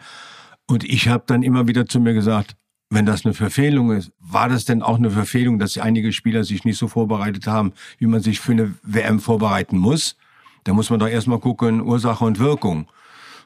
Und 0.67 0.85
ich 0.85 1.09
habe 1.09 1.23
dann 1.27 1.43
immer 1.43 1.67
wieder 1.67 1.85
zu 1.85 1.99
mir 1.99 2.13
gesagt, 2.13 2.55
wenn 2.89 3.05
das 3.05 3.25
eine 3.25 3.33
Verfehlung 3.33 3.91
ist, 3.91 4.11
war 4.19 4.49
das 4.49 4.65
denn 4.65 4.81
auch 4.81 4.97
eine 4.97 5.11
Verfehlung, 5.11 5.59
dass 5.59 5.77
einige 5.77 6.11
Spieler 6.11 6.43
sich 6.43 6.65
nicht 6.65 6.77
so 6.77 6.87
vorbereitet 6.87 7.45
haben, 7.45 7.73
wie 7.99 8.07
man 8.07 8.21
sich 8.21 8.39
für 8.39 8.53
eine 8.53 8.73
WM 8.81 9.19
vorbereiten 9.19 9.77
muss? 9.77 10.15
Da 10.63 10.73
muss 10.73 10.89
man 10.89 10.99
doch 10.99 11.07
erstmal 11.07 11.39
gucken, 11.39 11.81
Ursache 11.81 12.25
und 12.25 12.39
Wirkung. 12.39 12.87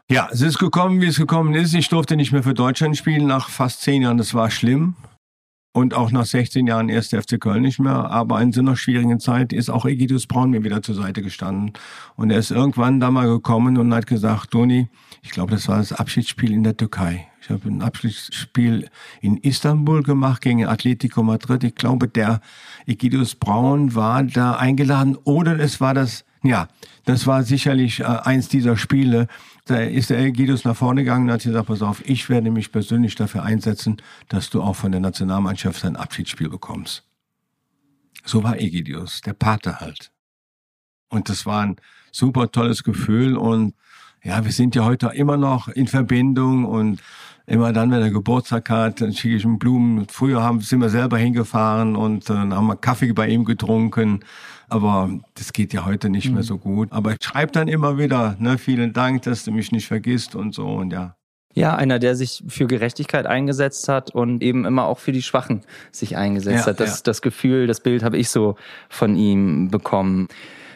Ja, 0.10 0.30
es 0.32 0.42
ist 0.42 0.60
gekommen, 0.60 1.02
wie 1.02 1.08
es 1.08 1.18
gekommen 1.18 1.54
ist. 1.56 1.74
Ich 1.74 1.90
durfte 1.90 2.16
nicht 2.16 2.32
mehr 2.32 2.44
für 2.44 2.54
Deutschland 2.54 2.98
spielen 2.98 3.26
nach 3.26 3.50
fast 3.50 3.82
zehn 3.82 4.02
Jahren. 4.02 4.18
Das 4.18 4.34
war 4.34 4.50
schlimm. 4.50 4.96
Und 5.76 5.96
auch 5.96 6.12
nach 6.12 6.26
16 6.26 6.68
Jahren 6.68 6.88
erst 6.88 7.16
FC 7.16 7.40
Köln 7.40 7.64
nicht 7.64 7.80
mehr. 7.80 8.12
Aber 8.12 8.40
in 8.42 8.52
so 8.52 8.62
einer 8.62 8.76
schwierigen 8.76 9.20
Zeit 9.20 9.52
ist 9.52 9.70
auch 9.70 9.86
Egidius 9.86 10.28
Braun 10.28 10.52
mir 10.52 10.64
wieder 10.64 10.84
zur 10.84 10.94
Seite 10.94 11.22
gestanden. 11.22 11.74
Und 12.16 12.30
er 12.30 12.38
ist 12.38 12.52
irgendwann 12.52 13.00
da 13.00 13.10
mal 13.10 13.28
gekommen 13.28 13.78
und 13.78 13.94
hat 13.94 14.06
gesagt, 14.06 14.52
Toni, 14.52 14.88
ich 15.24 15.32
glaube, 15.32 15.52
das 15.52 15.68
war 15.68 15.78
das 15.78 15.92
Abschiedsspiel 15.92 16.52
in 16.52 16.64
der 16.64 16.78
Türkei. 16.78 17.28
Ich 17.44 17.50
habe 17.50 17.68
ein 17.68 17.82
Abschiedsspiel 17.82 18.90
in 19.20 19.36
Istanbul 19.36 20.02
gemacht 20.02 20.42
gegen 20.42 20.66
Atletico 20.66 21.24
Madrid. 21.24 21.66
Ich 21.66 21.76
glaube, 21.76 22.08
der 22.08 22.40
Egidius 22.86 23.36
Braun 23.36 23.96
war 23.96 24.24
da 24.24 24.56
eingeladen. 24.56 25.18
Oder 25.26 25.60
es 25.60 25.82
war 25.82 25.94
das, 25.94 26.24
ja, 26.42 26.70
das 27.04 27.28
war 27.28 27.44
sicherlich 27.44 28.00
äh, 28.00 28.04
eins 28.06 28.48
dieser 28.48 28.78
Spiele. 28.78 29.28
Da 29.66 29.76
ist 29.76 30.10
der 30.10 30.20
Egidius 30.20 30.64
nach 30.64 30.78
vorne 30.78 31.04
gegangen 31.04 31.26
und 31.26 31.34
hat 31.34 31.44
gesagt, 31.44 31.68
pass 31.68 31.82
auf, 31.82 32.08
ich 32.08 32.30
werde 32.30 32.50
mich 32.50 32.72
persönlich 32.72 33.16
dafür 33.16 33.44
einsetzen, 33.44 33.98
dass 34.30 34.50
du 34.50 34.62
auch 34.62 34.78
von 34.78 34.94
der 34.94 35.02
Nationalmannschaft 35.02 35.84
ein 35.84 35.98
Abschiedsspiel 35.98 36.48
bekommst. 36.48 37.04
So 38.24 38.42
war 38.44 38.58
Egidius, 38.58 39.20
der 39.20 39.34
Pate 39.34 39.82
halt. 39.82 40.14
Und 41.10 41.28
das 41.28 41.46
war 41.46 41.64
ein 41.64 41.76
super 42.10 42.50
tolles 42.50 42.86
Gefühl 42.86 43.36
und 43.36 43.74
ja, 44.24 44.44
wir 44.44 44.52
sind 44.52 44.76
ja 44.76 44.86
heute 44.86 45.08
immer 45.14 45.38
noch 45.38 45.68
in 45.68 45.88
Verbindung 45.88 46.66
und 46.66 47.02
immer 47.46 47.74
dann, 47.74 47.92
wenn 47.92 48.02
er 48.02 48.10
Geburtstag 48.10 48.70
hat, 48.70 49.02
dann 49.02 49.14
schicke 49.14 49.36
ich 49.36 49.44
ihm 49.44 49.60
Blumen. 49.60 50.08
Früher 50.10 50.42
haben, 50.42 50.62
sind 50.62 50.80
wir 50.80 50.90
selber 50.90 51.18
hingefahren 51.18 51.96
und 51.96 52.30
äh, 52.30 52.34
dann 52.34 52.54
haben 52.54 52.68
wir 52.68 52.78
Kaffee 52.78 53.12
bei 53.12 53.28
ihm 53.28 53.44
getrunken. 53.44 54.22
Aber 54.70 55.10
das 55.36 55.52
geht 55.52 55.74
ja 55.74 55.86
heute 55.86 56.10
nicht 56.10 56.30
mhm. 56.30 56.36
mehr 56.36 56.44
so 56.44 56.58
gut. 56.58 56.92
Aber 56.92 57.12
ich 57.12 57.18
schreibe 57.22 57.52
dann 57.52 57.68
immer 57.68 57.98
wieder, 57.98 58.38
ne, 58.40 58.58
vielen 58.58 58.94
Dank, 58.94 59.24
dass 59.24 59.44
du 59.44 59.52
mich 59.52 59.72
nicht 59.72 59.88
vergisst 59.88 60.36
und 60.36 60.56
so 60.56 60.68
und 60.68 60.94
ja. 60.94 61.16
Ja, 61.56 61.76
einer, 61.76 62.00
der 62.00 62.16
sich 62.16 62.44
für 62.48 62.66
Gerechtigkeit 62.66 63.28
eingesetzt 63.28 63.88
hat 63.88 64.10
und 64.10 64.42
eben 64.42 64.66
immer 64.66 64.86
auch 64.86 64.98
für 64.98 65.12
die 65.12 65.22
Schwachen 65.22 65.62
sich 65.92 66.18
eingesetzt 66.18 66.66
ja, 66.66 66.72
hat. 66.72 66.80
Das, 66.80 67.00
ja. 67.00 67.02
das 67.04 67.22
Gefühl, 67.22 67.68
das 67.68 67.82
Bild 67.82 68.02
habe 68.02 68.18
ich 68.18 68.30
so 68.30 68.56
von 68.90 69.16
ihm 69.16 69.70
bekommen. 69.70 70.30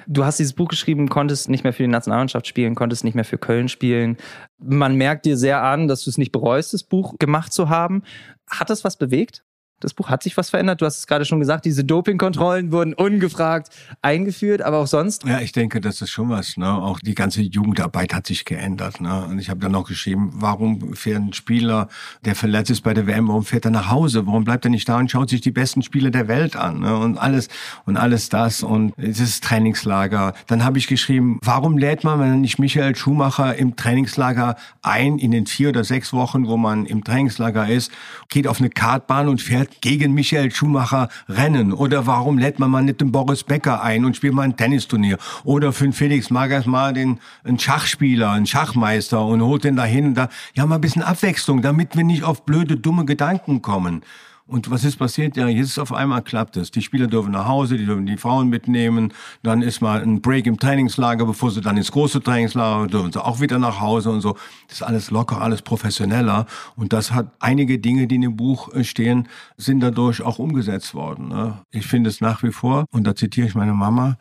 Du 0.09 0.23
hast 0.23 0.39
dieses 0.39 0.53
Buch 0.53 0.69
geschrieben, 0.69 1.09
konntest 1.09 1.49
nicht 1.49 1.65
mehr 1.65 1.73
für 1.73 1.83
die 1.83 1.89
Nationalmannschaft 1.89 2.47
spielen, 2.47 2.75
konntest 2.75 3.03
nicht 3.03 3.15
mehr 3.15 3.25
für 3.25 3.37
Köln 3.37 3.67
spielen. 3.67 4.15
Man 4.57 4.95
merkt 4.95 5.25
dir 5.25 5.37
sehr 5.37 5.61
an, 5.61 5.89
dass 5.89 6.05
du 6.05 6.09
es 6.09 6.17
nicht 6.17 6.31
bereust, 6.31 6.73
das 6.73 6.83
Buch 6.83 7.15
gemacht 7.19 7.51
zu 7.51 7.67
haben. 7.67 8.03
Hat 8.49 8.69
das 8.69 8.85
was 8.85 8.97
bewegt? 8.97 9.43
Das 9.79 9.93
Buch 9.93 10.09
hat 10.09 10.23
sich 10.23 10.35
was 10.37 10.49
verändert. 10.49 10.81
Du 10.81 10.87
hast 10.87 10.97
es 10.97 11.05
gerade 11.05 11.23
schon 11.23 11.39
gesagt, 11.39 11.63
diese 11.65 11.83
Dopingkontrollen 11.83 12.71
wurden 12.71 12.95
ungefragt 12.95 13.69
eingeführt, 14.01 14.63
aber 14.63 14.79
auch 14.79 14.87
sonst. 14.87 15.23
Ja, 15.23 15.39
ich 15.39 15.51
denke, 15.51 15.81
das 15.81 16.01
ist 16.01 16.09
schon 16.09 16.29
was. 16.29 16.57
Ne? 16.57 16.67
Auch 16.67 16.99
die 16.99 17.13
ganze 17.13 17.43
Jugendarbeit 17.43 18.15
hat 18.15 18.25
sich 18.25 18.45
geändert. 18.45 19.01
Ne? 19.01 19.25
Und 19.25 19.37
ich 19.37 19.51
habe 19.51 19.59
dann 19.59 19.73
noch 19.73 19.87
geschrieben, 19.87 20.31
warum 20.33 20.95
fährt 20.95 21.21
ein 21.21 21.33
Spieler, 21.33 21.89
der 22.25 22.33
verletzt 22.33 22.71
ist 22.71 22.81
bei 22.81 22.95
der 22.95 23.05
WM, 23.05 23.27
warum 23.27 23.45
fährt 23.45 23.65
er 23.65 23.71
nach 23.71 23.91
Hause? 23.91 24.25
Warum 24.25 24.45
bleibt 24.45 24.65
er 24.65 24.71
nicht 24.71 24.89
da 24.89 24.97
und 24.97 25.11
schaut 25.11 25.29
sich 25.29 25.41
die 25.41 25.51
besten 25.51 25.83
Spiele 25.83 26.09
der 26.09 26.27
Welt 26.27 26.55
an? 26.55 26.79
Ne? 26.79 26.97
Und 26.97 27.19
alles 27.19 27.47
und 27.85 27.97
alles 27.97 28.29
das 28.29 28.63
und 28.63 28.93
dieses 28.97 29.41
Trainingslager. 29.41 30.33
Dann 30.47 30.63
habe 30.63 30.79
ich 30.79 30.87
geschrieben, 30.87 31.39
warum 31.43 31.77
lädt 31.77 32.03
man, 32.03 32.19
wenn 32.19 32.41
nicht 32.41 32.57
Michael 32.57 32.95
Schumacher 32.95 33.55
im 33.55 33.75
Trainingslager 33.75 34.55
ein 34.81 35.19
in 35.19 35.29
den 35.29 35.45
vier 35.45 35.69
oder 35.69 35.83
sechs 35.83 36.13
Wochen, 36.13 36.47
wo 36.47 36.57
man 36.57 36.87
im 36.87 37.03
Trainingslager 37.03 37.69
ist, 37.69 37.91
geht 38.29 38.47
auf 38.47 38.59
eine 38.59 38.71
Kartbahn 38.71 39.27
und 39.27 39.39
fährt 39.39 39.66
gegen 39.81 40.13
Michael 40.13 40.51
Schumacher 40.51 41.09
rennen? 41.27 41.73
Oder 41.73 42.05
warum 42.05 42.37
lädt 42.37 42.59
man 42.59 42.71
mal 42.71 42.83
nicht 42.83 43.01
den 43.01 43.11
Boris 43.11 43.43
Becker 43.43 43.81
ein 43.81 44.05
und 44.05 44.15
spielt 44.15 44.33
mal 44.33 44.43
ein 44.43 44.57
Tennisturnier? 44.57 45.17
Oder 45.43 45.73
für 45.73 45.83
den 45.83 45.93
Felix 45.93 46.29
Magath 46.29 46.67
mal 46.67 46.93
den, 46.93 47.19
einen 47.43 47.59
Schachspieler, 47.59 48.31
einen 48.31 48.45
Schachmeister 48.45 49.25
und 49.25 49.41
holt 49.41 49.63
den 49.63 49.75
dahin 49.75 50.13
da, 50.13 50.29
ja, 50.53 50.65
mal 50.65 50.75
ein 50.75 50.81
bisschen 50.81 51.03
Abwechslung, 51.03 51.61
damit 51.61 51.95
wir 51.95 52.03
nicht 52.03 52.23
auf 52.23 52.45
blöde, 52.45 52.77
dumme 52.77 53.05
Gedanken 53.05 53.61
kommen. 53.61 54.03
Und 54.47 54.71
was 54.71 54.85
ist 54.85 54.95
passiert? 54.95 55.35
Ja, 55.35 55.49
jetzt 55.49 55.77
auf 55.77 55.91
einmal 55.91 56.21
klappt 56.21 56.55
es. 56.55 56.71
Die 56.71 56.81
Spieler 56.81 57.07
dürfen 57.07 57.31
nach 57.31 57.47
Hause, 57.47 57.77
die 57.77 57.85
dürfen 57.85 58.05
die 58.05 58.15
Frauen 58.15 58.47
mitnehmen. 58.47 59.13
Dann 59.43 59.61
ist 59.61 59.81
mal 59.81 60.01
ein 60.01 60.21
Break 60.21 60.47
im 60.47 60.57
Trainingslager, 60.57 61.25
bevor 61.25 61.51
sie 61.51 61.59
dann 61.59 61.75
ins 61.75 61.91
große 61.91 62.21
Trainingslager 62.21 62.87
dürfen 62.87 63.11
sie 63.11 63.23
auch 63.23 63.41
wieder 63.41 63.59
nach 63.59 63.81
Hause 63.81 64.09
und 64.09 64.21
so. 64.21 64.37
Das 64.67 64.77
ist 64.77 64.83
alles 64.83 65.11
locker, 65.11 65.41
alles 65.41 65.61
professioneller. 65.61 66.45
Und 66.77 66.93
das 66.93 67.11
hat 67.11 67.31
einige 67.39 67.77
Dinge, 67.77 68.07
die 68.07 68.15
in 68.15 68.21
dem 68.21 68.37
Buch 68.37 68.73
äh, 68.73 68.85
stehen, 68.85 69.27
sind 69.57 69.81
dadurch 69.81 70.21
auch 70.21 70.39
umgesetzt 70.39 70.93
worden. 70.93 71.27
Ne? 71.27 71.59
Ich 71.71 71.85
finde 71.85 72.09
es 72.09 72.21
nach 72.21 72.41
wie 72.41 72.51
vor, 72.51 72.85
und 72.91 73.05
da 73.05 73.15
zitiere 73.15 73.47
ich 73.47 73.55
meine 73.55 73.73
Mama, 73.73 74.17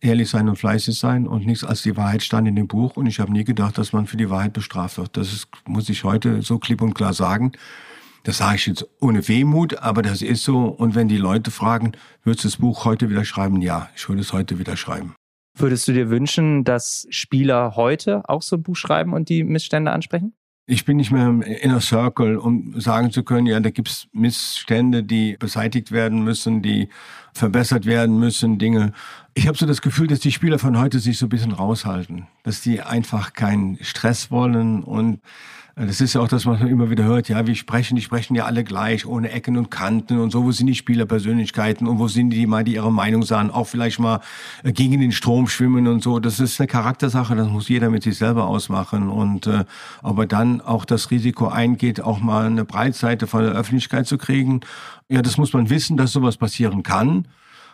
ehrlich 0.00 0.28
sein 0.28 0.48
und 0.48 0.56
fleißig 0.56 0.98
sein 0.98 1.26
und 1.26 1.46
nichts 1.46 1.64
als 1.64 1.82
die 1.82 1.96
Wahrheit 1.96 2.22
stand 2.22 2.46
in 2.46 2.54
dem 2.54 2.68
Buch. 2.68 2.96
Und 2.96 3.06
ich 3.06 3.18
habe 3.18 3.32
nie 3.32 3.44
gedacht, 3.44 3.76
dass 3.78 3.92
man 3.92 4.06
für 4.06 4.16
die 4.16 4.30
Wahrheit 4.30 4.52
bestraft 4.52 4.98
wird. 4.98 5.16
Das 5.16 5.32
ist, 5.32 5.48
muss 5.66 5.88
ich 5.88 6.04
heute 6.04 6.42
so 6.42 6.58
klipp 6.58 6.80
und 6.80 6.94
klar 6.94 7.14
sagen. 7.14 7.52
Das 8.24 8.38
sage 8.38 8.56
ich 8.56 8.66
jetzt 8.66 8.86
ohne 9.00 9.28
Wehmut, 9.28 9.78
aber 9.78 10.00
das 10.00 10.22
ist 10.22 10.44
so. 10.44 10.64
Und 10.64 10.94
wenn 10.94 11.08
die 11.08 11.18
Leute 11.18 11.50
fragen, 11.50 11.92
würdest 12.22 12.44
du 12.44 12.48
das 12.48 12.56
Buch 12.56 12.86
heute 12.86 13.10
wieder 13.10 13.24
schreiben? 13.24 13.60
Ja, 13.60 13.90
ich 13.94 14.08
würde 14.08 14.22
es 14.22 14.32
heute 14.32 14.58
wieder 14.58 14.76
schreiben. 14.76 15.14
Würdest 15.56 15.86
du 15.86 15.92
dir 15.92 16.08
wünschen, 16.08 16.64
dass 16.64 17.06
Spieler 17.10 17.76
heute 17.76 18.22
auch 18.28 18.42
so 18.42 18.56
ein 18.56 18.62
Buch 18.62 18.76
schreiben 18.76 19.12
und 19.12 19.28
die 19.28 19.44
Missstände 19.44 19.92
ansprechen? 19.92 20.32
Ich 20.66 20.86
bin 20.86 20.96
nicht 20.96 21.10
mehr 21.10 21.26
im 21.26 21.42
Inner 21.42 21.82
Circle, 21.82 22.38
um 22.38 22.80
sagen 22.80 23.10
zu 23.10 23.22
können, 23.22 23.46
ja, 23.46 23.60
da 23.60 23.68
gibt's 23.68 24.08
Missstände, 24.12 25.04
die 25.04 25.36
beseitigt 25.38 25.92
werden 25.92 26.24
müssen, 26.24 26.62
die 26.62 26.88
verbessert 27.34 27.84
werden 27.84 28.18
müssen, 28.18 28.58
Dinge. 28.58 28.94
Ich 29.34 29.46
habe 29.46 29.58
so 29.58 29.66
das 29.66 29.82
Gefühl, 29.82 30.06
dass 30.06 30.20
die 30.20 30.32
Spieler 30.32 30.58
von 30.58 30.78
heute 30.78 31.00
sich 31.00 31.18
so 31.18 31.26
ein 31.26 31.28
bisschen 31.28 31.52
raushalten, 31.52 32.26
dass 32.44 32.62
die 32.62 32.80
einfach 32.80 33.34
keinen 33.34 33.76
Stress 33.84 34.30
wollen 34.30 34.82
und 34.82 35.20
das 35.76 36.00
ist 36.00 36.14
ja 36.14 36.20
auch 36.20 36.28
das, 36.28 36.46
was 36.46 36.60
man 36.60 36.68
immer 36.68 36.88
wieder 36.88 37.02
hört. 37.02 37.28
Ja, 37.28 37.48
wir 37.48 37.54
sprechen, 37.56 37.96
die 37.96 38.02
sprechen 38.02 38.36
ja 38.36 38.44
alle 38.44 38.62
gleich, 38.62 39.06
ohne 39.06 39.32
Ecken 39.32 39.56
und 39.56 39.72
Kanten 39.72 40.20
und 40.20 40.30
so. 40.30 40.44
Wo 40.44 40.52
sind 40.52 40.68
die 40.68 40.76
Spielerpersönlichkeiten 40.76 41.88
und 41.88 41.98
wo 41.98 42.06
sind 42.06 42.30
die, 42.30 42.46
mal 42.46 42.62
die 42.62 42.74
ihre 42.74 42.92
Meinung 42.92 43.24
sagen, 43.24 43.50
auch 43.50 43.66
vielleicht 43.66 43.98
mal 43.98 44.20
äh, 44.62 44.72
gegen 44.72 45.00
den 45.00 45.10
Strom 45.10 45.48
schwimmen 45.48 45.88
und 45.88 46.00
so. 46.00 46.20
Das 46.20 46.38
ist 46.38 46.60
eine 46.60 46.68
Charaktersache, 46.68 47.34
das 47.34 47.48
muss 47.48 47.68
jeder 47.68 47.90
mit 47.90 48.04
sich 48.04 48.16
selber 48.16 48.46
ausmachen. 48.46 49.08
Und 49.08 49.48
äh, 49.48 49.64
aber 50.00 50.26
dann 50.26 50.60
auch 50.60 50.84
das 50.84 51.10
Risiko 51.10 51.48
eingeht, 51.48 52.00
auch 52.00 52.20
mal 52.20 52.46
eine 52.46 52.64
Breitseite 52.64 53.26
von 53.26 53.42
der 53.42 53.54
Öffentlichkeit 53.54 54.06
zu 54.06 54.16
kriegen. 54.16 54.60
Ja, 55.08 55.22
das 55.22 55.38
muss 55.38 55.52
man 55.52 55.70
wissen, 55.70 55.96
dass 55.96 56.12
sowas 56.12 56.36
passieren 56.36 56.84
kann. 56.84 57.26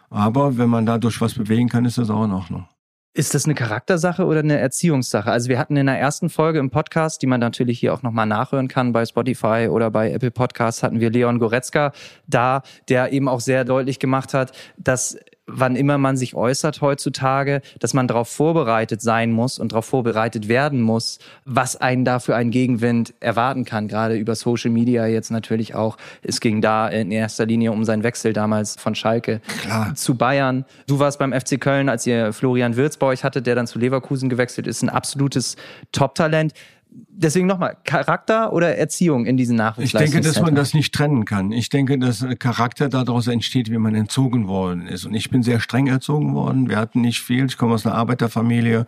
Aber 0.08 0.56
wenn 0.56 0.70
man 0.70 0.86
dadurch 0.86 1.20
was 1.20 1.34
bewegen 1.34 1.68
kann, 1.68 1.84
ist 1.84 1.98
das 1.98 2.08
auch 2.08 2.24
in 2.24 2.32
Ordnung. 2.32 2.66
Ist 3.12 3.34
das 3.34 3.44
eine 3.44 3.54
Charaktersache 3.54 4.24
oder 4.24 4.38
eine 4.38 4.58
Erziehungssache? 4.58 5.32
Also 5.32 5.48
wir 5.48 5.58
hatten 5.58 5.76
in 5.76 5.86
der 5.86 5.98
ersten 5.98 6.30
Folge 6.30 6.60
im 6.60 6.70
Podcast, 6.70 7.20
die 7.22 7.26
man 7.26 7.40
natürlich 7.40 7.80
hier 7.80 7.92
auch 7.92 8.02
nochmal 8.02 8.26
nachhören 8.26 8.68
kann 8.68 8.92
bei 8.92 9.04
Spotify 9.04 9.66
oder 9.68 9.90
bei 9.90 10.12
Apple 10.12 10.30
Podcasts, 10.30 10.84
hatten 10.84 11.00
wir 11.00 11.10
Leon 11.10 11.40
Goretzka 11.40 11.90
da, 12.28 12.62
der 12.88 13.12
eben 13.12 13.28
auch 13.28 13.40
sehr 13.40 13.64
deutlich 13.64 13.98
gemacht 13.98 14.32
hat, 14.32 14.52
dass 14.76 15.18
wann 15.46 15.76
immer 15.76 15.98
man 15.98 16.16
sich 16.16 16.34
äußert 16.34 16.80
heutzutage, 16.80 17.60
dass 17.78 17.94
man 17.94 18.06
darauf 18.06 18.28
vorbereitet 18.28 19.02
sein 19.02 19.32
muss 19.32 19.58
und 19.58 19.72
darauf 19.72 19.86
vorbereitet 19.86 20.48
werden 20.48 20.80
muss, 20.80 21.18
was 21.44 21.76
einen 21.76 22.04
da 22.04 22.18
für 22.18 22.36
einen 22.36 22.50
Gegenwind 22.50 23.14
erwarten 23.20 23.64
kann, 23.64 23.88
gerade 23.88 24.16
über 24.16 24.34
Social 24.34 24.70
Media 24.70 25.06
jetzt 25.06 25.30
natürlich 25.30 25.74
auch. 25.74 25.96
Es 26.22 26.40
ging 26.40 26.60
da 26.60 26.88
in 26.88 27.10
erster 27.10 27.46
Linie 27.46 27.72
um 27.72 27.84
seinen 27.84 28.02
Wechsel 28.02 28.32
damals 28.32 28.76
von 28.76 28.94
Schalke 28.94 29.40
Klar. 29.62 29.94
zu 29.94 30.14
Bayern. 30.14 30.64
Du 30.86 30.98
warst 30.98 31.18
beim 31.18 31.32
FC 31.32 31.60
Köln, 31.60 31.88
als 31.88 32.06
ihr 32.06 32.32
Florian 32.32 32.76
Wirz 32.76 32.96
bei 32.96 33.06
euch 33.06 33.24
hattet, 33.24 33.46
der 33.46 33.54
dann 33.54 33.66
zu 33.66 33.78
Leverkusen 33.78 34.28
gewechselt 34.28 34.66
ist, 34.66 34.82
ein 34.82 34.88
absolutes 34.88 35.56
Top-Talent 35.92 36.52
deswegen 36.90 37.46
nochmal, 37.46 37.76
Charakter 37.84 38.52
oder 38.52 38.76
Erziehung 38.76 39.26
in 39.26 39.36
diesen 39.36 39.60
Ich 39.78 39.92
denke, 39.92 40.20
dass 40.20 40.40
man 40.40 40.54
das 40.54 40.74
nicht 40.74 40.94
trennen 40.94 41.24
kann. 41.24 41.52
Ich 41.52 41.68
denke, 41.68 41.98
dass 41.98 42.24
Charakter 42.38 42.88
daraus 42.88 43.26
entsteht, 43.26 43.70
wie 43.70 43.78
man 43.78 43.94
entzogen 43.94 44.48
worden 44.48 44.86
ist. 44.86 45.04
Und 45.04 45.14
ich 45.14 45.30
bin 45.30 45.42
sehr 45.42 45.60
streng 45.60 45.86
erzogen 45.86 46.34
worden. 46.34 46.68
Wir 46.68 46.78
hatten 46.78 47.00
nicht 47.00 47.20
viel. 47.20 47.46
Ich 47.46 47.58
komme 47.58 47.74
aus 47.74 47.86
einer 47.86 47.94
Arbeiterfamilie. 47.94 48.86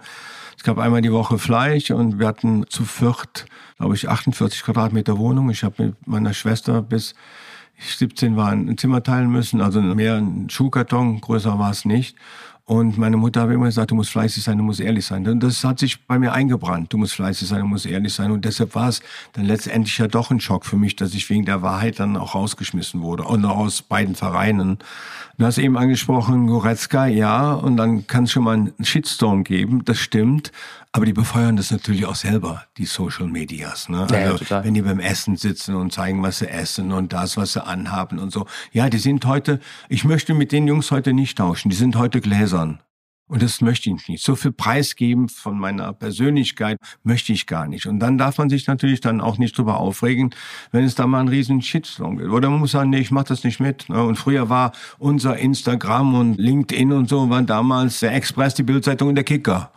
Es 0.57 0.63
gab 0.63 0.79
einmal 0.79 1.03
die 1.03 1.13
Woche 1.13 1.39
Fleisch 1.39 1.91
und 1.91 2.19
wir 2.19 2.27
hatten 2.27 2.65
zu 2.69 2.85
viert, 2.85 3.47
glaube 3.79 3.95
ich, 3.95 4.09
48 4.09 4.63
Quadratmeter 4.63 5.19
Wohnung. 5.19 5.51
Ich 5.51 5.65
habe 5.65 5.87
mit 5.87 6.07
meiner 6.07 6.35
Schwester 6.35 6.83
bis 6.83 7.15
ich 7.79 7.97
17 7.97 8.37
war 8.37 8.51
ein 8.51 8.77
Zimmer 8.79 9.03
teilen 9.03 9.31
müssen, 9.31 9.61
also 9.61 9.81
mehr 9.81 10.17
ein 10.17 10.49
Schuhkarton, 10.49 11.21
größer 11.21 11.59
war 11.59 11.71
es 11.71 11.85
nicht. 11.85 12.17
Und 12.65 12.97
meine 12.97 13.17
Mutter 13.17 13.43
hat 13.43 13.51
immer 13.51 13.67
gesagt, 13.67 13.91
du 13.91 13.97
musst 13.97 14.11
fleißig 14.11 14.45
sein, 14.45 14.57
du 14.57 14.63
musst 14.63 14.81
ehrlich 14.81 15.05
sein. 15.05 15.27
Und 15.27 15.41
das 15.41 15.65
hat 15.65 15.81
sich 15.81 16.07
bei 16.07 16.19
mir 16.19 16.33
eingebrannt. 16.33 16.93
Du 16.93 16.97
musst 16.97 17.15
fleißig 17.15 17.49
sein, 17.49 17.61
du 17.61 17.67
musst 17.67 17.87
ehrlich 17.87 18.15
sein. 18.15 18.31
Und 18.31 18.45
deshalb 18.45 18.77
war 18.77 18.89
es 18.89 19.03
dann 19.33 19.47
letztendlich 19.47 19.99
ja 19.99 20.07
doch 20.07 20.31
ein 20.31 20.41
Schock 20.41 20.65
für 20.65 20.77
mich, 20.77 20.95
dass 20.95 21.13
ich 21.13 21.29
wegen 21.29 21.45
der 21.45 21.63
Wahrheit 21.63 21.99
dann 21.99 22.17
auch 22.17 22.37
rausgeschmissen 22.37 23.01
wurde. 23.01 23.25
Und 23.25 23.45
aus 23.45 23.83
beiden 23.83 24.15
Vereinen. 24.15 24.79
Du 25.39 25.45
hast 25.45 25.59
eben 25.59 25.77
angesprochen, 25.77 26.47
Goretzka, 26.47 27.07
ja. 27.07 27.53
Und 27.53 27.77
dann 27.77 28.07
kann 28.07 28.25
es 28.25 28.33
schon 28.33 28.45
mal 28.45 28.55
einen 28.55 28.73
Shitstorm 28.85 29.43
geben. 29.43 29.85
Das 29.85 29.99
stimmt. 29.99 30.53
Aber 30.95 31.07
die 31.07 31.14
befeuern 31.14 31.57
das 31.57 31.70
natürlich 31.70 32.05
auch 32.05 32.14
selber, 32.14 32.64
die 32.76 32.84
Social 32.84 33.26
Medias. 33.26 33.88
Ne? 33.88 34.07
Ja, 34.11 34.18
also, 34.18 34.38
total. 34.38 34.64
wenn 34.64 34.74
die 34.74 34.82
beim 34.82 35.01
Essen 35.01 35.36
sitzen 35.36 35.74
und 35.74 35.90
zeigen, 35.90 36.22
was 36.22 36.40
sie 36.40 36.49
essen 36.49 36.93
und 36.93 37.14
das, 37.14 37.38
was 37.38 37.55
sie 37.55 37.64
anhaben 37.64 38.18
und 38.18 38.30
so. 38.30 38.47
Ja, 38.72 38.90
die 38.90 38.99
sind 38.99 39.24
heute, 39.24 39.59
ich 39.88 40.05
möchte 40.05 40.34
mit 40.34 40.53
den 40.53 40.66
Jungs 40.66 40.90
heute 40.90 41.14
nicht 41.14 41.38
tauschen. 41.38 41.70
Die 41.70 41.76
sind 41.76 41.97
heute 41.97 42.20
gläsern. 42.20 42.80
Und 43.26 43.43
das 43.43 43.62
möchte 43.62 43.88
ich 43.88 44.09
nicht. 44.09 44.22
So 44.22 44.36
viel 44.36 44.53
preisgeben 44.53 45.30
von 45.30 45.59
meiner 45.59 45.95
Persönlichkeit 45.95 46.76
möchte 47.03 47.32
ich 47.32 47.47
gar 47.47 47.66
nicht. 47.66 47.86
Und 47.86 47.99
dann 47.99 48.18
darf 48.18 48.36
man 48.36 48.51
sich 48.51 48.66
natürlich 48.66 49.01
dann 49.01 49.22
auch 49.22 49.38
nicht 49.38 49.57
drüber 49.57 49.78
aufregen, 49.78 50.34
wenn 50.72 50.84
es 50.84 50.95
da 50.95 51.07
mal 51.07 51.20
einen 51.20 51.28
riesen 51.28 51.62
Shitstorm 51.62 52.18
gibt. 52.18 52.30
Oder 52.30 52.51
man 52.51 52.59
muss 52.59 52.72
sagen, 52.72 52.90
nee, 52.90 52.99
ich 52.99 53.11
mach 53.11 53.24
das 53.24 53.45
nicht 53.45 53.59
mit. 53.61 53.88
ne? 53.88 54.05
Und 54.05 54.16
früher 54.16 54.51
war 54.51 54.72
unser 54.99 55.38
Instagram 55.38 56.14
und 56.14 56.34
LinkedIn 56.34 56.93
und 56.93 57.09
so, 57.09 57.30
waren 57.30 57.47
damals 57.47 58.01
der 58.01 58.14
Express, 58.14 58.53
die 58.53 58.64
Bildzeitung 58.64 59.09
und 59.09 59.14
der 59.14 59.24
Kicker. 59.24 59.72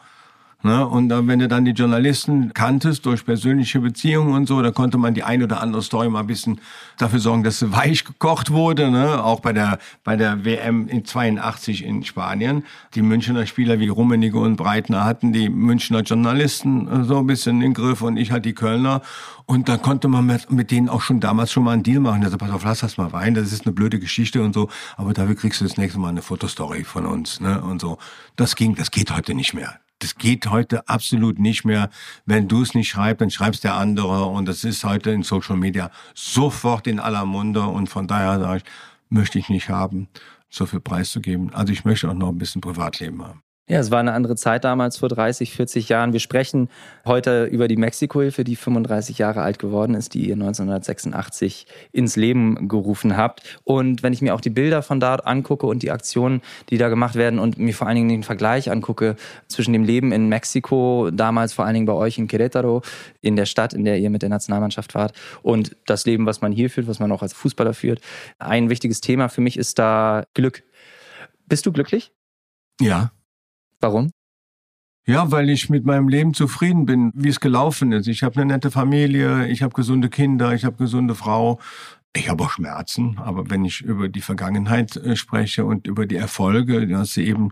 Ne? 0.64 0.86
Und 0.88 1.10
dann, 1.10 1.28
wenn 1.28 1.40
du 1.40 1.48
dann 1.48 1.66
die 1.66 1.72
Journalisten 1.72 2.54
kanntest 2.54 3.06
durch 3.06 3.26
persönliche 3.26 3.80
Beziehungen 3.80 4.34
und 4.34 4.48
so, 4.48 4.62
da 4.62 4.72
konnte 4.72 4.98
man 4.98 5.14
die 5.14 5.24
ein 5.24 5.44
oder 5.44 5.62
andere 5.62 5.82
Story 5.82 6.10
mal 6.10 6.22
ein 6.22 6.28
bisschen 6.28 6.60
dafür 6.98 7.20
sorgen, 7.20 7.44
dass 7.44 7.60
sie 7.60 7.72
weich 7.72 8.04
gekocht 8.04 8.52
wurde. 8.52 8.90
Ne? 8.90 9.24
Auch 9.24 9.42
bei 9.42 9.54
der, 9.54 9.78
bei 10.04 10.16
der 10.16 10.44
WM 10.44 10.88
in 10.88 11.06
82 11.06 11.84
in 11.84 12.04
Spanien. 12.04 12.64
Die 12.96 13.02
Münchner 13.02 13.46
Spieler 13.46 13.80
wie 13.80 13.90
Rummenigge 13.90 14.40
und 14.40 14.56
Breitner 14.56 15.06
hatten 15.06 15.34
die 15.34 15.50
Münchner 15.50 16.02
Journalisten 16.02 16.88
äh, 16.88 17.04
so 17.04 17.20
ein 17.20 17.28
bisschen 17.28 17.62
im 17.62 17.74
Griff 17.74 18.02
und 18.02 18.18
ich 18.18 18.32
halt 18.32 18.46
die 18.46 18.54
Kölner. 18.54 19.02
Und 19.46 19.70
dann 19.70 19.82
konnte 19.82 20.08
man 20.08 20.26
mit, 20.26 20.52
mit 20.52 20.72
denen 20.72 20.90
auch 20.90 21.02
schon 21.02 21.20
damals 21.20 21.52
schon 21.52 21.64
mal 21.64 21.74
einen 21.74 21.84
Deal 21.84 22.00
machen. 22.00 22.24
Also 22.24 22.38
pass 22.38 22.50
auf, 22.50 22.64
lass 22.64 22.80
das 22.80 22.98
mal 22.98 23.08
rein, 23.08 23.36
das 23.36 23.52
ist 23.52 23.66
eine 23.66 23.74
blöde 23.74 24.00
Geschichte 24.00 24.42
und 24.42 24.54
so, 24.54 24.70
aber 24.98 25.14
dafür 25.14 25.36
kriegst 25.36 25.62
du 25.62 25.66
das 25.66 25.78
nächste 25.78 26.00
Mal 26.00 26.10
eine 26.10 26.24
Fotostory 26.24 26.84
von 26.84 27.06
uns. 27.06 27.40
Ne? 27.40 27.62
Und 27.62 27.82
so. 27.82 28.00
Das 28.36 28.56
ging, 28.56 28.76
das 28.76 28.90
geht 28.90 29.16
heute 29.16 29.36
nicht 29.36 29.54
mehr. 29.54 29.80
Das 30.06 30.20
geht 30.20 30.52
heute 30.52 30.88
absolut 30.88 31.40
nicht 31.40 31.66
mehr. 31.66 31.90
Wenn 32.28 32.48
du 32.48 32.62
es 32.62 32.76
nicht 32.76 32.90
schreibst, 32.90 33.22
dann 33.22 33.32
schreibst 33.32 33.64
der 33.64 33.74
andere. 33.74 34.26
Und 34.26 34.46
das 34.46 34.64
ist 34.64 34.84
heute 34.84 35.10
in 35.10 35.24
Social 35.24 35.58
Media 35.58 35.90
sofort 36.14 36.86
in 36.86 37.00
aller 37.00 37.26
Munde. 37.26 37.64
Und 37.64 37.88
von 37.88 38.08
daher 38.08 38.40
sage 38.40 38.58
ich, 38.58 38.64
möchte 39.10 39.40
ich 39.40 39.50
nicht 39.50 39.70
haben, 39.70 40.08
so 40.48 40.68
viel 40.68 40.80
preiszugeben. 40.80 41.52
Also 41.56 41.74
ich 41.74 41.86
möchte 41.86 42.08
auch 42.08 42.14
noch 42.14 42.30
ein 42.30 42.38
bisschen 42.38 42.62
Privatleben 42.62 43.26
haben. 43.26 43.42
Ja, 43.68 43.80
es 43.80 43.90
war 43.90 44.00
eine 44.00 44.14
andere 44.14 44.36
Zeit 44.36 44.64
damals, 44.64 44.98
vor 44.98 45.10
30, 45.10 45.52
40 45.52 45.90
Jahren. 45.90 46.14
Wir 46.14 46.20
sprechen 46.20 46.70
heute 47.04 47.46
über 47.46 47.68
die 47.68 47.78
Mexiko-Hilfe, 47.78 48.44
die 48.44 48.56
35 48.56 49.18
Jahre 49.18 49.42
alt 49.42 49.58
geworden 49.58 49.96
ist, 49.96 50.14
die 50.14 50.28
ihr 50.28 50.36
1986 50.36 51.66
ins 51.92 52.16
Leben 52.16 52.68
gerufen 52.68 53.18
habt. 53.18 53.60
Und 53.64 54.04
wenn 54.04 54.14
ich 54.14 54.22
mir 54.22 54.36
auch 54.36 54.42
die 54.42 54.52
Bilder 54.52 54.84
von 54.84 55.00
dort 55.00 55.26
angucke 55.26 55.66
und 55.66 55.82
die 55.82 55.90
Aktionen, 55.90 56.44
die 56.70 56.78
da 56.78 56.90
gemacht 56.90 57.16
werden 57.16 57.40
und 57.40 57.58
mir 57.58 57.74
vor 57.74 57.88
allen 57.88 57.96
Dingen 57.96 58.10
den 58.10 58.22
Vergleich 58.22 58.70
angucke 58.70 59.16
zwischen 59.48 59.74
dem 59.74 59.84
Leben 59.84 60.12
in 60.12 60.30
Mexiko, 60.30 61.10
damals 61.12 61.54
vor 61.54 61.66
allen 61.66 61.74
Dingen 61.74 61.88
bei 61.88 61.94
euch 61.94 62.20
in 62.20 62.28
Querétaro, 62.28 62.86
in 63.22 63.36
der 63.36 63.48
Stadt, 63.48 63.74
in 63.74 63.84
der 63.84 63.98
ihr 63.98 64.12
mit 64.12 64.22
der 64.22 64.30
Nationalmannschaft 64.30 64.94
wart, 64.94 65.18
und 65.42 65.76
das 65.88 66.06
Leben, 66.06 66.28
was 66.28 66.40
man 66.40 66.52
hier 66.52 66.70
führt, 66.70 66.88
was 66.88 67.00
man 67.00 67.12
auch 67.12 67.24
als 67.24 67.34
Fußballer 67.34 67.74
führt. 67.74 68.00
Ein 68.38 68.70
wichtiges 68.70 69.02
Thema 69.02 69.28
für 69.28 69.42
mich 69.42 69.58
ist 69.58 69.80
da 69.80 70.26
Glück. 70.36 70.62
Bist 71.48 71.66
du 71.66 71.72
glücklich? 71.72 72.12
Ja, 72.80 73.12
Warum? 73.86 74.10
Ja, 75.06 75.30
weil 75.32 75.48
ich 75.52 75.70
mit 75.70 75.86
meinem 75.86 76.08
Leben 76.08 76.34
zufrieden 76.34 76.88
bin, 76.88 77.12
wie 77.14 77.30
es 77.30 77.40
gelaufen 77.40 77.92
ist. 77.92 78.08
Ich 78.08 78.24
habe 78.24 78.42
eine 78.42 78.52
nette 78.52 78.72
Familie, 78.72 79.48
ich 79.48 79.62
habe 79.62 79.76
gesunde 79.76 80.10
Kinder, 80.10 80.56
ich 80.56 80.66
habe 80.66 80.78
gesunde 80.78 81.14
Frau. 81.14 81.60
Ich 82.16 82.28
habe 82.30 82.44
auch 82.44 82.50
Schmerzen, 82.50 83.20
aber 83.20 83.52
wenn 83.52 83.64
ich 83.64 83.82
über 83.82 84.08
die 84.08 84.22
Vergangenheit 84.22 84.96
äh, 84.96 85.16
spreche 85.16 85.66
und 85.66 85.86
über 85.86 86.08
die 86.08 86.16
Erfolge, 86.16 86.88
du 86.88 86.98
hast 86.98 87.14
sie 87.14 87.28
eben 87.28 87.50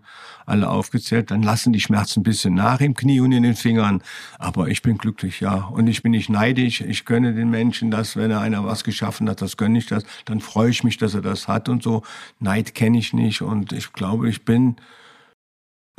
alle 0.48 0.70
aufgezählt, 0.70 1.30
dann 1.30 1.44
lassen 1.44 1.72
die 1.72 1.82
Schmerzen 1.82 2.22
ein 2.22 2.24
bisschen 2.24 2.56
nach 2.56 2.80
im 2.80 2.96
Knie 2.96 3.20
und 3.20 3.32
in 3.34 3.44
den 3.44 3.56
Fingern. 3.56 4.02
Aber 4.40 4.70
ich 4.70 4.82
bin 4.82 4.98
glücklich, 4.98 5.40
ja. 5.40 5.66
Und 5.66 5.86
ich 5.86 6.02
bin 6.02 6.14
nicht 6.14 6.30
neidisch. 6.30 6.82
Ich 6.82 7.06
gönne 7.06 7.36
den 7.36 7.52
Menschen 7.52 7.92
das, 7.92 8.16
wenn 8.16 8.32
er 8.32 8.40
einer 8.40 8.66
was 8.66 8.84
geschaffen 8.84 9.30
hat, 9.30 9.42
das 9.42 9.58
gönne 9.58 9.78
ich 9.78 9.86
das. 9.86 10.04
Dann 10.26 10.40
freue 10.40 10.72
ich 10.72 10.84
mich, 10.84 10.98
dass 10.98 11.14
er 11.14 11.22
das 11.22 11.48
hat 11.48 11.70
und 11.70 11.84
so. 11.84 12.02
Neid 12.40 12.74
kenne 12.74 12.98
ich 12.98 13.14
nicht 13.14 13.44
und 13.44 13.74
ich 13.74 13.94
glaube, 13.94 14.30
ich 14.30 14.46
bin 14.46 14.78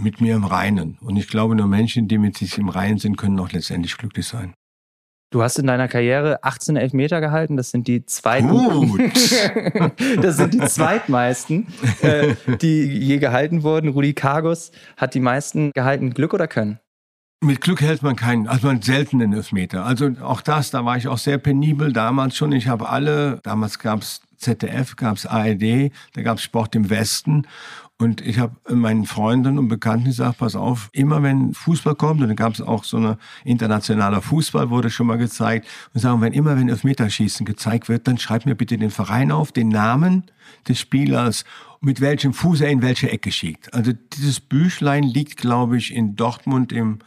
mit 0.01 0.21
mir 0.21 0.35
im 0.35 0.45
Reinen. 0.45 0.99
Und 1.01 1.17
ich 1.17 1.29
glaube, 1.29 1.55
nur 1.55 1.67
Menschen, 1.67 2.09
die 2.09 2.19
mit 2.19 2.37
sich 2.37 2.59
im 2.59 2.69
Reinen 2.69 2.99
sind, 2.99 3.17
können 3.17 3.39
auch 3.41 3.53
letztendlich 3.53 3.97
glücklich 3.97 4.27
sein. 4.27 4.55
Du 5.31 5.43
hast 5.43 5.59
in 5.59 5.67
deiner 5.67 5.89
Karriere 5.89 6.45
18 6.45 6.77
Elfmeter 6.77 7.21
gehalten. 7.21 7.57
Das 7.57 7.73
sind 7.73 7.89
die 7.89 8.07
zweiten. 8.07 8.49
Gut. 8.51 9.01
das 10.23 10.37
sind 10.37 10.55
die 10.55 10.61
zweitmeisten, 10.61 11.67
äh, 12.03 12.37
die 12.61 12.85
je 12.87 13.19
gehalten 13.19 13.65
wurden. 13.65 13.89
Rudi 13.89 14.15
Kargus 14.15 14.71
hat 14.97 15.15
die 15.15 15.21
meisten 15.21 15.73
gehalten. 15.73 16.15
Glück 16.15 16.35
oder 16.35 16.47
Können? 16.47 16.79
Mit 17.41 17.61
Glück 17.61 17.81
hält 17.81 18.03
man 18.03 18.17
keinen, 18.17 18.47
also 18.47 18.69
man 18.69 18.81
selten 18.81 19.19
den 19.19 19.33
Elfmeter. 19.33 19.85
Also 19.85 20.13
auch 20.23 20.41
das, 20.41 20.71
da 20.71 20.85
war 20.85 20.97
ich 20.97 21.09
auch 21.09 21.19
sehr 21.19 21.39
penibel 21.39 21.93
damals 21.93 22.37
schon. 22.37 22.53
Ich 22.53 22.69
habe 22.69 22.89
alle, 22.89 23.41
damals 23.43 23.81
gab's 23.81 24.23
ZDF, 24.39 24.97
gab's 24.97 25.27
ARD, 25.27 25.91
da 26.15 26.23
gab's 26.23 26.43
Sport 26.43 26.75
im 26.75 26.91
Westen. 26.91 27.47
Und 28.05 28.21
ich 28.21 28.39
habe 28.39 28.55
meinen 28.69 29.07
Freunden 29.07 29.59
und 29.59 29.69
Bekannten 29.69 30.05
gesagt, 30.05 30.37
pass 30.37 30.57
auf, 30.57 30.91
immer 30.93 31.23
wenn 31.23 31.55
Fußball 31.55 31.95
kommt, 31.95 32.21
und 32.21 32.29
dann 32.29 32.37
gab 32.37 32.53
es 32.53 32.61
auch 32.61 32.85
so 32.85 32.99
eine 32.99 33.17
internationaler 33.45 34.21
Fußball, 34.21 34.69
wurde 34.69 34.91
schon 34.91 35.07
mal 35.07 35.17
gezeigt, 35.17 35.67
und 35.95 36.01
sagen, 36.01 36.21
wenn 36.21 36.35
immer 36.35 36.55
wenn 36.55 36.69
Elfmeterschießen 36.69 37.47
gezeigt 37.47 37.89
wird, 37.89 38.07
dann 38.07 38.19
schreib 38.19 38.45
mir 38.45 38.57
bitte 38.57 38.77
den 38.77 38.91
Verein 38.91 39.33
auf, 39.33 39.53
den 39.53 39.71
Namen 39.71 40.25
des 40.69 40.81
Spielers, 40.81 41.47
mit 41.81 42.03
welchem 42.03 42.35
Fuß 42.35 42.61
er 42.61 42.69
in 42.69 42.83
welche 42.83 43.11
Ecke 43.11 43.33
schickt. 43.33 43.73
Also 43.73 43.93
dieses 44.13 44.39
Büchlein 44.39 45.05
liegt, 45.05 45.39
glaube 45.39 45.79
ich, 45.79 45.95
in 45.95 46.15
Dortmund 46.15 46.73
im, 46.73 46.99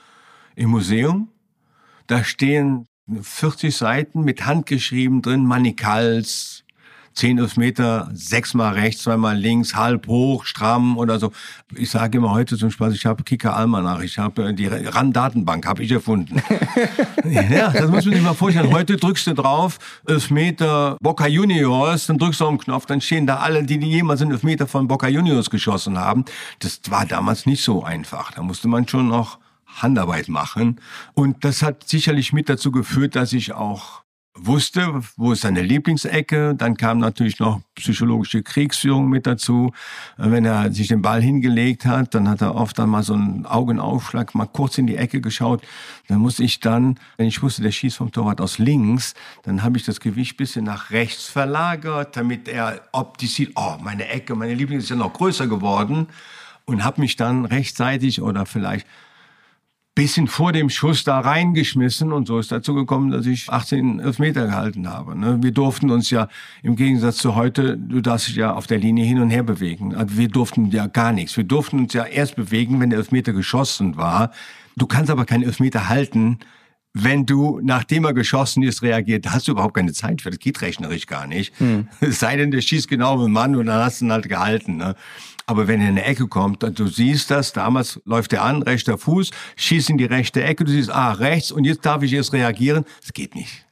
im 0.56 0.72
Museum. 0.72 1.30
Da 2.08 2.24
stehen 2.24 2.88
40 3.22 3.76
Seiten 3.76 4.24
mit 4.24 4.48
handgeschrieben 4.48 5.22
drin, 5.22 5.46
Manikals, 5.46 6.64
10 7.18 7.40
Elfmeter, 7.40 8.12
sechsmal 8.14 8.74
rechts, 8.74 9.02
zweimal 9.02 9.36
links, 9.36 9.74
halb 9.74 10.06
hoch, 10.06 10.46
stramm 10.46 11.00
oder 11.00 11.18
so. 11.18 11.32
Ich 11.76 11.90
sage 11.90 12.20
immer 12.20 12.32
heute 12.32 12.58
zum 12.58 12.70
Spaß, 12.70 12.94
ich 12.94 13.08
habe 13.08 13.24
Kicker 13.24 13.56
Almanach, 13.56 14.02
ich 14.02 14.20
habe 14.20 14.54
die 14.54 14.68
RAN-Datenbank, 14.68 15.66
habe 15.66 15.82
ich 15.82 15.92
erfunden. 15.92 16.40
ja, 17.26 17.72
das 17.72 17.90
muss 17.90 18.06
man 18.06 18.14
sich 18.14 18.22
mal 18.22 18.36
vorstellen. 18.36 18.72
Heute 18.72 18.98
drückst 18.98 19.26
du 19.26 19.34
drauf, 19.34 19.80
Elfmeter 20.06 20.96
Boca 21.02 21.26
Juniors, 21.26 22.06
dann 22.06 22.20
drückst 22.20 22.40
du 22.40 22.46
auf 22.46 22.52
den 22.52 22.60
Knopf, 22.60 22.86
dann 22.86 23.02
stehen 23.02 23.26
da 23.26 23.38
alle, 23.38 23.64
die, 23.64 23.80
die 23.80 23.90
jemals 23.90 24.22
einen 24.22 24.32
Elfmeter 24.32 24.68
von 24.68 24.88
Boca 24.88 25.08
Juniors 25.08 25.50
geschossen 25.50 25.98
haben. 25.98 26.24
Das 26.60 26.82
war 26.90 27.08
damals 27.08 27.48
nicht 27.48 27.64
so 27.64 27.84
einfach. 27.84 28.32
Da 28.32 28.44
musste 28.44 28.68
man 28.68 28.88
schon 28.88 29.08
noch 29.08 29.40
Handarbeit 29.66 30.28
machen. 30.28 30.80
Und 31.16 31.44
das 31.44 31.64
hat 31.64 31.84
sicherlich 31.88 32.32
mit 32.32 32.48
dazu 32.48 32.72
geführt, 32.72 33.16
dass 33.16 33.34
ich 33.34 33.54
auch 33.54 34.04
wusste, 34.40 35.02
wo 35.16 35.32
ist 35.32 35.42
seine 35.42 35.62
Lieblingsecke. 35.62 36.56
Dann 36.56 36.78
kam 36.78 37.00
natürlich 37.00 37.40
noch 37.40 37.62
psychologische 37.76 38.44
Kriegsführung 38.44 39.10
mit 39.10 39.28
dazu. 39.28 39.72
Wenn 40.18 40.46
er 40.46 40.72
sich 40.72 40.88
den 40.88 41.02
Ball 41.02 41.22
hingelegt 41.22 41.86
hat, 41.86 42.14
dann 42.16 42.30
hat 42.30 42.42
er 42.42 42.56
oft 42.56 42.78
dann 42.80 42.90
mal 42.90 43.04
so 43.04 43.14
einen 43.14 43.46
Augenaufschlag, 43.46 44.36
mal 44.36 44.46
kurz 44.46 44.78
in 44.78 44.88
die 44.88 44.96
Ecke 44.96 45.22
geschaut. 45.22 45.62
Dann 46.08 46.20
musste 46.20 46.44
ich 46.44 46.60
dann, 46.60 47.00
wenn 47.18 47.28
ich 47.28 47.42
wusste, 47.42 47.62
der 47.62 47.72
schießt 47.72 47.98
vom 47.98 48.12
Torwart 48.12 48.42
aus 48.42 48.58
links, 48.58 49.14
dann 49.44 49.64
habe 49.64 49.78
ich 49.78 49.86
das 49.86 50.00
Gewicht 50.00 50.38
bisschen 50.38 50.66
nach 50.66 50.92
rechts 50.92 51.26
verlagert, 51.26 52.16
damit 52.16 52.48
er 52.48 52.82
optisch 52.92 53.32
sieht, 53.32 53.52
oh, 53.56 53.76
meine 53.82 54.08
Ecke, 54.08 54.36
meine 54.36 54.54
Lieblings 54.54 54.84
ist 54.84 54.90
ja 54.90 54.96
noch 54.96 55.14
größer 55.14 55.48
geworden. 55.48 56.08
Und 56.66 56.84
habe 56.84 57.00
mich 57.00 57.16
dann 57.16 57.46
rechtzeitig 57.46 58.22
oder 58.22 58.46
vielleicht 58.46 58.86
bisschen 59.98 60.28
vor 60.28 60.52
dem 60.52 60.70
Schuss 60.70 61.04
da 61.04 61.20
reingeschmissen 61.20 62.14
und 62.14 62.28
so 62.28 62.38
ist 62.38 62.52
dazu 62.52 62.76
gekommen, 62.76 63.10
dass 63.10 63.26
ich 63.26 63.50
18 63.50 64.00
Elfmeter 64.00 64.46
gehalten 64.46 64.88
habe. 64.88 65.18
Ne? 65.18 65.40
Wir 65.42 65.52
durften 65.52 65.90
uns 65.90 66.12
ja 66.12 66.28
im 66.62 66.76
Gegensatz 66.76 67.18
zu 67.18 67.34
heute, 67.34 67.76
du 67.78 68.00
darfst 68.00 68.28
dich 68.28 68.36
ja 68.36 68.54
auf 68.54 68.68
der 68.68 68.78
Linie 68.78 69.06
hin 69.06 69.20
und 69.20 69.32
her 69.32 69.42
bewegen. 69.42 69.96
Also 69.96 70.16
wir 70.16 70.28
durften 70.28 70.70
ja 70.70 70.86
gar 70.86 71.14
nichts. 71.14 71.36
Wir 71.36 71.46
durften 71.46 71.80
uns 71.80 71.94
ja 71.94 72.04
erst 72.04 72.36
bewegen, 72.36 72.80
wenn 72.80 72.92
der 72.92 73.00
Elfmeter 73.00 73.34
geschossen 73.34 73.98
war. 73.98 74.30
Du 74.76 74.86
kannst 74.86 75.10
aber 75.10 75.26
keinen 75.26 75.42
Elfmeter 75.42 75.90
halten, 75.90 76.38
wenn 76.94 77.26
du, 77.26 77.60
nachdem 77.64 78.06
er 78.06 78.14
geschossen 78.14 78.62
ist, 78.62 78.84
reagiert, 78.84 79.26
da 79.26 79.34
hast 79.34 79.48
du 79.48 79.54
überhaupt 79.54 79.74
keine 79.74 79.94
Zeit 79.94 80.22
für. 80.22 80.30
Das 80.30 80.38
geht 80.38 80.62
rechnerisch 80.62 81.08
gar 81.08 81.26
nicht. 81.26 81.60
Hm. 81.60 81.88
Es 82.02 82.20
sei 82.20 82.38
denn, 82.38 82.52
der 82.52 82.62
schießt 82.62 82.88
genau 82.88 83.20
wie 83.20 83.26
ein 83.26 83.32
Mann 83.32 83.56
und 83.56 83.66
dann 83.66 83.84
hast 83.84 84.02
du 84.02 84.06
ihn 84.06 84.12
halt 84.12 84.30
gehalten. 84.30 84.78
Ne? 84.78 84.96
Aber 85.50 85.68
wenn 85.68 85.80
er 85.80 85.88
in 85.88 85.98
eine 85.98 86.04
Ecke 86.04 86.28
kommt, 86.28 86.62
du 86.62 86.88
siehst 86.88 87.32
das, 87.32 87.54
damals 87.54 88.02
läuft 88.04 88.34
er 88.34 88.44
an, 88.44 88.62
rechter 88.62 88.98
Fuß, 88.98 89.32
schießt 89.56 89.90
in 89.90 89.98
die 89.98 90.06
rechte 90.06 90.44
Ecke, 90.44 90.66
du 90.66 90.72
siehst, 90.72 90.90
ah, 90.90 91.14
rechts 91.14 91.54
und 91.54 91.64
jetzt 91.64 91.86
darf 91.86 92.04
ich 92.04 92.12
erst 92.12 92.34
reagieren. 92.34 92.84
Das 93.00 93.14
geht 93.14 93.34
nicht. 93.34 93.66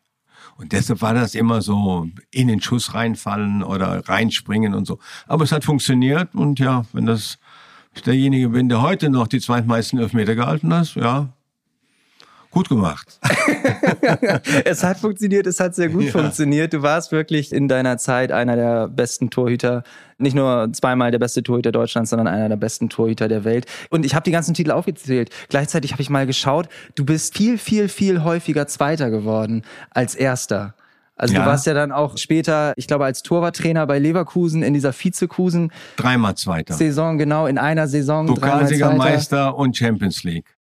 Und 0.58 0.72
deshalb 0.72 1.02
war 1.02 1.14
das 1.14 1.36
immer 1.36 1.62
so 1.62 2.08
in 2.32 2.48
den 2.48 2.62
Schuss 2.62 2.94
reinfallen 2.94 3.62
oder 3.62 4.08
reinspringen 4.08 4.74
und 4.74 4.88
so. 4.88 5.00
Aber 5.28 5.44
es 5.44 5.52
hat 5.52 5.66
funktioniert 5.66 6.34
und 6.34 6.60
ja, 6.60 6.86
wenn 6.94 7.06
das 7.06 7.40
derjenige 8.06 8.50
bin, 8.50 8.70
der 8.70 8.82
heute 8.82 9.10
noch 9.10 9.28
die 9.28 9.42
zweitmeisten 9.42 10.00
Elfmeter 10.00 10.36
gehalten 10.36 10.74
hat, 10.74 10.96
ja, 10.96 11.34
Gut 12.56 12.70
gemacht. 12.70 13.20
es 14.64 14.82
hat 14.82 14.98
funktioniert, 15.00 15.46
es 15.46 15.60
hat 15.60 15.76
sehr 15.76 15.90
gut 15.90 16.06
ja. 16.06 16.12
funktioniert. 16.12 16.72
Du 16.72 16.82
warst 16.82 17.12
wirklich 17.12 17.52
in 17.52 17.68
deiner 17.68 17.98
Zeit 17.98 18.32
einer 18.32 18.56
der 18.56 18.88
besten 18.88 19.30
Torhüter. 19.30 19.84
Nicht 20.20 20.38
nur 20.38 20.72
zweimal 20.72 21.12
der 21.12 21.20
beste 21.20 21.44
Torhüter 21.44 21.74
Deutschlands, 21.74 22.12
sondern 22.12 22.28
einer 22.30 22.48
der 22.48 22.56
besten 22.56 22.88
Torhüter 22.88 23.28
der 23.28 23.44
Welt. 23.44 23.66
Und 23.90 24.06
ich 24.06 24.16
habe 24.16 24.24
die 24.24 24.32
ganzen 24.32 24.54
Titel 24.54 24.72
aufgezählt. 24.72 25.32
Gleichzeitig 25.50 25.92
habe 25.92 26.02
ich 26.02 26.10
mal 26.10 26.26
geschaut, 26.26 26.70
du 26.96 27.04
bist 27.04 27.36
viel, 27.36 27.58
viel, 27.58 27.90
viel 27.90 28.24
häufiger 28.24 28.68
Zweiter 28.68 29.10
geworden 29.10 29.64
als 29.90 30.16
Erster. 30.16 30.76
Also 31.18 31.34
ja. 31.34 31.42
du 31.42 31.46
warst 31.48 31.66
ja 31.66 31.74
dann 31.74 31.92
auch 31.92 32.18
später, 32.18 32.72
ich 32.78 32.88
glaube, 32.88 33.04
als 33.04 33.22
Torwarttrainer 33.22 33.86
bei 33.86 34.00
Leverkusen 34.00 34.64
in 34.64 34.74
dieser 34.74 34.94
Vizekusen. 34.94 35.74
Dreimal 35.98 36.36
Zweiter. 36.36 36.74
Saison, 36.74 37.18
genau, 37.18 37.48
in 37.48 37.58
einer 37.58 37.90
Saison. 37.90 38.28
Pokalsiegermeister 38.28 39.58
und 39.58 39.76
Champions 39.76 40.24
League. 40.24 40.55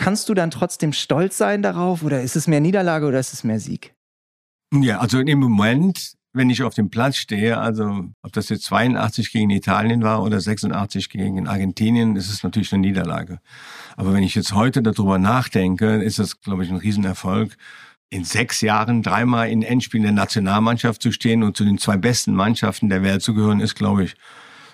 Kannst 0.00 0.30
du 0.30 0.34
dann 0.34 0.50
trotzdem 0.50 0.94
stolz 0.94 1.36
sein 1.36 1.60
darauf 1.60 2.02
oder 2.02 2.22
ist 2.22 2.34
es 2.34 2.46
mehr 2.46 2.60
Niederlage 2.60 3.04
oder 3.04 3.20
ist 3.20 3.34
es 3.34 3.44
mehr 3.44 3.60
Sieg? 3.60 3.92
Ja, 4.72 4.98
also 4.98 5.18
im 5.18 5.38
Moment, 5.38 6.14
wenn 6.32 6.48
ich 6.48 6.62
auf 6.62 6.72
dem 6.72 6.88
Platz 6.88 7.16
stehe, 7.16 7.58
also 7.58 8.06
ob 8.22 8.32
das 8.32 8.48
jetzt 8.48 8.64
82 8.64 9.30
gegen 9.30 9.50
Italien 9.50 10.02
war 10.02 10.22
oder 10.22 10.40
86 10.40 11.10
gegen 11.10 11.46
Argentinien, 11.46 12.16
ist 12.16 12.30
es 12.30 12.42
natürlich 12.42 12.72
eine 12.72 12.80
Niederlage. 12.80 13.40
Aber 13.94 14.14
wenn 14.14 14.22
ich 14.22 14.34
jetzt 14.34 14.54
heute 14.54 14.80
darüber 14.80 15.18
nachdenke, 15.18 16.02
ist 16.02 16.18
das, 16.18 16.40
glaube 16.40 16.64
ich, 16.64 16.70
ein 16.70 16.76
Riesenerfolg 16.76 17.58
in 18.08 18.24
sechs 18.24 18.62
Jahren 18.62 19.02
dreimal 19.02 19.50
in 19.50 19.60
Endspielen 19.60 20.04
der 20.04 20.12
Nationalmannschaft 20.12 21.02
zu 21.02 21.12
stehen 21.12 21.42
und 21.42 21.58
zu 21.58 21.64
den 21.66 21.76
zwei 21.76 21.98
besten 21.98 22.32
Mannschaften 22.32 22.88
der 22.88 23.02
Welt 23.02 23.20
zu 23.20 23.34
gehören, 23.34 23.60
ist, 23.60 23.74
glaube 23.74 24.04
ich, 24.04 24.16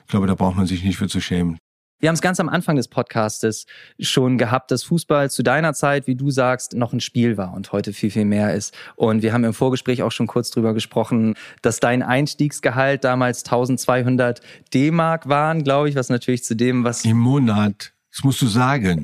glaube, 0.06 0.28
da 0.28 0.36
braucht 0.36 0.56
man 0.56 0.68
sich 0.68 0.84
nicht 0.84 0.98
für 0.98 1.08
zu 1.08 1.20
schämen. 1.20 1.58
Wir 1.98 2.10
haben 2.10 2.14
es 2.14 2.20
ganz 2.20 2.38
am 2.40 2.50
Anfang 2.50 2.76
des 2.76 2.88
Podcastes 2.88 3.64
schon 3.98 4.36
gehabt, 4.36 4.70
dass 4.70 4.82
Fußball 4.84 5.30
zu 5.30 5.42
deiner 5.42 5.72
Zeit, 5.72 6.06
wie 6.06 6.14
du 6.14 6.30
sagst, 6.30 6.74
noch 6.74 6.92
ein 6.92 7.00
Spiel 7.00 7.38
war 7.38 7.54
und 7.54 7.72
heute 7.72 7.94
viel, 7.94 8.10
viel 8.10 8.26
mehr 8.26 8.52
ist. 8.52 8.74
Und 8.96 9.22
wir 9.22 9.32
haben 9.32 9.44
im 9.44 9.54
Vorgespräch 9.54 10.02
auch 10.02 10.12
schon 10.12 10.26
kurz 10.26 10.50
drüber 10.50 10.74
gesprochen, 10.74 11.36
dass 11.62 11.80
dein 11.80 12.02
Einstiegsgehalt 12.02 13.02
damals 13.04 13.44
1200 13.44 14.42
D-Mark 14.74 15.28
waren, 15.30 15.64
glaube 15.64 15.88
ich, 15.88 15.96
was 15.96 16.10
natürlich 16.10 16.44
zu 16.44 16.54
dem, 16.54 16.84
was... 16.84 17.04
Im 17.06 17.16
Monat. 17.16 17.95
Das 18.16 18.24
musst 18.24 18.40
du 18.40 18.46
sagen. 18.46 19.02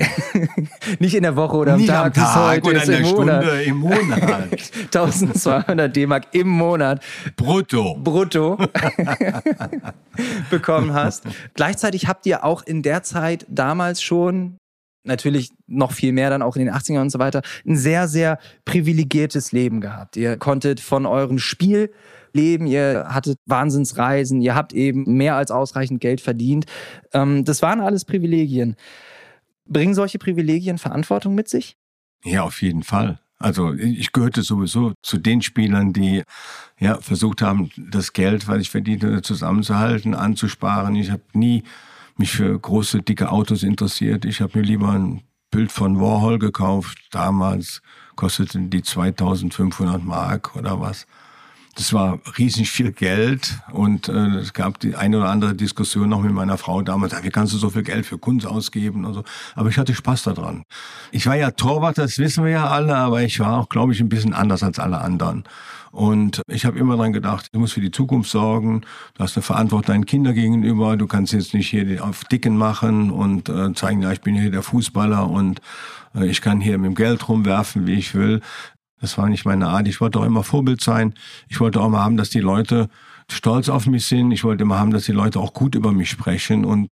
Nicht 0.99 1.15
in 1.15 1.23
der 1.23 1.37
Woche 1.37 1.55
oder 1.55 1.75
am 1.75 1.81
Nicht 1.81 1.91
Tag, 1.91 2.17
am 2.17 2.25
Tag 2.25 2.65
oder 2.65 2.83
in 2.83 2.89
der 2.89 2.99
im 3.01 3.05
Stunde, 3.05 3.35
Monat. 3.35 3.67
im 3.67 3.77
Monat. 3.77 4.73
1200 4.85 5.95
D-Mark 5.95 6.29
im 6.33 6.49
Monat. 6.49 7.05
Brutto. 7.37 7.99
Brutto 8.03 8.57
bekommen 10.51 10.95
hast. 10.95 11.25
Gleichzeitig 11.53 12.09
habt 12.09 12.25
ihr 12.25 12.43
auch 12.43 12.63
in 12.63 12.83
der 12.83 13.03
Zeit 13.03 13.45
damals 13.51 14.01
schon 14.01 14.57
natürlich 15.05 15.51
noch 15.67 15.93
viel 15.93 16.13
mehr 16.13 16.31
dann 16.31 16.41
auch 16.41 16.57
in 16.57 16.65
den 16.65 16.75
80ern 16.75 17.03
und 17.03 17.11
so 17.11 17.19
weiter, 17.19 17.43
ein 17.67 17.77
sehr, 17.77 18.09
sehr 18.09 18.39
privilegiertes 18.65 19.53
Leben 19.53 19.83
gehabt. 19.83 20.17
Ihr 20.17 20.39
konntet 20.39 20.81
von 20.81 21.05
eurem 21.05 21.39
Spiel 21.39 21.93
leben, 22.35 22.67
ihr 22.67 23.07
hattet 23.09 23.39
Wahnsinnsreisen, 23.47 24.41
ihr 24.41 24.55
habt 24.55 24.73
eben 24.73 25.05
mehr 25.17 25.37
als 25.37 25.51
ausreichend 25.51 26.01
Geld 26.01 26.21
verdient. 26.21 26.67
Ähm, 27.13 27.45
das 27.45 27.63
waren 27.63 27.81
alles 27.81 28.05
Privilegien. 28.05 28.77
Bringen 29.67 29.95
solche 29.95 30.19
Privilegien 30.19 30.79
Verantwortung 30.79 31.35
mit 31.35 31.49
sich? 31.49 31.77
Ja, 32.25 32.43
auf 32.43 32.63
jeden 32.63 32.83
Fall. 32.83 33.19
Also 33.39 33.73
ich 33.75 34.13
gehörte 34.13 34.43
sowieso 34.43 34.93
zu 35.03 35.19
den 35.19 35.43
Spielern, 35.43 35.93
die 35.93 36.23
ja 36.79 37.01
versucht 37.01 37.43
haben, 37.43 37.71
das 37.77 38.13
Geld, 38.13 38.47
was 38.47 38.61
ich 38.61 38.71
verdiente, 38.71 39.21
zusammenzuhalten, 39.23 40.15
anzusparen. 40.15 40.95
Ich 40.95 41.11
habe 41.11 41.23
nie 41.33 41.65
mich 42.17 42.31
für 42.31 42.57
große, 42.57 43.03
dicke 43.03 43.31
Autos 43.31 43.65
interessiert. 43.65 44.25
Ich 44.25 44.41
habe 44.41 44.59
mir 44.59 44.65
lieber 44.65 44.91
ein 44.91 45.23
Bild 45.51 45.73
von 45.73 46.01
Warhol 46.01 46.39
gekauft. 46.39 46.99
Damals 47.11 47.83
kosteten 48.15 48.71
die 48.71 48.83
2500 48.83 50.05
Mark 50.05 50.55
oder 50.55 50.81
was. 50.81 51.07
Das 51.75 51.95
war 51.95 52.19
riesig 52.37 52.71
viel 52.71 52.93
Geld 52.93 53.59
und 53.73 54.09
äh, 54.09 54.37
es 54.37 54.53
gab 54.53 54.79
die 54.81 54.95
eine 54.95 55.19
oder 55.19 55.31
andere 55.31 55.55
Diskussion 55.55 56.09
noch 56.11 56.21
mit 56.21 56.33
meiner 56.33 56.59
Frau 56.59 56.83
damals, 56.83 57.15
wie 57.23 57.31
kannst 57.31 57.55
du 57.55 57.59
so 57.59 57.71
viel 57.71 57.83
Geld 57.83 58.05
für 58.05 58.19
Kunst 58.19 58.47
ausgeben 58.47 59.07
und 59.07 59.15
so. 59.15 59.25
Aber 59.55 59.71
ich 59.71 59.79
hatte 59.79 59.95
Spaß 59.95 60.25
daran. 60.25 60.65
Ich 61.13 61.27
war 61.27 61.35
ja 61.35 61.51
Torwart, 61.51 61.97
das 61.97 62.19
wissen 62.19 62.45
wir 62.45 62.51
ja 62.51 62.69
alle, 62.69 62.95
aber 62.97 63.23
ich 63.23 63.41
war 63.41 63.59
auch, 63.59 63.71
glaube 63.71 63.93
ich, 63.93 64.01
ein 64.01 64.11
bisschen 64.11 64.35
anders 64.35 64.63
als 64.63 64.79
alle 64.79 65.01
anderen. 65.01 65.45
Und 65.93 66.43
ich 66.47 66.65
habe 66.65 66.79
immer 66.79 66.97
dran 66.97 67.13
gedacht, 67.13 67.49
du 67.53 67.61
musst 67.61 67.75
für 67.75 67.81
die 67.81 67.91
Zukunft 67.91 68.31
sorgen, 68.31 68.83
du 69.15 69.23
hast 69.23 69.37
eine 69.37 69.43
Verantwortung 69.43 69.93
deinen 69.93 70.07
Kindern 70.07 70.35
gegenüber, 70.35 70.97
du 70.97 71.07
kannst 71.07 71.33
jetzt 71.33 71.53
nicht 71.53 71.69
hier 71.69 72.03
auf 72.03 72.25
Dicken 72.25 72.57
machen 72.57 73.11
und 73.11 73.49
äh, 73.49 73.73
zeigen, 73.75 74.03
ja, 74.03 74.13
ich 74.13 74.23
bin 74.23 74.35
hier 74.35 74.51
der 74.51 74.63
Fußballer 74.63 75.29
und 75.29 75.61
äh, 76.15 76.27
ich 76.27 76.41
kann 76.41 76.61
hier 76.61 76.79
mit 76.79 76.91
dem 76.91 76.95
Geld 76.95 77.29
rumwerfen, 77.29 77.87
wie 77.87 77.95
ich 77.95 78.15
will. 78.15 78.41
Das 79.03 79.19
war 79.19 79.29
nicht 79.29 79.45
meine 79.45 79.69
Art. 79.69 79.89
Ich 79.89 80.01
wollte 80.01 80.21
auch 80.21 80.25
immer 80.25 80.45
Vorbild 80.45 80.81
sein. 80.81 81.13
Ich 81.49 81.61
wollte 81.61 81.81
auch 81.81 81.89
mal 81.89 82.03
haben, 82.03 82.17
dass 82.17 82.31
die 82.31 82.41
Leute 82.41 82.89
stolz 83.29 83.69
auf 83.69 83.87
mich 83.87 84.07
sind. 84.07 84.31
Ich 84.31 84.45
wollte 84.45 84.63
immer 84.63 84.79
haben, 84.79 84.93
dass 84.93 85.05
die 85.05 85.13
Leute 85.13 85.41
auch 85.41 85.53
gut 85.53 85.75
über 85.75 85.93
mich 85.93 86.09
sprechen. 86.09 86.65
Und 86.65 86.89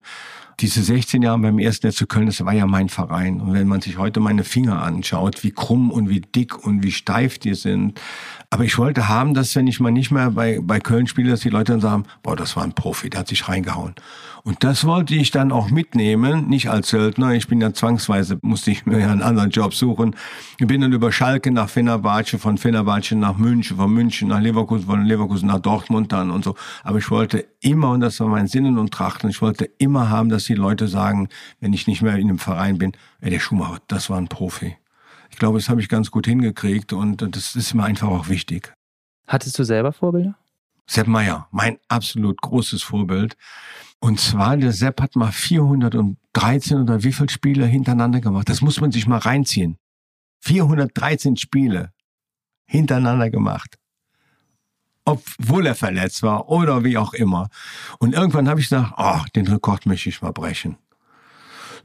diese 0.59 0.83
16 0.83 1.21
Jahre 1.21 1.39
beim 1.39 1.59
ersten 1.59 1.91
zu 1.91 2.05
Köln, 2.05 2.25
das 2.25 2.43
war 2.43 2.53
ja 2.53 2.65
mein 2.65 2.89
Verein. 2.89 3.39
Und 3.39 3.53
wenn 3.53 3.67
man 3.67 3.81
sich 3.81 3.97
heute 3.97 4.19
meine 4.19 4.43
Finger 4.43 4.81
anschaut, 4.81 5.43
wie 5.43 5.51
krumm 5.51 5.91
und 5.91 6.09
wie 6.09 6.21
dick 6.21 6.65
und 6.65 6.83
wie 6.83 6.91
steif 6.91 7.39
die 7.39 7.53
sind. 7.53 7.99
Aber 8.49 8.65
ich 8.65 8.77
wollte 8.77 9.07
haben, 9.07 9.33
dass 9.33 9.55
wenn 9.55 9.67
ich 9.67 9.79
mal 9.79 9.91
nicht 9.91 10.11
mehr 10.11 10.31
bei, 10.31 10.59
bei 10.61 10.79
Köln 10.79 11.07
spiele, 11.07 11.31
dass 11.31 11.41
die 11.41 11.49
Leute 11.49 11.73
dann 11.73 11.81
sagen, 11.81 12.03
boah, 12.23 12.35
das 12.35 12.55
war 12.55 12.63
ein 12.63 12.73
Profi, 12.73 13.09
der 13.09 13.21
hat 13.21 13.27
sich 13.27 13.47
reingehauen. 13.47 13.95
Und 14.43 14.63
das 14.63 14.85
wollte 14.85 15.15
ich 15.15 15.31
dann 15.31 15.51
auch 15.51 15.69
mitnehmen, 15.69 16.47
nicht 16.47 16.69
als 16.69 16.89
Söldner. 16.89 17.33
Ich 17.33 17.47
bin 17.47 17.61
ja 17.61 17.73
zwangsweise, 17.73 18.39
musste 18.41 18.71
ich 18.71 18.85
mir 18.85 18.99
ja 18.99 19.11
einen 19.11 19.21
anderen 19.21 19.49
Job 19.49 19.73
suchen. 19.73 20.15
Ich 20.57 20.65
bin 20.65 20.81
dann 20.81 20.93
über 20.93 21.11
Schalke 21.11 21.51
nach 21.51 21.69
Fenerbahce, 21.69 22.39
von 22.39 22.57
Fenerbahce 22.57 23.15
nach 23.15 23.37
München, 23.37 23.77
von 23.77 23.93
München 23.93 24.29
nach 24.29 24.39
Leverkusen, 24.39 24.85
von 24.85 25.05
Leverkusen 25.05 25.47
nach 25.47 25.59
Dortmund 25.59 26.11
dann 26.11 26.31
und 26.31 26.43
so. 26.43 26.55
Aber 26.83 26.97
ich 26.97 27.11
wollte 27.11 27.45
immer, 27.61 27.91
und 27.91 27.99
das 27.99 28.19
war 28.19 28.27
mein 28.27 28.47
Sinnen 28.47 28.77
und 28.77 28.91
Trachten, 28.91 29.29
ich 29.29 29.41
wollte 29.41 29.69
immer 29.77 30.09
haben, 30.09 30.29
dass 30.29 30.48
die 30.49 30.55
Leute 30.55 30.87
sagen, 30.87 31.29
wenn 31.59 31.73
ich 31.73 31.87
nicht 31.87 32.01
mehr 32.01 32.15
in 32.15 32.29
einem 32.29 32.39
Verein 32.39 32.77
bin, 32.77 32.91
ey, 33.21 33.29
der 33.29 33.39
Schumacher, 33.39 33.79
das 33.87 34.09
war 34.09 34.17
ein 34.17 34.27
Profi. 34.27 34.75
Ich 35.29 35.37
glaube, 35.37 35.57
das 35.57 35.69
habe 35.69 35.79
ich 35.79 35.89
ganz 35.89 36.11
gut 36.11 36.25
hingekriegt 36.25 36.91
und 36.91 37.35
das 37.35 37.55
ist 37.55 37.73
mir 37.73 37.83
einfach 37.83 38.07
auch 38.09 38.27
wichtig. 38.27 38.73
Hattest 39.27 39.57
du 39.59 39.63
selber 39.63 39.93
Vorbilder? 39.93 40.35
Sepp 40.87 41.07
Meyer, 41.07 41.47
mein 41.51 41.77
absolut 41.87 42.41
großes 42.41 42.81
Vorbild. 42.81 43.37
Und 43.99 44.19
zwar, 44.19 44.57
der 44.57 44.71
Sepp 44.71 45.01
hat 45.01 45.15
mal 45.15 45.31
413 45.31 46.81
oder 46.81 47.03
wie 47.03 47.13
viele 47.13 47.29
Spiele 47.29 47.65
hintereinander 47.65 48.21
gemacht. 48.21 48.49
Das 48.49 48.61
muss 48.61 48.81
man 48.81 48.91
sich 48.91 49.05
mal 49.07 49.19
reinziehen. 49.19 49.77
413 50.41 51.37
Spiele 51.37 51.91
hintereinander 52.65 53.29
gemacht. 53.29 53.78
Obwohl 55.09 55.65
er 55.65 55.75
verletzt 55.75 56.21
war 56.23 56.49
oder 56.49 56.83
wie 56.83 56.97
auch 56.97 57.13
immer. 57.13 57.49
Und 57.99 58.13
irgendwann 58.13 58.47
habe 58.47 58.59
ich 58.59 58.69
gesagt, 58.69 58.93
oh, 58.97 59.21
den 59.35 59.47
Rekord 59.47 59.85
möchte 59.85 60.09
ich 60.09 60.21
mal 60.21 60.31
brechen. 60.31 60.77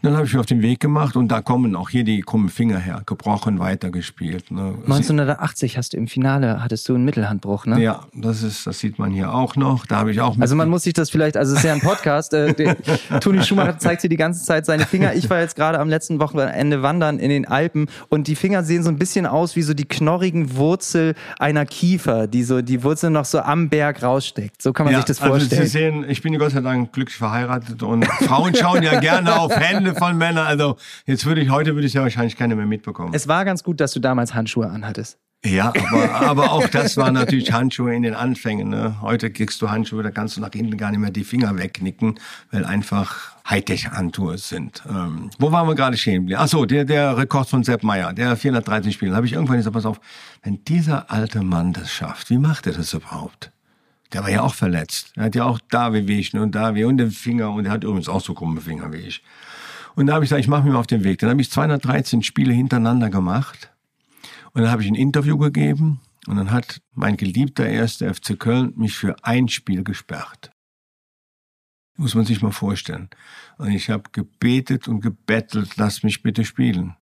Dann 0.05 0.17
habe 0.17 0.27
ich 0.27 0.35
mich 0.35 0.41
auf 0.41 0.45
den 0.45 0.61
Weg 0.61 0.81
gemacht 0.81 1.17
und 1.17 1.29
da 1.29 1.41
kommen 1.41 1.75
auch 1.75 1.89
hier 1.89 2.05
die 2.05 2.21
krummen 2.21 2.51
Finger 2.51 2.79
her, 2.79 3.01
gebrochen, 3.07 3.59
weitergespielt. 3.59 4.51
Ne. 4.51 4.75
1980 4.85 5.79
hast 5.79 5.95
du 5.95 5.97
im 5.97 6.09
Finale, 6.09 6.63
hattest 6.63 6.87
du 6.91 6.95
einen 6.95 7.07
Mittelhandbruch, 7.07 7.65
ne? 7.65 7.81
Ja, 7.81 8.05
das 8.13 8.43
ist, 8.43 8.67
das 8.67 8.81
sieht 8.81 8.99
man 8.99 9.13
hier 9.13 9.33
auch 9.33 9.57
noch. 9.57 9.87
Da 9.87 9.97
habe 9.97 10.11
ich 10.11 10.21
auch. 10.21 10.37
Also 10.39 10.57
man 10.57 10.69
muss 10.69 10.83
sich 10.83 10.93
das 10.93 11.09
vielleicht, 11.09 11.39
also 11.39 11.53
es 11.53 11.61
ist 11.61 11.65
ja 11.65 11.73
ein 11.73 11.81
Podcast. 11.81 12.35
äh, 12.35 12.75
Toni 13.21 13.43
Schumacher 13.43 13.79
zeigt 13.79 14.03
hier 14.03 14.11
die 14.11 14.19
ganze 14.19 14.45
Zeit 14.45 14.67
seine 14.67 14.85
Finger. 14.85 15.15
Ich 15.15 15.31
war 15.31 15.41
jetzt 15.41 15.57
gerade 15.57 15.79
am 15.79 15.89
letzten 15.89 16.21
Wochenende 16.21 16.83
wandern 16.83 17.19
in 17.19 17.31
den 17.31 17.49
Alpen 17.49 17.87
und 18.11 18.29
die 18.29 18.37
Finger 18.37 18.63
sehen 18.63 18.83
so 18.83 18.91
ein 18.91 18.99
bisschen 18.99 19.25
aus 19.25 19.57
wie 19.57 19.63
so 19.63 19.73
die 19.73 19.87
knorrigen 19.87 20.55
Wurzel 20.55 21.15
einer 21.39 21.65
Kiefer, 21.65 22.27
die 22.27 22.43
so 22.43 22.61
die 22.61 22.83
Wurzel 22.83 23.09
noch 23.09 23.25
so 23.25 23.41
am 23.41 23.71
Berg 23.71 24.03
raussteckt. 24.03 24.61
So 24.61 24.75
kann 24.75 24.85
man 24.85 24.93
ja, 24.93 24.99
sich 24.99 25.07
das 25.07 25.21
vorstellen. 25.21 25.63
Also 25.63 25.63
Sie 25.63 25.79
sehen, 25.79 26.05
ich 26.07 26.21
bin 26.21 26.39
Gott 26.39 26.53
sei 26.53 26.61
Dank 26.61 26.93
glücklich 26.93 27.17
verheiratet 27.17 27.83
und 27.83 28.05
Frauen 28.05 28.55
schauen 28.55 28.83
ja 28.83 29.01
gerne 29.01 29.41
auf 29.41 29.57
Hände 29.57 29.94
von 29.95 30.17
Männern. 30.17 30.47
Also 30.47 30.77
jetzt 31.07 31.25
würde 31.27 31.41
ich 31.41 31.51
heute 31.51 31.75
würde 31.75 31.87
ich 31.87 31.95
ja 31.95 32.03
wahrscheinlich 32.03 32.37
keine 32.37 32.57
mehr 32.57 32.67
mitbekommen. 32.67 33.15
Es 33.15 33.29
war 33.29 33.45
ganz 33.45 33.63
gut, 33.63 33.81
dass 33.81 33.93
du 33.93 34.01
damals 34.01 34.35
Handschuhe 34.35 34.69
anhattest. 34.69 35.19
Ja, 35.45 35.73
aber, 35.91 36.15
aber 36.15 36.53
auch 36.53 36.67
das 36.69 36.97
waren 36.97 37.15
natürlich 37.15 37.53
Handschuhe 37.53 37.95
in 37.95 38.03
den 38.03 38.15
Anfängen. 38.15 38.71
Ne? 38.71 38.97
Heute 39.03 39.31
kriegst 39.31 39.61
du 39.61 39.71
Handschuhe, 39.71 40.03
da 40.03 40.11
kannst 40.11 40.37
du 40.37 40.41
nach 40.41 40.51
hinten 40.53 40.77
gar 40.77 40.91
nicht 40.91 41.01
mehr 41.01 41.11
die 41.11 41.25
Finger 41.25 41.57
wegknicken, 41.57 42.19
weil 42.51 42.65
einfach 42.65 43.35
Hightech-Handschuhe 43.49 44.39
sind. 44.39 44.83
Ähm, 44.89 45.31
wo 45.39 45.53
waren 45.53 45.69
wir 45.69 45.75
gerade 45.75 45.99
stehen? 45.99 46.33
Ach 46.35 46.49
so, 46.49 46.65
der, 46.65 46.85
der 46.85 47.17
Rekord 47.19 47.49
von 47.49 47.63
Sepp 47.63 47.83
Meyer, 47.83 48.15
der 48.15 48.37
430 48.37 48.95
Spiele. 48.95 49.11
Da 49.11 49.17
habe 49.19 49.27
ich 49.27 49.35
irgendwann 49.35 49.59
gesagt, 49.59 49.75
pass 49.75 49.85
auf, 49.85 50.01
wenn 50.43 50.65
dieser 50.65 51.11
alte 51.11 51.43
Mann 51.43 51.75
das 51.75 51.91
schafft, 51.91 52.31
wie 52.31 52.39
macht 52.39 52.67
er 52.67 52.73
das 52.73 52.95
überhaupt? 52.95 53.53
Der 54.15 54.23
war 54.23 54.31
ja 54.31 54.43
auch 54.43 54.55
verletzt. 54.55 55.13
Er 55.17 55.25
hat 55.25 55.35
ja 55.35 55.45
auch 55.45 55.59
da 55.71 55.93
Wehwehchen 55.93 56.41
und 56.41 56.55
da 56.55 56.75
weh 56.75 56.85
und 56.85 56.99
den 56.99 57.11
Finger 57.11 57.51
und 57.51 57.67
er 57.67 57.73
hat 57.73 57.85
übrigens 57.85 58.09
auch 58.09 58.21
so 58.21 58.33
krumme 58.33 58.61
Finger 58.61 58.93
wie 58.93 58.99
ich. 58.99 59.23
Und 59.95 60.07
da 60.07 60.15
habe 60.15 60.25
ich 60.25 60.29
gesagt, 60.29 60.41
ich 60.41 60.49
mache 60.49 60.65
mich 60.65 60.73
mal 60.73 60.81
auf 60.81 60.87
den 60.87 61.05
Weg. 61.05 61.19
Dann 61.21 61.31
habe 61.31 61.41
ich 61.41 61.51
213 61.51 62.23
Spiele 62.23 62.53
hintereinander 62.53 63.11
gemacht 63.11 63.73
und 64.53 64.63
dann 64.63 64.71
habe 64.71 64.83
ich 64.83 64.89
ein 64.89 64.95
Interview 64.95 65.39
gegeben 65.39 66.01
und 66.27 66.37
dann 66.37 66.51
hat 66.51 66.81
mein 66.93 67.17
geliebter 67.17 67.67
erster 67.67 68.13
FC 68.13 68.39
Köln 68.39 68.73
mich 68.77 68.97
für 68.97 69.17
ein 69.25 69.49
Spiel 69.49 69.85
gesperrt. 69.85 70.51
Muss 71.97 72.15
man 72.15 72.25
sich 72.25 72.43
mal 72.43 72.51
vorstellen. 72.51 73.09
Und 73.57 73.71
ich 73.71 73.89
habe 73.89 74.11
gebetet 74.11 74.89
und 74.89 75.01
gebettelt, 75.01 75.77
lass 75.77 76.03
mich 76.03 76.23
bitte 76.23 76.45
spielen. 76.45 76.97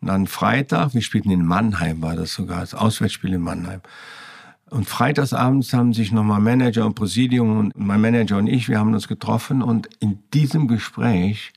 Und 0.00 0.08
dann 0.08 0.26
Freitag, 0.28 0.94
wir 0.94 1.02
spielten 1.02 1.30
in 1.30 1.44
Mannheim, 1.44 2.02
war 2.02 2.14
das 2.14 2.32
sogar, 2.32 2.60
das 2.60 2.74
Auswärtsspiel 2.74 3.32
in 3.32 3.40
Mannheim. 3.40 3.80
Und 4.70 4.88
freitagsabends 4.88 5.72
haben 5.72 5.92
sich 5.92 6.12
nochmal 6.12 6.40
Manager 6.40 6.86
und 6.86 6.94
Präsidium 6.94 7.58
und 7.58 7.76
mein 7.76 8.00
Manager 8.00 8.38
und 8.38 8.46
ich, 8.46 8.68
wir 8.68 8.78
haben 8.78 8.94
uns 8.94 9.06
getroffen 9.06 9.60
und 9.62 9.88
in 10.00 10.22
diesem 10.32 10.66
Gespräch, 10.66 11.52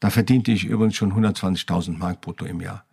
da 0.00 0.10
verdiente 0.10 0.52
ich 0.52 0.64
übrigens 0.64 0.96
schon 0.96 1.12
120.000 1.12 1.98
Mark 1.98 2.20
brutto 2.20 2.44
im 2.44 2.60
Jahr. 2.60 2.84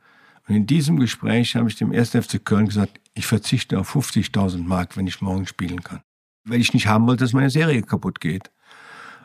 Und 0.47 0.55
in 0.55 0.67
diesem 0.67 0.99
Gespräch 0.99 1.55
habe 1.55 1.69
ich 1.69 1.75
dem 1.75 1.91
1. 1.91 2.11
FC 2.11 2.43
Köln 2.43 2.67
gesagt, 2.67 2.99
ich 3.13 3.25
verzichte 3.25 3.79
auf 3.79 3.95
50.000 3.95 4.63
Mark, 4.63 4.97
wenn 4.97 5.07
ich 5.07 5.21
morgen 5.21 5.47
spielen 5.47 5.83
kann. 5.83 6.01
Weil 6.47 6.61
ich 6.61 6.73
nicht 6.73 6.87
haben 6.87 7.07
wollte, 7.07 7.23
dass 7.23 7.33
meine 7.33 7.49
Serie 7.49 7.81
kaputt 7.81 8.19
geht. 8.19 8.51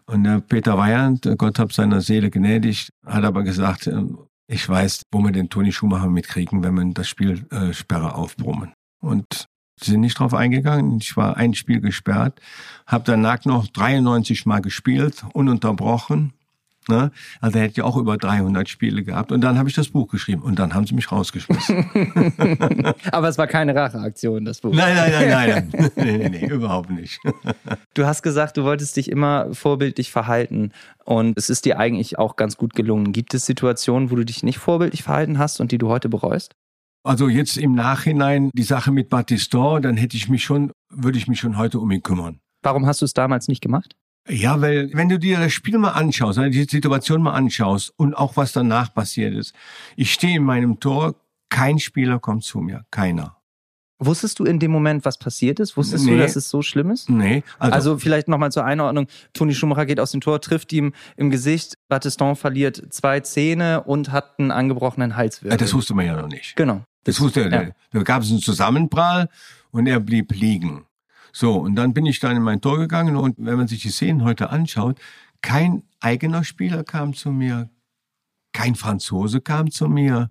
Und 0.07 0.24
der 0.24 0.41
Peter 0.41 0.78
Weyand, 0.78 1.28
Gott 1.37 1.59
hab 1.59 1.72
seiner 1.72 2.01
Seele 2.01 2.31
gnädig, 2.31 2.91
hat 3.05 3.24
aber 3.24 3.43
gesagt, 3.43 3.87
äh, 3.87 4.03
ich 4.47 4.68
weiß, 4.68 5.03
wo 5.12 5.20
wir 5.20 5.31
den 5.31 5.49
Toni 5.49 5.70
Schumacher 5.70 6.09
mitkriegen, 6.09 6.64
wenn 6.64 6.74
wir 6.74 6.93
das 6.93 7.09
Spiel 7.09 7.47
äh, 7.51 7.72
Sperre 7.72 8.14
aufbrummen. 8.14 8.72
Und 9.01 9.47
sie 9.81 9.93
sind 9.93 10.01
nicht 10.01 10.18
drauf 10.18 10.35
eingegangen. 10.35 10.99
Ich 11.01 11.16
war 11.16 11.37
ein 11.37 11.55
Spiel 11.55 11.81
gesperrt, 11.81 12.41
habe 12.87 13.05
danach 13.05 13.45
noch 13.45 13.68
93 13.68 14.47
Mal 14.47 14.61
gespielt, 14.61 15.24
ununterbrochen. 15.33 16.33
Ne? 16.91 17.12
Also 17.41 17.59
er 17.59 17.64
hätte 17.64 17.78
ja 17.78 17.84
auch 17.84 17.97
über 17.97 18.16
300 18.16 18.68
Spiele 18.68 19.05
gehabt. 19.05 19.32
Und 19.32 19.41
dann 19.43 19.59
habe 19.59 19.68
ich 19.68 19.74
das 19.74 19.88
Buch 19.88 20.09
geschrieben 20.09 20.43
und 20.43 20.59
dann 20.59 20.74
haben 20.74 20.86
sie 20.86 20.95
mich 20.95 21.11
rausgeschmissen. 21.11 21.86
Aber 23.12 23.28
es 23.28 23.38
war 23.38 23.47
keine 23.47 23.74
Racheaktion, 23.74 24.45
das 24.45 24.61
Buch. 24.61 24.74
Nein, 24.74 24.97
nein, 24.97 25.12
nein, 25.12 25.28
nein. 25.28 25.68
nein. 25.72 25.91
nee, 25.97 26.18
nee, 26.18 26.28
nee, 26.28 26.47
überhaupt 26.47 26.91
nicht. 26.91 27.20
Du 27.95 28.07
hast 28.07 28.22
gesagt, 28.22 28.57
du 28.57 28.64
wolltest 28.64 28.97
dich 28.97 29.11
immer 29.11 29.53
vorbildlich 29.53 30.11
verhalten 30.11 30.72
und 31.05 31.36
es 31.36 31.51
ist 31.51 31.64
dir 31.64 31.78
eigentlich 31.78 32.18
auch 32.18 32.36
ganz 32.36 32.57
gut 32.57 32.74
gelungen. 32.74 33.12
Gibt 33.12 33.34
es 33.34 33.45
Situationen, 33.45 34.11
wo 34.11 34.16
du 34.16 34.24
dich 34.24 34.43
nicht 34.43 34.59
vorbildlich 34.59 35.03
verhalten 35.03 35.38
hast 35.38 35.61
und 35.61 35.72
die 35.72 35.78
du 35.78 35.88
heute 35.88 36.09
bereust? 36.09 36.55
Also 37.03 37.28
jetzt 37.28 37.57
im 37.57 37.74
Nachhinein 37.74 38.51
die 38.55 38.62
Sache 38.62 38.93
mit 38.93 39.09
Battiston, 39.09 39.82
dann 39.82 39.97
hätte 39.97 40.16
ich 40.16 40.28
mich 40.28 40.45
schon, 40.45 40.72
würde 40.91 41.18
ich 41.18 41.28
mich 41.28 41.41
schon 41.41 41.59
heute 41.59 41.78
um 41.80 41.91
ihn 41.91 42.03
kümmern. 42.03 42.41
Warum 42.62 42.86
hast 42.86 43.01
du 43.01 43.07
es 43.07 43.14
damals 43.14 43.49
nicht 43.49 43.61
gemacht? 43.61 43.97
Ja, 44.31 44.61
weil 44.61 44.91
wenn 44.95 45.09
du 45.09 45.18
dir 45.18 45.39
das 45.39 45.53
Spiel 45.53 45.76
mal 45.78 45.91
anschaust, 45.91 46.39
die 46.39 46.64
Situation 46.64 47.22
mal 47.22 47.33
anschaust 47.33 47.93
und 47.97 48.14
auch 48.14 48.37
was 48.37 48.53
danach 48.53 48.95
passiert 48.95 49.35
ist. 49.35 49.55
Ich 49.97 50.12
stehe 50.12 50.37
in 50.37 50.45
meinem 50.45 50.81
Tor, 50.81 51.16
kein 51.49 51.78
Spieler 51.78 52.18
kommt 52.18 52.45
zu 52.45 52.61
mir, 52.61 52.85
keiner. 52.91 53.37
Wusstest 54.03 54.39
du 54.39 54.45
in 54.45 54.59
dem 54.59 54.70
Moment, 54.70 55.05
was 55.05 55.18
passiert 55.18 55.61
ist? 55.61 55.76
Wusstest 55.76 56.07
Nee. 56.07 56.12
du, 56.12 56.18
dass 56.18 56.35
es 56.35 56.49
so 56.49 56.62
schlimm 56.62 56.91
ist? 56.91 57.11
Nee, 57.11 57.43
also, 57.59 57.74
Also, 57.74 57.99
vielleicht 57.99 58.28
nochmal 58.28 58.51
zur 58.51 58.64
Einordnung. 58.64 59.09
Toni 59.35 59.55
Schumacher 59.55 59.85
geht 59.85 60.01
aus 60.01 60.12
dem 60.12 60.22
Tor, 60.22 60.41
trifft 60.41 60.72
ihm 60.72 60.95
im 61.18 61.28
Gesicht. 61.31 61.74
Battiston 61.89 62.35
verliert 62.35 62.83
zwei 62.95 63.20
Zähne 63.20 63.83
und 63.83 64.11
hat 64.11 64.39
einen 64.39 64.53
angebrochenen 64.53 65.11
äh, 65.11 65.14
Halswirbel. 65.14 65.59
das 65.59 65.74
wusste 65.74 65.93
man 65.93 66.07
ja 66.07 66.16
noch 66.18 66.28
nicht. 66.28 66.57
Genau. 66.57 66.83
Das 67.05 67.20
wusste 67.20 67.43
er. 67.51 67.62
ja. 67.62 67.70
Da 67.93 68.03
gab 68.03 68.22
es 68.22 68.31
einen 68.31 68.41
Zusammenprall 68.41 69.28
und 69.70 69.87
er 69.87 70.01
blieb 70.01 70.33
liegen. 70.33 70.87
So, 71.33 71.57
und 71.57 71.76
dann 71.76 71.95
bin 71.95 72.07
ich 72.07 72.20
dann 72.20 72.37
in 72.37 72.43
mein 72.43 72.61
Tor 72.61 72.78
gegangen 72.78 73.16
und 73.16 73.37
wenn 73.39 73.57
man 73.57 73.68
sich 73.68 73.83
die 73.83 73.91
Szenen 73.91 74.24
heute 74.24 74.51
anschaut, 74.51 74.99
kein 75.43 75.83
eigener 76.01 76.45
Spieler 76.45 76.85
kam 76.85 77.14
zu 77.14 77.31
mir, 77.31 77.70
kein 78.53 78.74
Franzose 78.74 79.41
kam 79.41 79.70
zu 79.70 79.89
mir. 79.89 80.31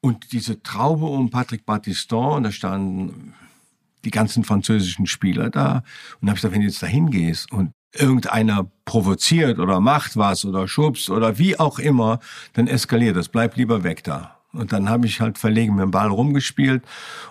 Und 0.00 0.32
diese 0.32 0.62
Traube 0.62 1.06
um 1.06 1.30
Patrick 1.30 1.64
Battiston, 1.64 2.42
da 2.42 2.52
standen 2.52 3.34
die 4.04 4.10
ganzen 4.10 4.44
französischen 4.44 5.06
Spieler 5.06 5.48
da. 5.48 5.82
Und 6.20 6.28
habe 6.28 6.36
ich 6.36 6.42
gesagt, 6.42 6.54
wenn 6.54 6.60
du 6.60 6.66
jetzt 6.66 6.82
da 6.82 6.86
hingehst 6.86 7.50
und 7.52 7.72
irgendeiner 7.94 8.70
provoziert 8.84 9.58
oder 9.58 9.80
macht 9.80 10.16
was 10.16 10.44
oder 10.44 10.68
schubst 10.68 11.10
oder 11.10 11.38
wie 11.38 11.58
auch 11.58 11.78
immer, 11.78 12.18
dann 12.52 12.66
eskaliert 12.66 13.16
das. 13.16 13.28
Bleib 13.28 13.56
lieber 13.56 13.82
weg 13.84 14.04
da. 14.04 14.33
Und 14.54 14.72
dann 14.72 14.88
habe 14.88 15.06
ich 15.06 15.20
halt 15.20 15.38
verlegen 15.38 15.74
mit 15.74 15.82
dem 15.82 15.90
Ball 15.90 16.08
rumgespielt 16.08 16.82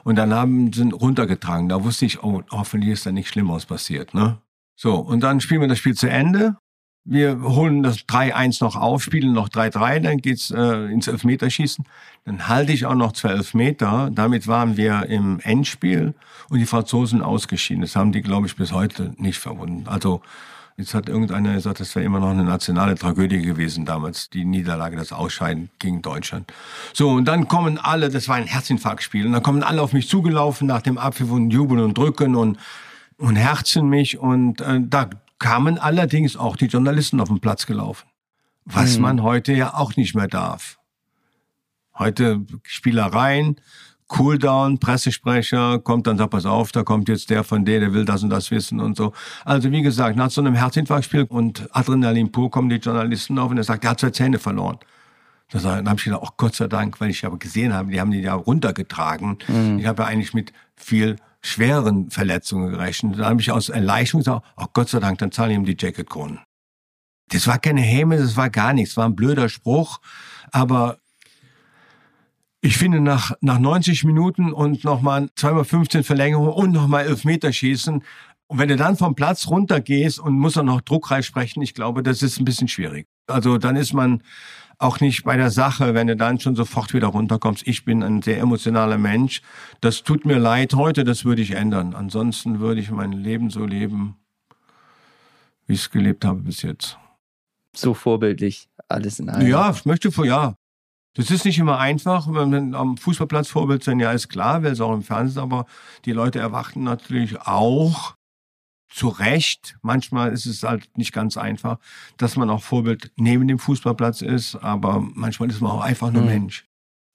und 0.04 0.16
dann 0.16 0.34
haben 0.34 0.72
sie 0.74 0.90
runtergetragen. 0.90 1.70
Da 1.70 1.84
wusste 1.84 2.06
ich, 2.06 2.24
oh, 2.24 2.44
hoffentlich 2.52 2.92
ist 2.92 3.06
da 3.06 3.12
nichts 3.12 3.32
Schlimmeres 3.32 3.66
passiert. 3.66 4.14
Ne? 4.14 4.38
So, 4.76 4.96
und 4.96 5.22
dann 5.22 5.40
spielen 5.42 5.62
wir 5.62 5.68
das 5.68 5.80
Spiel 5.80 5.96
zu 5.96 6.10
Ende. 6.10 6.58
Wir 7.06 7.42
holen 7.42 7.84
das 7.84 7.98
3-1 8.08 8.64
noch 8.64 8.78
auf, 8.78 9.04
spielen 9.04 9.34
noch 9.34 9.50
3-3, 9.50 10.00
dann 10.00 10.18
geht's 10.20 10.52
äh, 10.52 10.86
ins 10.86 11.08
Elfmeterschießen. 11.08 11.84
Dann 12.24 12.48
halte 12.48 12.72
ich 12.72 12.86
auch 12.86 12.96
noch 12.96 13.12
zwei 13.12 13.32
Elfmeter. 13.32 14.10
Damit 14.14 14.48
waren 14.48 14.78
wir 14.78 15.08
im 15.08 15.42
Endspiel 15.42 16.14
und 16.50 16.60
die 16.60 16.66
Franzosen 16.66 17.22
ausgeschieden. 17.22 17.82
Das 17.82 17.98
haben 17.98 18.14
die, 18.14 18.22
glaube 18.22 18.48
ich, 18.48 18.56
bis 18.56 18.72
heute 18.72 19.14
nicht 19.18 19.40
verwunden. 19.40 19.84
Also 19.88 20.22
jetzt 20.78 20.94
hat 20.94 21.10
irgendeiner 21.10 21.54
gesagt, 21.54 21.80
das 21.80 21.96
wäre 21.96 22.06
immer 22.06 22.20
noch 22.20 22.30
eine 22.30 22.44
nationale 22.44 22.96
Tragödie 22.96 23.42
gewesen 23.42 23.86
damals, 23.86 24.30
die 24.30 24.46
Niederlage, 24.46 24.96
das 24.96 25.12
Ausscheiden 25.12 25.70
gegen 25.80 26.02
Deutschland. 26.02 26.52
So, 26.94 27.10
und 27.10 27.26
dann 27.26 27.48
kommen 27.48 27.78
alle, 27.78 28.10
das 28.10 28.28
war 28.28 28.36
ein 28.36 28.48
Herzinfarktspiel, 28.48 29.26
und 29.26 29.34
dann 29.34 29.44
kommen 29.44 29.64
alle 29.64 29.82
auf 29.82 29.94
mich 29.94 30.08
zugelaufen 30.08 30.68
nach 30.68 30.82
dem 30.82 30.98
Abpfiff 30.98 31.32
und 31.32 31.52
jubeln 31.52 31.82
und 31.82 31.98
drücken 31.98 32.36
und, 32.36 32.58
und 33.18 33.36
herzen 33.36 33.88
mich. 33.88 34.18
Und 34.18 34.62
äh, 34.62 34.82
da 34.82 35.10
kamen 35.40 35.78
allerdings 35.78 36.38
auch 36.38 36.56
die 36.56 36.68
Journalisten 36.68 37.20
auf 37.20 37.28
den 37.28 37.40
Platz 37.40 37.66
gelaufen. 37.66 38.08
Was 38.66 38.98
man 38.98 39.22
heute 39.24 39.52
ja 39.52 39.74
auch 39.74 39.98
nicht 39.98 40.16
mehr 40.16 40.30
darf. 40.30 40.80
Heute 41.98 42.46
Spielereien, 42.64 43.58
Cooldown, 44.08 44.80
Pressesprecher, 44.80 45.80
kommt 45.80 46.08
dann, 46.08 46.18
sagt, 46.18 46.32
pass 46.32 46.46
auf, 46.46 46.72
da 46.72 46.84
kommt 46.84 47.10
jetzt 47.10 47.30
der 47.30 47.44
von 47.44 47.66
der, 47.66 47.80
der 47.80 47.94
will 47.94 48.06
das 48.06 48.24
und 48.24 48.30
das 48.30 48.52
wissen 48.52 48.80
und 48.80 48.96
so. 48.98 49.14
Also 49.46 49.72
wie 49.72 49.82
gesagt, 49.82 50.16
nach 50.16 50.30
so 50.30 50.42
einem 50.42 50.56
Herzinfarktspiel 50.56 51.24
und 51.24 51.68
Adrenalin 51.72 52.32
pur 52.32 52.52
kommen 52.52 52.70
die 52.70 52.76
Journalisten 52.76 53.40
auf 53.40 53.52
und 53.52 53.58
er 53.58 53.64
sagt, 53.64 53.84
der 53.84 53.92
hat 53.92 54.00
zwei 54.00 54.12
Zähne 54.12 54.40
verloren. 54.40 54.78
Dann 55.52 55.88
habe 55.88 56.00
ich 56.00 56.06
gedacht, 56.06 56.22
oh 56.24 56.30
Gott 56.38 56.56
sei 56.56 56.68
Dank, 56.68 57.00
weil 57.00 57.12
ich 57.12 57.26
aber 57.26 57.38
gesehen 57.38 57.74
habe, 57.74 57.92
die 57.92 58.02
haben 58.02 58.12
die 58.12 58.22
ja 58.22 58.34
runtergetragen. 58.34 59.38
Ich 59.78 59.86
habe 59.86 60.02
ja 60.02 60.08
eigentlich 60.08 60.34
mit 60.34 60.52
viel 60.76 61.18
schweren 61.42 62.10
Verletzungen 62.10 62.72
gerechnet. 62.72 63.20
Da 63.20 63.30
habe 63.30 63.42
ich 63.42 63.52
aus 63.52 63.70
Erleichterung 63.70 64.22
gesagt, 64.22 64.46
oh 64.58 64.66
Gott 64.74 64.90
sei 64.90 65.00
Dank, 65.00 65.20
dann 65.20 65.32
zahle 65.32 65.52
ich 65.52 65.58
ihm 65.58 65.66
die 65.66 65.76
Jacketkronen. 65.78 66.40
Das 67.30 67.46
war 67.48 67.60
keine 67.60 67.82
Häme, 67.82 68.18
das 68.18 68.36
war 68.36 68.50
gar 68.50 68.74
nichts, 68.74 68.98
war 68.98 69.06
ein 69.06 69.16
blöder 69.16 69.50
Spruch, 69.50 70.00
aber 70.52 70.98
ich 72.66 72.78
finde, 72.78 73.02
nach, 73.02 73.34
nach 73.42 73.60
90 73.60 74.06
Minuten 74.06 74.54
und 74.54 74.86
nochmal 74.86 75.30
zweimal 75.36 75.66
15 75.66 76.06
Verlängerung 76.06 76.48
und 76.48 76.72
nochmal 76.72 77.06
11 77.06 77.26
Meter 77.26 77.52
schießen, 77.52 78.02
und 78.48 78.60
wenn 78.60 78.70
du 78.70 78.76
dann 78.76 78.98
vom 78.98 79.16
Platz 79.16 79.48
runtergehst 79.48 80.20
und 80.20 80.38
musst 80.38 80.58
dann 80.58 80.68
noch 80.68 80.82
druckreich 80.82 81.26
sprechen, 81.26 81.62
ich 81.62 81.74
glaube, 81.74 82.04
das 82.04 82.22
ist 82.22 82.40
ein 82.40 82.46
bisschen 82.46 82.68
schwierig. 82.68 83.08
Also 83.26 83.58
dann 83.58 83.76
ist 83.76 83.94
man 83.94 84.22
auch 84.78 85.00
nicht 85.00 85.24
bei 85.24 85.38
der 85.38 85.50
Sache, 85.50 85.94
wenn 85.94 86.08
du 86.08 86.16
dann 86.16 86.40
schon 86.40 86.56
sofort 86.56 86.94
wieder 86.94 87.08
runterkommst. 87.08 87.66
Ich 87.66 87.84
bin 87.84 88.04
ein 88.04 88.22
sehr 88.22 88.40
emotionaler 88.40 88.98
Mensch. 88.98 89.42
Das 89.82 90.04
tut 90.04 90.26
mir 90.26 90.38
leid 90.38 90.74
heute, 90.76 91.04
das 91.04 91.26
würde 91.26 91.42
ich 91.42 91.52
ändern. 91.52 91.96
Ansonsten 91.96 92.60
würde 92.60 92.80
ich 92.80 92.92
mein 92.92 93.12
Leben 93.12 93.50
so 93.50 93.66
leben, 93.66 94.18
wie 95.66 95.74
ich 95.74 95.82
es 95.82 95.90
gelebt 95.90 96.24
habe 96.24 96.42
bis 96.42 96.62
jetzt. 96.62 96.98
So 97.76 97.94
vorbildlich, 97.94 98.70
alles 98.88 99.20
in 99.20 99.30
allem. 99.30 99.48
Ja, 99.48 99.72
ich 99.72 99.86
möchte, 99.86 100.10
ja. 100.26 100.56
Das 101.16 101.30
ist 101.30 101.46
nicht 101.46 101.60
immer 101.60 101.80
einfach. 101.80 102.28
Wenn 102.28 102.50
man 102.50 102.76
am 102.76 102.98
Fußballplatz 102.98 103.50
Vorbild 103.50 103.84
sein, 103.84 104.00
ja, 104.00 104.12
ist 104.12 104.30
klar, 104.30 104.64
wer 104.64 104.72
es 104.72 104.82
auch 104.82 104.94
im 104.94 105.04
Fernsehen, 105.04 105.42
aber 105.42 105.66
die 106.06 106.12
Leute 106.12 106.40
erwarten 106.40 106.84
natürlich 106.84 107.40
auch 107.42 108.16
zu 108.90 109.08
Recht, 109.08 109.76
manchmal 109.82 110.32
ist 110.32 110.46
es 110.46 110.62
halt 110.62 110.98
nicht 110.98 111.14
ganz 111.14 111.36
einfach, 111.36 111.80
dass 112.18 112.36
man 112.36 112.50
auch 112.52 112.62
Vorbild 112.62 113.12
neben 113.16 113.48
dem 113.48 113.58
Fußballplatz 113.58 114.22
ist, 114.22 114.56
aber 114.56 115.00
manchmal 115.00 115.50
ist 115.50 115.62
man 115.62 115.72
auch 115.72 115.82
einfach 115.82 116.12
nur 116.12 116.22
mhm. 116.22 116.28
Mensch. 116.28 116.66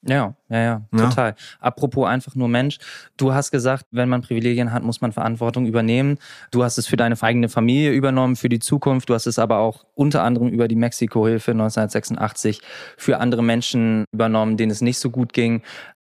Ja, 0.02 0.34
ja, 0.48 0.58
ja, 0.58 0.82
total. 0.96 1.30
Ja. 1.30 1.36
Apropos 1.58 2.06
einfach 2.06 2.36
nur 2.36 2.48
Mensch. 2.48 2.78
Du 3.16 3.34
hast 3.34 3.50
gesagt, 3.50 3.84
wenn 3.90 4.08
man 4.08 4.22
Privilegien 4.22 4.72
hat, 4.72 4.84
muss 4.84 5.00
man 5.00 5.12
Verantwortung 5.12 5.66
übernehmen. 5.66 6.18
Du 6.52 6.62
hast 6.62 6.78
es 6.78 6.86
für 6.86 6.96
deine 6.96 7.20
eigene 7.20 7.48
Familie 7.48 7.90
übernommen, 7.90 8.36
für 8.36 8.48
die 8.48 8.60
Zukunft. 8.60 9.08
Du 9.08 9.14
hast 9.14 9.26
es 9.26 9.38
aber 9.40 9.58
auch 9.58 9.84
unter 9.94 10.22
anderem 10.22 10.48
über 10.48 10.68
die 10.68 10.76
Mexiko-Hilfe 10.76 11.50
1986 11.50 12.60
für 12.96 13.18
andere 13.18 13.42
Menschen 13.42 14.04
übernommen, 14.12 14.56
denen 14.56 14.70
es 14.70 14.80
nicht 14.80 14.98
so 14.98 15.10
gut 15.10 15.32
ging 15.32 15.62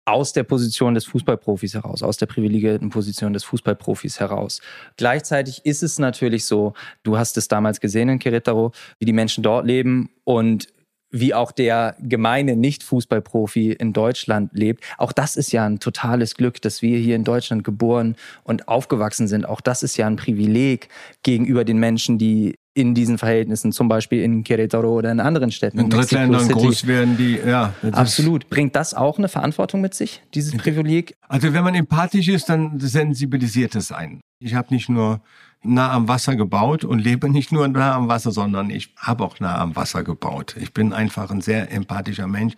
aus 0.10 0.34
der 0.34 0.44
Position 0.44 0.96
des 0.96 1.06
Fußballprofis 1.06 1.76
heraus, 1.76 2.02
aus 2.02 2.18
der 2.18 2.26
privilegierten 2.26 2.90
Position 2.90 3.32
des 3.32 3.44
Fußballprofis 3.44 4.20
heraus. 4.20 4.60
Gleichzeitig 4.98 5.66
ist 5.66 5.84
es 5.84 6.00
natürlich 6.00 6.46
so, 6.46 6.74
du 7.04 7.18
hast 7.18 7.38
es 7.38 7.48
damals 7.48 7.80
gesehen 7.80 8.10
in 8.10 8.20
Querétaro, 8.20 8.74
wie 8.98 9.06
die 9.06 9.14
Menschen 9.14 9.44
dort 9.44 9.66
leben 9.66 10.10
und 10.24 10.68
wie 11.12 11.34
auch 11.34 11.52
der 11.52 11.96
gemeine 12.00 12.56
Nicht-Fußballprofi 12.56 13.72
in 13.72 13.94
Deutschland 13.94 14.52
lebt. 14.54 14.84
Auch 14.98 15.12
das 15.12 15.36
ist 15.36 15.52
ja 15.52 15.66
ein 15.66 15.80
totales 15.80 16.36
Glück, 16.36 16.62
dass 16.62 16.82
wir 16.82 16.98
hier 17.00 17.16
in 17.16 17.24
Deutschland 17.24 17.64
geboren 17.64 18.16
und 18.44 18.68
aufgewachsen 18.68 19.28
sind. 19.28 19.48
Auch 19.48 19.62
das 19.62 19.84
ist 19.84 19.98
ja 19.98 20.08
ein 20.08 20.18
Privileg 20.18 20.90
gegenüber 21.24 21.66
den 21.66 21.80
Menschen, 21.80 22.18
die 22.18 22.56
in 22.76 22.94
diesen 22.94 23.18
Verhältnissen, 23.18 23.72
zum 23.72 23.90
Beispiel 23.90 24.22
in 24.22 24.44
Querétaro 24.44 24.88
oder 24.88 25.12
in 25.12 25.20
anderen 25.20 25.52
Städten. 25.52 25.80
In 25.80 25.90
Drittländern 25.90 26.48
groß 26.48 26.88
werden, 26.88 27.18
die, 27.18 27.38
ja. 27.38 27.74
Absolut. 27.92 28.50
Bringt 28.50 28.76
das 28.76 28.94
auch 28.94 29.18
eine 29.18 29.28
Verantwortung 29.28 29.82
mit 29.82 29.94
sich, 29.94 30.22
dieses 30.34 30.56
Privileg? 30.56 31.18
Also 31.28 31.54
wenn 31.54 31.64
man 31.64 31.76
empathisch 31.76 32.30
ist, 32.30 32.48
dann 32.48 32.80
sensibilisiert 32.80 33.76
es 33.76 33.92
einen. 33.92 34.22
Ich 34.40 34.54
habe 34.54 34.74
nicht 34.74 34.88
nur 34.88 35.22
nah 35.62 35.92
am 35.92 36.08
Wasser 36.08 36.36
gebaut 36.36 36.84
und 36.84 37.00
lebe 37.00 37.30
nicht 37.30 37.52
nur 37.52 37.68
nah 37.68 37.96
am 37.96 38.08
Wasser, 38.08 38.32
sondern 38.32 38.70
ich 38.70 38.94
habe 38.98 39.24
auch 39.24 39.40
nah 39.40 39.58
am 39.58 39.76
Wasser 39.76 40.04
gebaut. 40.04 40.56
Ich 40.60 40.74
bin 40.74 40.94
einfach 40.94 41.30
ein 41.32 41.42
sehr 41.42 41.72
empathischer 41.72 42.28
Mensch. 42.28 42.54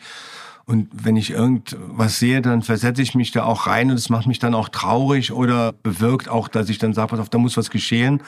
Und 0.71 0.87
wenn 0.93 1.17
ich 1.17 1.31
irgendwas 1.31 2.17
sehe, 2.17 2.41
dann 2.41 2.61
versetze 2.61 3.01
ich 3.01 3.13
mich 3.13 3.31
da 3.31 3.43
auch 3.43 3.67
rein 3.67 3.91
und 3.91 3.97
es 3.97 4.09
macht 4.09 4.25
mich 4.25 4.39
dann 4.39 4.55
auch 4.55 4.69
traurig 4.69 5.33
oder 5.33 5.73
bewirkt 5.73 6.29
auch, 6.29 6.47
dass 6.47 6.69
ich 6.69 6.77
dann 6.77 6.93
sage, 6.93 7.09
pass 7.09 7.19
auf, 7.19 7.27
da 7.27 7.39
muss 7.39 7.57
was 7.57 7.71
geschehen. 7.71 8.23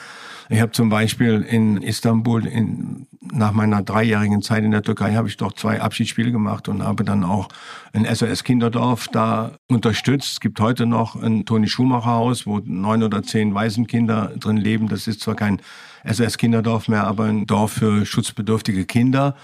Ich 0.50 0.60
habe 0.60 0.70
zum 0.70 0.90
Beispiel 0.90 1.40
in 1.40 1.78
Istanbul 1.78 2.46
in, 2.46 3.06
nach 3.32 3.52
meiner 3.52 3.82
dreijährigen 3.82 4.42
Zeit 4.42 4.62
in 4.62 4.72
der 4.72 4.82
Türkei 4.82 5.14
habe 5.14 5.26
ich 5.26 5.38
doch 5.38 5.54
zwei 5.54 5.80
Abschiedsspiele 5.80 6.32
gemacht 6.32 6.68
und 6.68 6.82
habe 6.82 7.02
dann 7.02 7.24
auch 7.24 7.48
ein 7.94 8.04
SOS 8.14 8.44
Kinderdorf 8.44 9.08
da 9.08 9.52
unterstützt. 9.70 10.32
Es 10.32 10.40
gibt 10.40 10.60
heute 10.60 10.84
noch 10.84 11.16
ein 11.16 11.46
Toni 11.46 11.66
Schumacher 11.66 12.10
Haus, 12.10 12.46
wo 12.46 12.60
neun 12.62 13.02
oder 13.02 13.22
zehn 13.22 13.54
Waisenkinder 13.54 14.32
drin 14.38 14.58
leben. 14.58 14.88
Das 14.88 15.06
ist 15.06 15.20
zwar 15.20 15.34
kein 15.34 15.62
SOS 16.06 16.36
Kinderdorf 16.36 16.88
mehr, 16.88 17.06
aber 17.06 17.24
ein 17.24 17.46
Dorf 17.46 17.72
für 17.72 18.04
schutzbedürftige 18.04 18.84
Kinder. 18.84 19.34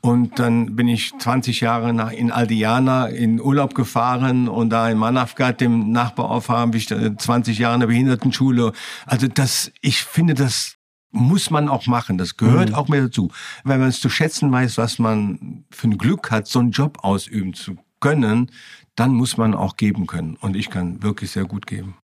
Und 0.00 0.38
dann 0.38 0.76
bin 0.76 0.86
ich 0.86 1.12
20 1.18 1.60
Jahre 1.60 1.92
nach 1.92 2.12
in 2.12 2.30
Aldiana 2.30 3.06
in 3.06 3.40
Urlaub 3.40 3.74
gefahren 3.74 4.48
und 4.48 4.70
da 4.70 4.88
in 4.88 4.98
Manavgat, 4.98 5.60
dem 5.60 5.90
Nachbarort, 5.90 6.48
habe 6.48 6.76
ich 6.76 6.86
20 6.86 7.58
Jahre 7.58 7.74
in 7.74 7.80
der 7.80 7.86
Behindertenschule. 7.88 8.72
Also 9.06 9.26
das, 9.26 9.72
ich 9.80 10.02
finde, 10.04 10.34
das 10.34 10.76
muss 11.10 11.50
man 11.50 11.68
auch 11.68 11.86
machen. 11.86 12.18
Das 12.18 12.36
gehört 12.36 12.70
mhm. 12.70 12.74
auch 12.74 12.88
mehr 12.88 13.02
dazu. 13.02 13.30
Wenn 13.64 13.80
man 13.80 13.88
es 13.88 14.00
zu 14.00 14.08
schätzen 14.08 14.52
weiß, 14.52 14.78
was 14.78 14.98
man 14.98 15.64
für 15.70 15.88
ein 15.88 15.98
Glück 15.98 16.30
hat, 16.30 16.46
so 16.46 16.60
einen 16.60 16.70
Job 16.70 16.98
ausüben 17.02 17.54
zu 17.54 17.76
können, 18.00 18.50
dann 18.94 19.12
muss 19.12 19.36
man 19.36 19.54
auch 19.54 19.76
geben 19.76 20.06
können. 20.06 20.36
Und 20.36 20.56
ich 20.56 20.70
kann 20.70 21.02
wirklich 21.02 21.30
sehr 21.30 21.44
gut 21.44 21.66
geben. 21.66 21.96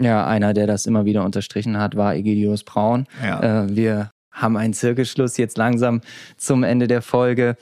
Ja, 0.00 0.26
einer, 0.26 0.54
der 0.54 0.66
das 0.66 0.86
immer 0.86 1.04
wieder 1.04 1.24
unterstrichen 1.24 1.78
hat, 1.78 1.96
war 1.96 2.14
Egidius 2.14 2.62
Braun. 2.62 3.06
Ja. 3.22 3.64
Äh, 3.64 3.76
wir 3.76 4.10
haben 4.40 4.56
einen 4.56 4.74
Zirkelschluss 4.74 5.36
jetzt 5.36 5.58
langsam 5.58 6.00
zum 6.36 6.62
Ende 6.62 6.86
der 6.86 7.02
Folge. 7.02 7.56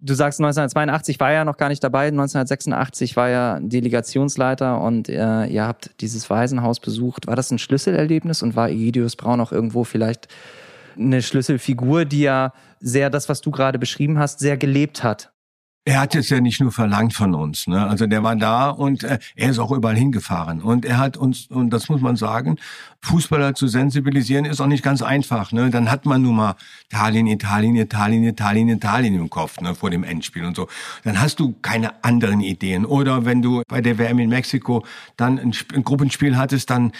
Du 0.00 0.14
sagst, 0.14 0.40
1982 0.40 1.20
war 1.20 1.30
er 1.30 1.44
noch 1.44 1.56
gar 1.56 1.68
nicht 1.68 1.82
dabei, 1.84 2.08
1986 2.08 3.16
war 3.16 3.28
er 3.28 3.60
Delegationsleiter 3.60 4.80
und 4.80 5.08
äh, 5.08 5.46
ihr 5.46 5.66
habt 5.66 5.90
dieses 6.00 6.28
Waisenhaus 6.28 6.80
besucht. 6.80 7.28
War 7.28 7.36
das 7.36 7.50
ein 7.52 7.58
Schlüsselerlebnis 7.58 8.42
und 8.42 8.56
war 8.56 8.68
Egidius 8.68 9.14
Braun 9.14 9.40
auch 9.40 9.52
irgendwo 9.52 9.84
vielleicht 9.84 10.26
eine 10.98 11.22
Schlüsselfigur, 11.22 12.04
die 12.04 12.22
ja 12.22 12.52
sehr 12.80 13.10
das, 13.10 13.28
was 13.28 13.40
du 13.40 13.50
gerade 13.50 13.78
beschrieben 13.78 14.18
hast, 14.18 14.40
sehr 14.40 14.56
gelebt 14.56 15.04
hat? 15.04 15.31
Er 15.84 16.00
hat 16.00 16.14
es 16.14 16.30
ja 16.30 16.40
nicht 16.40 16.60
nur 16.60 16.70
verlangt 16.70 17.12
von 17.12 17.34
uns, 17.34 17.66
ne? 17.66 17.84
Also 17.84 18.06
der 18.06 18.22
war 18.22 18.36
da 18.36 18.70
und 18.70 19.02
äh, 19.02 19.18
er 19.34 19.50
ist 19.50 19.58
auch 19.58 19.72
überall 19.72 19.96
hingefahren 19.96 20.62
und 20.62 20.84
er 20.84 20.98
hat 20.98 21.16
uns 21.16 21.48
und 21.48 21.70
das 21.70 21.88
muss 21.88 22.00
man 22.00 22.14
sagen, 22.14 22.56
Fußballer 23.04 23.54
zu 23.54 23.66
sensibilisieren 23.66 24.44
ist 24.44 24.60
auch 24.60 24.68
nicht 24.68 24.84
ganz 24.84 25.02
einfach, 25.02 25.50
ne? 25.50 25.70
Dann 25.70 25.90
hat 25.90 26.06
man 26.06 26.22
nun 26.22 26.36
mal 26.36 26.54
Italien, 26.88 27.26
Italien, 27.26 27.74
Italien, 27.74 28.22
Italien, 28.22 28.68
Italien 28.68 29.14
im 29.16 29.28
Kopf, 29.28 29.60
ne? 29.60 29.74
Vor 29.74 29.90
dem 29.90 30.04
Endspiel 30.04 30.44
und 30.44 30.54
so. 30.54 30.68
Dann 31.02 31.20
hast 31.20 31.40
du 31.40 31.52
keine 31.62 32.04
anderen 32.04 32.40
Ideen. 32.40 32.86
Oder 32.86 33.24
wenn 33.24 33.42
du 33.42 33.62
bei 33.66 33.80
der 33.80 33.98
WM 33.98 34.20
in 34.20 34.28
Mexiko 34.28 34.84
dann 35.16 35.40
ein, 35.40 35.52
ein 35.74 35.82
Gruppenspiel 35.82 36.36
hattest, 36.36 36.70
dann 36.70 36.92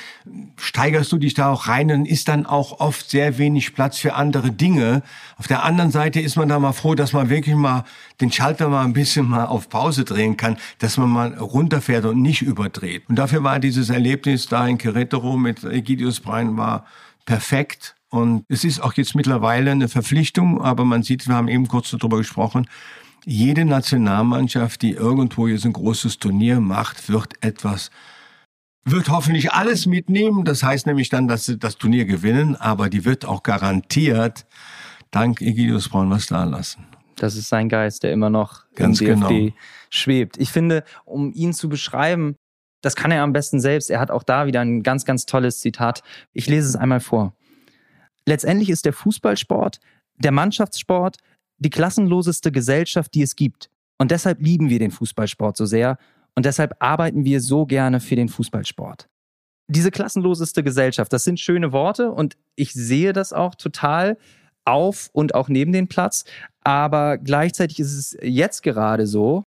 steigerst 0.56 1.12
du 1.12 1.18
dich 1.18 1.34
da 1.34 1.50
auch 1.50 1.68
rein 1.68 1.88
und 1.92 2.06
ist 2.06 2.26
dann 2.26 2.46
auch 2.46 2.80
oft 2.80 3.08
sehr 3.08 3.38
wenig 3.38 3.72
Platz 3.72 3.98
für 3.98 4.14
andere 4.14 4.50
Dinge. 4.50 5.02
Auf 5.36 5.46
der 5.46 5.62
anderen 5.62 5.92
Seite 5.92 6.20
ist 6.20 6.34
man 6.34 6.48
da 6.48 6.58
mal 6.58 6.72
froh, 6.72 6.96
dass 6.96 7.12
man 7.12 7.30
wirklich 7.30 7.54
mal 7.54 7.84
den 8.22 8.32
Schalter 8.32 8.68
mal 8.68 8.84
ein 8.84 8.92
bisschen 8.92 9.28
mal 9.28 9.44
auf 9.44 9.68
Pause 9.68 10.04
drehen 10.04 10.36
kann, 10.36 10.56
dass 10.78 10.96
man 10.96 11.10
mal 11.10 11.34
runterfährt 11.34 12.04
und 12.06 12.22
nicht 12.22 12.42
überdreht. 12.42 13.02
Und 13.08 13.16
dafür 13.16 13.42
war 13.42 13.58
dieses 13.58 13.90
Erlebnis 13.90 14.46
da 14.46 14.66
in 14.66 14.78
Querétaro 14.78 15.36
mit 15.36 15.64
Egidius 15.64 16.20
Brein 16.20 16.56
war 16.56 16.86
perfekt. 17.26 17.96
Und 18.08 18.44
es 18.48 18.64
ist 18.64 18.80
auch 18.80 18.94
jetzt 18.94 19.14
mittlerweile 19.14 19.72
eine 19.72 19.88
Verpflichtung, 19.88 20.62
aber 20.62 20.84
man 20.84 21.02
sieht, 21.02 21.26
wir 21.28 21.34
haben 21.34 21.48
eben 21.48 21.68
kurz 21.68 21.90
darüber 21.90 22.18
gesprochen, 22.18 22.66
jede 23.24 23.64
Nationalmannschaft, 23.64 24.82
die 24.82 24.92
irgendwo 24.92 25.46
jetzt 25.46 25.64
ein 25.64 25.72
großes 25.72 26.18
Turnier 26.18 26.60
macht, 26.60 27.08
wird 27.08 27.34
etwas 27.40 27.90
wird 28.84 29.08
hoffentlich 29.10 29.52
alles 29.52 29.86
mitnehmen. 29.86 30.44
Das 30.44 30.62
heißt 30.64 30.86
nämlich 30.86 31.08
dann, 31.08 31.28
dass 31.28 31.44
sie 31.44 31.56
das 31.56 31.78
Turnier 31.78 32.04
gewinnen, 32.04 32.56
aber 32.56 32.88
die 32.88 33.04
wird 33.04 33.24
auch 33.24 33.42
garantiert 33.44 34.44
dank 35.12 35.40
Egidius 35.40 35.88
Braun 35.88 36.10
was 36.10 36.26
da 36.26 36.44
lassen. 36.44 36.86
Das 37.16 37.36
ist 37.36 37.48
sein 37.48 37.68
Geist, 37.68 38.02
der 38.02 38.12
immer 38.12 38.30
noch 38.30 38.64
Ganz 38.74 39.00
im 39.00 39.20
DFB 39.20 39.28
genau. 39.28 39.52
schwebt. 39.90 40.38
Ich 40.38 40.50
finde, 40.50 40.84
um 41.04 41.32
ihn 41.32 41.52
zu 41.52 41.68
beschreiben, 41.68 42.36
das 42.82 42.96
kann 42.96 43.10
er 43.10 43.22
am 43.22 43.32
besten 43.32 43.60
selbst. 43.60 43.90
Er 43.90 44.00
hat 44.00 44.10
auch 44.10 44.22
da 44.22 44.46
wieder 44.46 44.60
ein 44.60 44.82
ganz, 44.82 45.04
ganz 45.04 45.24
tolles 45.26 45.60
Zitat. 45.60 46.02
Ich 46.32 46.48
lese 46.48 46.68
es 46.68 46.76
einmal 46.76 47.00
vor. 47.00 47.34
Letztendlich 48.26 48.70
ist 48.70 48.84
der 48.84 48.92
Fußballsport, 48.92 49.80
der 50.18 50.32
Mannschaftssport, 50.32 51.16
die 51.58 51.70
klassenloseste 51.70 52.52
Gesellschaft, 52.52 53.14
die 53.14 53.22
es 53.22 53.36
gibt. 53.36 53.70
Und 53.98 54.10
deshalb 54.10 54.40
lieben 54.40 54.68
wir 54.68 54.78
den 54.78 54.90
Fußballsport 54.90 55.56
so 55.56 55.64
sehr 55.64 55.96
und 56.34 56.46
deshalb 56.46 56.74
arbeiten 56.80 57.24
wir 57.24 57.40
so 57.40 57.66
gerne 57.66 58.00
für 58.00 58.16
den 58.16 58.28
Fußballsport. 58.28 59.08
Diese 59.68 59.90
klassenloseste 59.90 60.62
Gesellschaft, 60.62 61.12
das 61.12 61.24
sind 61.24 61.40
schöne 61.40 61.72
Worte 61.72 62.10
und 62.10 62.36
ich 62.56 62.72
sehe 62.72 63.12
das 63.12 63.32
auch 63.32 63.54
total 63.54 64.18
auf 64.64 65.08
und 65.12 65.34
auch 65.34 65.48
neben 65.48 65.72
den 65.72 65.88
Platz. 65.88 66.24
Aber 66.64 67.18
gleichzeitig 67.18 67.80
ist 67.80 67.96
es 67.96 68.16
jetzt 68.22 68.62
gerade 68.62 69.06
so, 69.06 69.44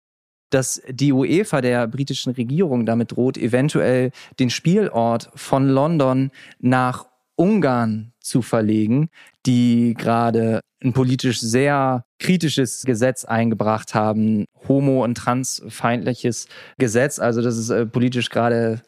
dass 0.49 0.82
die 0.88 1.14
UEFA 1.14 1.61
der 1.61 1.88
britischen 1.88 2.34
Regierung 2.34 2.86
damit 2.86 3.16
droht, 3.16 3.38
eventuell 3.38 4.11
den 4.39 4.49
Spielort 4.49 5.30
von 5.36 5.68
London 5.68 6.32
nach 6.59 7.07
Ungarn 7.36 8.14
zu 8.20 8.41
verlegen, 8.41 9.09
die 9.45 9.95
gerade 9.97 10.61
ein 10.84 10.93
politisch 10.93 11.39
sehr 11.39 12.05
kritisches 12.20 12.84
Gesetz 12.84 13.26
eingebracht 13.26 13.95
haben, 13.95 14.45
homo- 14.68 15.03
und 15.03 15.16
transfeindliches 15.16 16.47
Gesetz. 16.78 17.20
Also 17.20 17.41
das 17.41 17.57
ist 17.57 17.70
äh, 17.70 17.86
politisch 17.86 18.30
gerade 18.30 18.82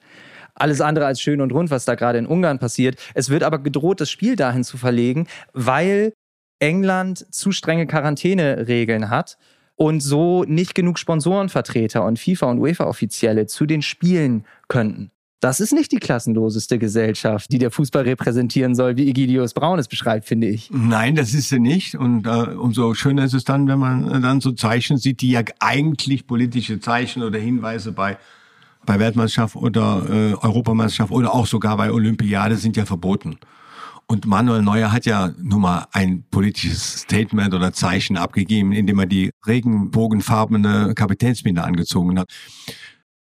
alles 0.53 0.82
andere 0.82 1.05
als 1.05 1.19
schön 1.19 1.41
und 1.41 1.51
rund, 1.51 1.71
was 1.71 1.86
da 1.86 1.95
gerade 1.95 2.19
in 2.19 2.28
Ungarn 2.28 2.59
passiert. 2.59 2.97
Es 3.13 3.30
wird 3.30 3.43
aber 3.43 3.59
gedroht, 3.59 3.99
das 4.01 4.09
Spiel 4.09 4.36
dahin 4.36 4.63
zu 4.63 4.78
verlegen, 4.78 5.28
weil 5.53 6.13
England 6.60 7.26
zu 7.34 7.51
strenge 7.51 7.88
Quarantäneregeln 7.88 9.10
hat 9.10 9.38
und 9.76 10.01
so 10.01 10.43
nicht 10.43 10.76
genug 10.76 10.99
Sponsorenvertreter 10.99 12.03
und 12.06 12.20
FIFA 12.20 12.51
und 12.51 12.60
UEFA-Offizielle 12.60 13.45
zu 13.45 13.66
den 13.66 13.82
Spielen 13.82 14.45
könnten. 14.68 15.12
Das 15.41 15.60
ist 15.60 15.74
nicht 15.74 15.91
die 15.91 15.97
klassenloseste 15.97 16.80
Gesellschaft, 16.80 17.51
die 17.51 17.60
der 17.60 17.70
Fußball 17.70 18.03
repräsentieren 18.03 18.74
soll, 18.74 18.97
wie 18.97 19.08
Egidius 19.10 19.53
Braun 19.53 19.78
es 19.78 19.88
beschreibt, 19.88 20.26
finde 20.26 20.47
ich. 20.47 20.72
Nein, 20.72 21.16
das 21.16 21.34
ist 21.34 21.49
sie 21.49 21.60
nicht. 21.60 21.95
Und 21.95 22.26
äh, 22.26 22.30
umso 22.30 22.93
schöner 22.93 23.26
ist 23.26 23.34
es 23.34 23.43
dann, 23.43 23.68
wenn 23.68 23.78
man 23.78 24.22
dann 24.22 24.41
so 24.41 24.53
Zeichen 24.53 24.97
sieht, 24.97 25.22
die 25.22 25.32
ja 25.32 25.41
eigentlich 25.60 26.26
politische 26.26 26.80
Zeichen 26.80 27.22
oder 27.22 27.38
Hinweise 27.38 27.91
bei 27.91 28.18
bei 28.86 28.99
Weltmeisterschaft 28.99 29.56
oder 29.56 30.06
äh, 30.10 30.34
Europameisterschaft 30.34 31.12
oder 31.12 31.34
auch 31.34 31.47
sogar 31.47 31.78
bei 31.78 31.91
Olympiade 31.91 32.56
sind 32.56 32.78
ja 32.78 32.86
verboten. 32.86 33.38
Und 34.08 34.26
Manuel 34.26 34.62
Neuer 34.62 34.91
hat 34.91 35.06
ja 35.06 35.32
nun 35.41 35.62
mal 35.62 35.88
ein 35.91 36.24
politisches 36.30 37.01
Statement 37.01 37.53
oder 37.53 37.74
Zeichen 37.74 38.18
abgegeben, 38.18 38.72
indem 38.72 38.99
er 38.99 39.08
die 39.08 39.32
regenbogenfarbene 39.47 40.93
Kapitänsbinde 40.95 41.64
angezogen 41.64 42.20
hat. 42.20 42.32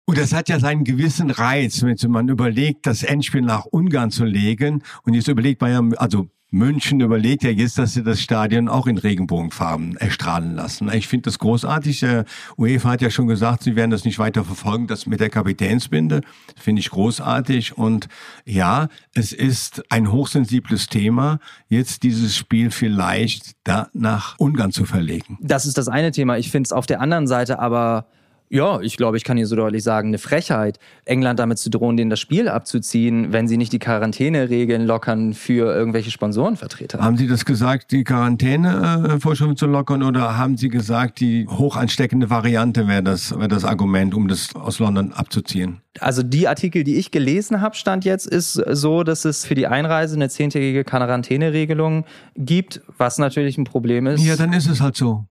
Und 0.06 0.18
das 0.18 0.34
hat 0.34 0.48
ja 0.50 0.60
seinen 0.60 0.84
gewissen 0.84 1.32
Reiz, 1.32 1.84
wenn 1.84 1.98
man 2.12 2.30
überlegt, 2.30 2.86
das 2.86 3.04
Endspiel 3.04 3.42
nach 3.42 3.66
Ungarn 3.66 4.12
zu 4.12 4.24
legen. 4.24 4.84
Und 5.04 5.16
jetzt 5.16 5.28
überlegt 5.28 5.60
man 5.62 5.72
ja, 5.72 5.98
also 5.98 6.30
München 6.50 7.02
überlegt 7.02 7.44
ja 7.44 7.50
jetzt, 7.50 7.78
dass 7.78 7.94
sie 7.94 8.04
das 8.04 8.22
Stadion 8.22 8.70
auch 8.70 8.88
in 8.88 8.98
Regenbogenfarben 8.98 9.98
erstrahlen 9.98 10.56
lassen. 10.56 10.90
Ich 10.94 11.08
finde 11.08 11.24
das 11.24 11.40
großartig. 11.40 12.00
Der 12.00 12.26
UEFA 12.58 12.92
hat 12.92 13.02
ja 13.02 13.10
schon 13.10 13.28
gesagt, 13.28 13.64
sie 13.64 13.76
werden 13.76 13.92
das 13.92 14.06
nicht 14.06 14.18
weiter 14.18 14.46
verfolgen, 14.46 14.88
das 14.88 15.08
mit 15.08 15.20
der 15.20 15.30
Kapitänsbinde. 15.30 16.22
Finde 16.56 16.80
ich 16.80 16.90
großartig. 16.90 17.78
Und 17.78 18.08
ja, 18.46 18.88
es 19.14 19.34
ist 19.34 19.84
ein 19.92 20.12
hochsensibles 20.12 20.88
Thema, 20.88 21.40
jetzt 21.68 22.04
dieses 22.04 22.38
Spiel 22.38 22.72
vielleicht 22.72 23.56
da 23.66 23.90
nach 23.94 24.40
Ungarn 24.40 24.72
zu 24.72 24.86
verlegen. 24.86 25.38
Das 25.42 25.66
ist 25.66 25.78
das 25.78 25.90
eine 25.90 26.12
Thema. 26.12 26.38
Ich 26.38 26.50
finde 26.50 26.68
es 26.68 26.72
auf 26.72 26.86
der 26.86 27.02
anderen 27.02 27.28
Seite 27.28 27.60
aber 27.60 28.08
ja, 28.50 28.80
ich 28.80 28.96
glaube, 28.96 29.18
ich 29.18 29.26
kann 29.26 29.36
hier 29.36 29.48
so 29.48 29.56
deutlich 29.56 29.84
sagen, 29.84 30.10
eine 30.10 30.18
Frechheit, 30.18 30.80
England 31.04 31.40
damit 31.40 31.58
zu 31.58 31.70
drohen, 31.70 31.98
denen 31.98 32.10
das 32.10 32.20
Spiel 32.20 32.48
abzuziehen, 32.48 33.34
wenn 33.34 33.48
sie 33.48 33.58
nicht 33.58 33.74
die 33.74 33.80
Quarantäneregeln 33.80 34.86
lockern 34.86 35.34
für 35.34 35.74
irgendwelche 35.76 36.12
Sponsorenvertreter. 36.12 37.00
Haben 37.00 37.18
Sie 37.18 37.28
das 37.28 37.44
gesagt, 37.44 37.92
die 37.92 38.06
Quarantänevorschriften 38.06 39.58
zu 39.58 39.66
lockern 39.66 40.02
oder 40.02 40.38
haben 40.38 40.56
Sie 40.56 40.70
gesagt, 40.70 41.20
die 41.20 41.46
hoch 41.48 41.76
ansteckende 41.76 42.30
Variante 42.30 42.88
wäre 42.88 43.04
das, 43.04 43.38
wär 43.38 43.50
das 43.50 43.66
Argument, 43.66 44.14
um 44.14 44.30
das 44.30 44.56
aus 44.56 44.80
London 44.80 45.12
abzuziehen? 45.12 45.82
Also 46.00 46.24
die 46.24 46.48
Artikel, 46.48 46.84
die 46.84 46.96
ich 46.96 47.12
gelesen 47.12 47.60
habe, 47.60 47.76
stand 47.76 48.06
jetzt, 48.06 48.28
ist 48.28 48.54
so, 48.54 49.04
dass 49.04 49.26
es 49.26 49.46
für 49.46 49.56
die 49.56 49.68
Einreise 49.68 50.16
eine 50.16 50.30
zehntägige 50.30 50.84
Quarantäneregelung 50.86 52.06
gibt, 52.36 52.82
was 52.98 53.18
natürlich 53.18 53.58
ein 53.58 53.66
Problem 53.66 54.08
ist. 54.08 54.24
Ja, 54.24 54.38
dann 54.38 54.54
ist 54.54 54.68
es 54.70 54.80
halt 54.80 54.96
so. 54.96 55.26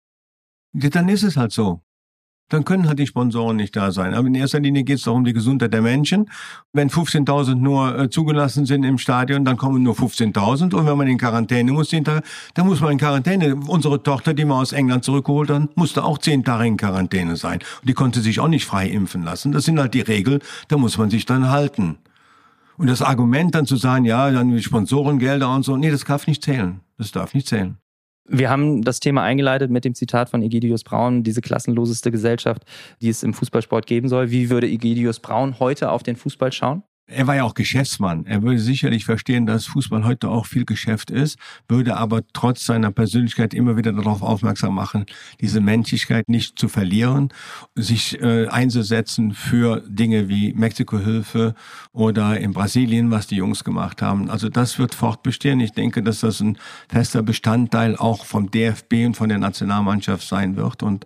Dann 0.74 1.08
ist 1.08 1.24
es 1.24 1.38
halt 1.38 1.54
so 1.54 1.82
dann 2.50 2.64
können 2.64 2.88
halt 2.88 3.00
die 3.00 3.08
Sponsoren 3.08 3.58
nicht 3.58 3.76
da 3.76 3.92
sein. 3.92 4.14
Aber 4.14 4.28
in 4.28 4.36
erster 4.36 4.60
Linie 4.60 4.84
geht 4.84 4.98
es 4.98 5.04
doch 5.04 5.16
um 5.16 5.26
die 5.26 5.34
Gesundheit 5.34 5.74
der 5.74 5.82
Menschen. 5.82 6.30
Wenn 6.74 6.90
15.000 6.90 7.56
nur 7.56 7.98
äh, 7.98 8.10
zugelassen 8.10 8.66
sind 8.66 8.84
im 8.84 8.98
Stadion, 8.98 9.46
dann 9.46 9.58
kommen 9.58 9.82
nur 9.82 9.96
15.000. 9.96 10.76
Und 10.76 10.86
wenn 10.86 10.98
man 10.98 11.08
in 11.08 11.18
Quarantäne 11.18 11.72
muss, 11.72 11.90
zehn 11.90 12.04
Tage, 12.04 12.22
dann 12.54 12.68
muss 12.68 12.82
man 12.82 12.92
in 12.92 12.98
Quarantäne. 13.00 13.56
Unsere 13.56 14.02
Tochter, 14.04 14.34
die 14.34 14.46
wir 14.46 14.56
aus 14.56 14.74
England 14.74 15.04
zurückgeholt 15.04 15.50
haben, 15.50 15.70
musste 15.76 16.04
auch 16.04 16.20
zehn 16.20 16.44
Tage 16.44 16.68
in 16.68 16.78
Quarantäne 16.78 17.36
sein. 17.36 17.60
Und 17.82 17.90
die 17.90 17.94
konnte 17.94 18.22
sich 18.22 18.40
auch 18.40 18.48
nicht 18.48 18.66
frei 18.66 18.88
impfen 18.90 19.24
lassen. 19.24 19.52
Das 19.52 19.66
sind 19.66 19.80
halt 19.80 19.94
die 19.94 20.02
Regeln, 20.02 20.40
da 20.68 20.78
muss 20.78 20.98
man 20.98 21.10
sich 21.10 21.26
dann 21.26 21.50
halten. 21.50 21.98
Und 22.78 22.88
das 22.88 23.02
Argument 23.02 23.56
dann 23.56 23.66
zu 23.66 23.78
sagen, 23.78 24.06
ja, 24.06 24.30
dann 24.32 24.62
Sponsorengelder 24.62 25.54
und 25.54 25.64
so, 25.64 25.78
nee, 25.78 25.90
das 25.90 26.04
darf 26.04 26.28
nicht 26.28 26.44
zählen. 26.44 26.82
Das 26.98 27.12
darf 27.12 27.34
nicht 27.34 27.48
zählen. 27.48 27.78
Wir 28.28 28.50
haben 28.50 28.82
das 28.82 29.00
Thema 29.00 29.22
eingeleitet 29.22 29.70
mit 29.70 29.86
dem 29.86 29.94
Zitat 29.94 30.30
von 30.30 30.42
Egidius 30.42 30.84
Braun, 30.84 31.24
diese 31.24 31.42
klassenloseste 31.42 32.10
Gesellschaft, 32.12 32.64
die 33.00 33.10
es 33.10 33.22
im 33.22 33.34
Fußballsport 33.34 33.86
geben 33.86 34.10
soll. 34.10 34.32
Wie 34.32 34.50
würde 34.50 34.68
Egidius 34.68 35.20
Braun 35.20 35.60
heute 35.60 35.92
auf 35.92 36.02
den 36.02 36.16
Fußball 36.16 36.52
schauen? 36.52 36.84
Er 37.08 37.28
war 37.28 37.36
ja 37.36 37.44
auch 37.44 37.54
Geschäftsmann. 37.54 38.26
Er 38.26 38.42
würde 38.42 38.58
sicherlich 38.58 39.06
verstehen, 39.06 39.46
dass 39.46 39.68
Fußball 39.68 40.06
heute 40.06 40.28
auch 40.30 40.48
viel 40.48 40.66
Geschäft 40.66 41.12
ist, 41.12 41.38
würde 41.68 41.98
aber 41.98 42.24
trotz 42.34 42.66
seiner 42.66 42.90
Persönlichkeit 42.90 43.54
immer 43.54 43.78
wieder 43.78 43.94
darauf 43.94 44.24
aufmerksam 44.24 44.74
machen, 44.74 45.06
diese 45.40 45.62
Menschlichkeit 45.62 46.28
nicht 46.30 46.58
zu 46.58 46.68
verlieren, 46.68 47.30
sich 47.76 48.20
äh, 48.22 48.48
einzusetzen 48.48 49.34
für 49.34 49.84
Dinge 49.88 50.30
wie 50.30 50.54
Mexiko-Hilfe 50.54 51.54
oder 51.94 52.40
in 52.40 52.54
Brasilien, 52.54 53.12
was 53.12 53.28
die 53.28 53.36
Jungs 53.36 53.64
gemacht 53.64 54.02
haben. 54.02 54.32
Also 54.32 54.50
das 54.50 54.80
wird 54.80 54.96
fortbestehen. 54.96 55.60
Ich 55.60 55.74
denke, 55.74 56.02
dass 56.02 56.22
das 56.22 56.40
ein 56.40 56.58
fester 56.90 57.22
Bestandteil 57.22 57.96
auch 57.96 58.26
vom 58.26 58.50
DFB 58.50 59.06
und 59.06 59.16
von 59.16 59.30
der 59.30 59.38
Nationalmannschaft 59.38 60.28
sein 60.28 60.56
wird 60.56 60.82
und 60.82 61.06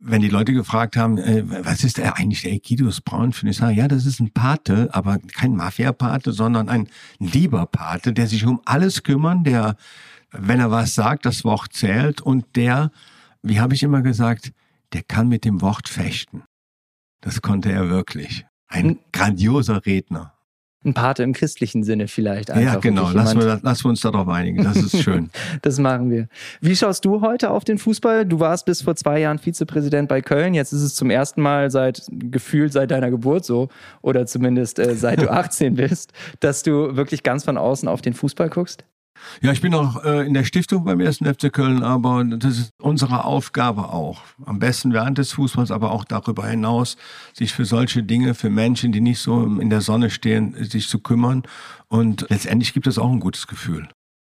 wenn 0.00 0.22
die 0.22 0.28
Leute 0.28 0.52
gefragt 0.52 0.96
haben, 0.96 1.18
äh, 1.18 1.42
was 1.64 1.82
ist 1.84 1.98
der 1.98 2.16
eigentlich 2.16 2.42
der 2.42 2.52
Egidius 2.52 3.00
Braun 3.00 3.32
für 3.32 3.42
eine 3.42 3.52
Sache? 3.52 3.72
Ja, 3.72 3.88
das 3.88 4.06
ist 4.06 4.20
ein 4.20 4.30
Pate, 4.30 4.88
aber 4.92 5.18
kein 5.18 5.56
Mafia-Pate, 5.56 6.32
sondern 6.32 6.68
ein 6.68 6.88
lieber 7.18 7.66
Pate, 7.66 8.12
der 8.12 8.26
sich 8.26 8.46
um 8.46 8.60
alles 8.64 9.02
kümmert, 9.02 9.46
der, 9.46 9.76
wenn 10.30 10.60
er 10.60 10.70
was 10.70 10.94
sagt, 10.94 11.26
das 11.26 11.44
Wort 11.44 11.72
zählt 11.72 12.20
und 12.20 12.44
der, 12.54 12.92
wie 13.42 13.60
habe 13.60 13.74
ich 13.74 13.82
immer 13.82 14.02
gesagt, 14.02 14.52
der 14.92 15.02
kann 15.02 15.28
mit 15.28 15.44
dem 15.44 15.60
Wort 15.60 15.88
fechten. 15.88 16.44
Das 17.20 17.42
konnte 17.42 17.72
er 17.72 17.90
wirklich. 17.90 18.46
Ein 18.68 18.98
grandioser 19.12 19.84
Redner 19.84 20.37
ein 20.84 20.94
Pate 20.94 21.24
im 21.24 21.32
christlichen 21.32 21.82
Sinne 21.82 22.06
vielleicht. 22.06 22.50
Einfach, 22.50 22.74
ja, 22.74 22.78
genau. 22.80 23.10
Lassen 23.10 23.40
wir, 23.40 23.58
lassen 23.62 23.84
wir 23.84 23.88
uns 23.90 24.00
darauf 24.00 24.28
einigen. 24.28 24.62
Das 24.62 24.76
ist 24.76 25.02
schön. 25.02 25.30
das 25.62 25.78
machen 25.78 26.10
wir. 26.10 26.28
Wie 26.60 26.76
schaust 26.76 27.04
du 27.04 27.20
heute 27.20 27.50
auf 27.50 27.64
den 27.64 27.78
Fußball? 27.78 28.24
Du 28.24 28.38
warst 28.38 28.64
bis 28.64 28.82
vor 28.82 28.94
zwei 28.94 29.18
Jahren 29.18 29.38
Vizepräsident 29.38 30.08
bei 30.08 30.20
Köln. 30.20 30.54
Jetzt 30.54 30.72
ist 30.72 30.82
es 30.82 30.94
zum 30.94 31.10
ersten 31.10 31.42
Mal 31.42 31.70
seit 31.70 32.06
gefühlt 32.12 32.72
seit 32.72 32.92
deiner 32.92 33.10
Geburt 33.10 33.44
so 33.44 33.68
oder 34.02 34.26
zumindest 34.26 34.78
äh, 34.78 34.94
seit 34.94 35.20
du 35.20 35.30
18 35.32 35.74
bist, 35.74 36.12
dass 36.40 36.62
du 36.62 36.94
wirklich 36.96 37.24
ganz 37.24 37.44
von 37.44 37.58
außen 37.58 37.88
auf 37.88 38.00
den 38.00 38.14
Fußball 38.14 38.48
guckst. 38.48 38.84
Ja, 39.40 39.52
ich 39.52 39.60
bin 39.60 39.74
auch 39.74 40.04
äh, 40.04 40.26
in 40.26 40.34
der 40.34 40.44
Stiftung 40.44 40.84
beim 40.84 41.00
ersten 41.00 41.24
FC 41.24 41.52
Köln, 41.52 41.82
aber 41.82 42.24
das 42.24 42.58
ist 42.58 42.70
unsere 42.80 43.24
Aufgabe 43.24 43.90
auch. 43.90 44.22
Am 44.44 44.58
besten 44.58 44.92
während 44.92 45.18
des 45.18 45.32
Fußballs, 45.32 45.70
aber 45.70 45.92
auch 45.92 46.04
darüber 46.04 46.46
hinaus, 46.46 46.96
sich 47.32 47.52
für 47.52 47.64
solche 47.64 48.02
Dinge, 48.02 48.34
für 48.34 48.50
Menschen, 48.50 48.92
die 48.92 49.00
nicht 49.00 49.20
so 49.20 49.44
in 49.44 49.70
der 49.70 49.80
Sonne 49.80 50.10
stehen, 50.10 50.54
sich 50.64 50.88
zu 50.88 50.98
kümmern. 50.98 51.42
Und 51.88 52.26
letztendlich 52.28 52.72
gibt 52.72 52.86
es 52.86 52.98
auch 52.98 53.10
ein 53.10 53.20
gutes 53.20 53.46
Gefühl. 53.46 53.88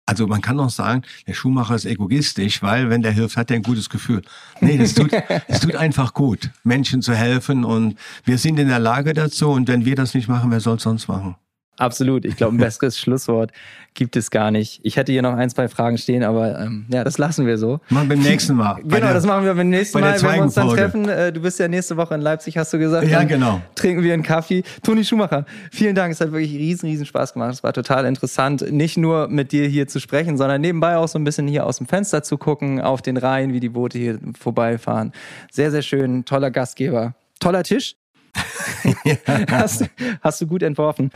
Also 0.09 0.25
man 0.25 0.41
kann 0.41 0.59
auch 0.59 0.71
sagen, 0.71 1.03
der 1.27 1.35
Schuhmacher 1.35 1.75
ist 1.75 1.85
egoistisch, 1.85 2.63
weil 2.63 2.89
wenn 2.89 3.03
der 3.03 3.11
hilft, 3.11 3.37
hat 3.37 3.51
er 3.51 3.57
ein 3.57 3.61
gutes 3.61 3.91
Gefühl. 3.91 4.23
Nee, 4.59 4.79
das 4.79 4.95
tut, 4.95 5.11
das 5.47 5.59
tut 5.59 5.75
einfach 5.75 6.15
gut, 6.15 6.49
Menschen 6.63 7.03
zu 7.03 7.13
helfen 7.13 7.63
und 7.63 7.95
wir 8.25 8.39
sind 8.39 8.57
in 8.57 8.69
der 8.69 8.79
Lage 8.79 9.13
dazu 9.13 9.49
und 9.49 9.67
wenn 9.67 9.85
wir 9.85 9.95
das 9.95 10.15
nicht 10.15 10.27
machen, 10.27 10.49
wer 10.49 10.61
soll 10.61 10.77
es 10.77 10.83
sonst 10.83 11.07
machen? 11.07 11.35
Absolut. 11.79 12.25
Ich 12.25 12.35
glaube, 12.35 12.55
ein 12.55 12.57
besseres 12.59 12.99
Schlusswort 12.99 13.51
gibt 13.93 14.15
es 14.15 14.31
gar 14.31 14.51
nicht. 14.51 14.79
Ich 14.83 14.97
hätte 14.97 15.11
hier 15.11 15.21
noch 15.21 15.33
ein, 15.33 15.49
zwei 15.49 15.67
Fragen 15.67 15.97
stehen, 15.97 16.23
aber 16.23 16.59
ähm, 16.59 16.85
ja, 16.89 17.03
das 17.03 17.17
lassen 17.17 17.45
wir 17.45 17.57
so. 17.57 17.79
Machen 17.89 18.09
wir 18.09 18.15
beim 18.15 18.23
nächsten 18.23 18.55
Mal. 18.55 18.75
genau, 18.83 18.99
der, 18.99 19.13
das 19.13 19.25
machen 19.25 19.45
wir 19.45 19.53
beim 19.53 19.69
nächsten 19.69 19.99
Mal, 19.99 20.21
wenn 20.21 20.35
wir 20.35 20.43
uns 20.43 20.53
dann 20.53 20.69
treffen. 20.69 21.09
Äh, 21.09 21.33
du 21.33 21.41
bist 21.41 21.59
ja 21.59 21.67
nächste 21.67 21.97
Woche 21.97 22.15
in 22.15 22.21
Leipzig, 22.21 22.57
hast 22.57 22.73
du 22.73 22.79
gesagt. 22.79 23.07
Ja, 23.07 23.23
genau. 23.23 23.61
Trinken 23.75 24.03
wir 24.03 24.13
einen 24.13 24.23
Kaffee. 24.23 24.63
Toni 24.83 25.03
Schumacher, 25.03 25.45
vielen 25.71 25.95
Dank. 25.95 26.13
Es 26.13 26.21
hat 26.21 26.31
wirklich 26.31 26.53
riesen, 26.53 26.87
riesen 26.87 27.05
Spaß 27.05 27.33
gemacht. 27.33 27.53
Es 27.53 27.63
war 27.63 27.73
total 27.73 28.05
interessant, 28.05 28.71
nicht 28.71 28.97
nur 28.97 29.27
mit 29.27 29.51
dir 29.51 29.67
hier 29.67 29.87
zu 29.87 29.99
sprechen, 29.99 30.37
sondern 30.37 30.61
nebenbei 30.61 30.97
auch 30.97 31.07
so 31.07 31.17
ein 31.17 31.23
bisschen 31.23 31.47
hier 31.47 31.65
aus 31.65 31.77
dem 31.77 31.87
Fenster 31.87 32.23
zu 32.23 32.37
gucken, 32.37 32.81
auf 32.81 33.01
den 33.01 33.17
Rhein, 33.17 33.53
wie 33.53 33.59
die 33.59 33.69
Boote 33.69 33.97
hier 33.97 34.19
vorbeifahren. 34.37 35.13
Sehr, 35.51 35.71
sehr 35.71 35.81
schön. 35.81 36.25
Toller 36.25 36.51
Gastgeber. 36.51 37.15
Toller 37.39 37.63
Tisch. 37.63 37.95
hast, 39.49 39.85
hast 40.21 40.41
du 40.41 40.47
gut 40.47 40.63
entworfen. 40.63 41.11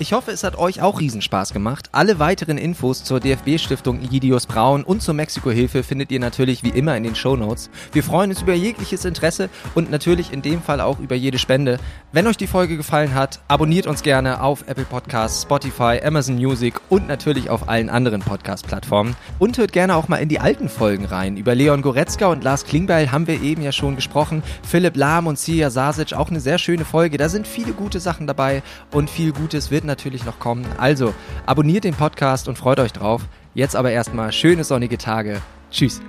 Ich 0.00 0.12
hoffe, 0.12 0.30
es 0.30 0.44
hat 0.44 0.56
euch 0.56 0.80
auch 0.80 1.00
Riesenspaß 1.00 1.52
gemacht. 1.52 1.88
Alle 1.90 2.20
weiteren 2.20 2.56
Infos 2.56 3.02
zur 3.02 3.18
DFB-Stiftung 3.18 4.00
Igidius 4.00 4.46
Braun 4.46 4.84
und 4.84 5.02
zur 5.02 5.14
Mexiko-Hilfe 5.14 5.82
findet 5.82 6.12
ihr 6.12 6.20
natürlich 6.20 6.62
wie 6.62 6.68
immer 6.68 6.96
in 6.96 7.02
den 7.02 7.16
Show 7.16 7.34
Notes. 7.34 7.68
Wir 7.90 8.04
freuen 8.04 8.30
uns 8.30 8.42
über 8.42 8.54
jegliches 8.54 9.04
Interesse 9.04 9.48
und 9.74 9.90
natürlich 9.90 10.32
in 10.32 10.40
dem 10.40 10.62
Fall 10.62 10.80
auch 10.80 11.00
über 11.00 11.16
jede 11.16 11.40
Spende. 11.40 11.78
Wenn 12.12 12.28
euch 12.28 12.36
die 12.36 12.46
Folge 12.46 12.76
gefallen 12.76 13.12
hat, 13.12 13.40
abonniert 13.48 13.88
uns 13.88 14.04
gerne 14.04 14.40
auf 14.40 14.62
Apple 14.68 14.84
Podcasts, 14.84 15.42
Spotify, 15.42 16.00
Amazon 16.04 16.36
Music 16.36 16.74
und 16.90 17.08
natürlich 17.08 17.50
auf 17.50 17.68
allen 17.68 17.90
anderen 17.90 18.20
Podcast-Plattformen. 18.20 19.16
Und 19.40 19.58
hört 19.58 19.72
gerne 19.72 19.96
auch 19.96 20.06
mal 20.06 20.18
in 20.18 20.28
die 20.28 20.38
alten 20.38 20.68
Folgen 20.68 21.06
rein. 21.06 21.36
Über 21.36 21.56
Leon 21.56 21.82
Goretzka 21.82 22.28
und 22.28 22.44
Lars 22.44 22.64
Klingbeil 22.64 23.10
haben 23.10 23.26
wir 23.26 23.42
eben 23.42 23.62
ja 23.62 23.72
schon 23.72 23.96
gesprochen. 23.96 24.44
Philipp 24.62 24.96
Lahm 24.96 25.26
und 25.26 25.40
Sia 25.40 25.70
Sasic, 25.70 26.12
auch 26.12 26.30
eine 26.30 26.38
sehr 26.38 26.58
schöne 26.58 26.84
Folge. 26.84 27.18
Da 27.18 27.28
sind 27.28 27.48
viele 27.48 27.72
gute 27.72 27.98
Sachen 27.98 28.28
dabei 28.28 28.62
und 28.92 29.10
viel 29.10 29.32
Gutes 29.32 29.72
wird 29.72 29.87
natürlich 29.88 30.24
noch 30.24 30.38
kommen. 30.38 30.64
Also 30.78 31.12
abonniert 31.46 31.82
den 31.82 31.94
Podcast 31.94 32.46
und 32.46 32.56
freut 32.56 32.78
euch 32.78 32.92
drauf. 32.92 33.22
Jetzt 33.54 33.74
aber 33.74 33.90
erstmal 33.90 34.30
schöne 34.30 34.62
sonnige 34.62 34.98
Tage. 34.98 35.42
Tschüss. 35.72 36.00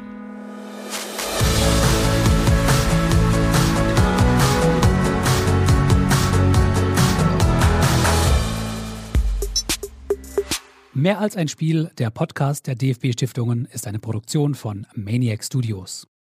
Mehr 10.94 11.22
als 11.22 11.38
ein 11.38 11.48
Spiel, 11.48 11.90
der 11.98 12.10
Podcast 12.10 12.68
der 12.68 12.76
DFB-Stiftungen 12.76 13.66
ist 13.72 13.88
eine 13.88 14.00
Produktion 14.00 14.54
von 14.54 14.86
Maniac 14.96 15.44
Studios. 15.46 16.08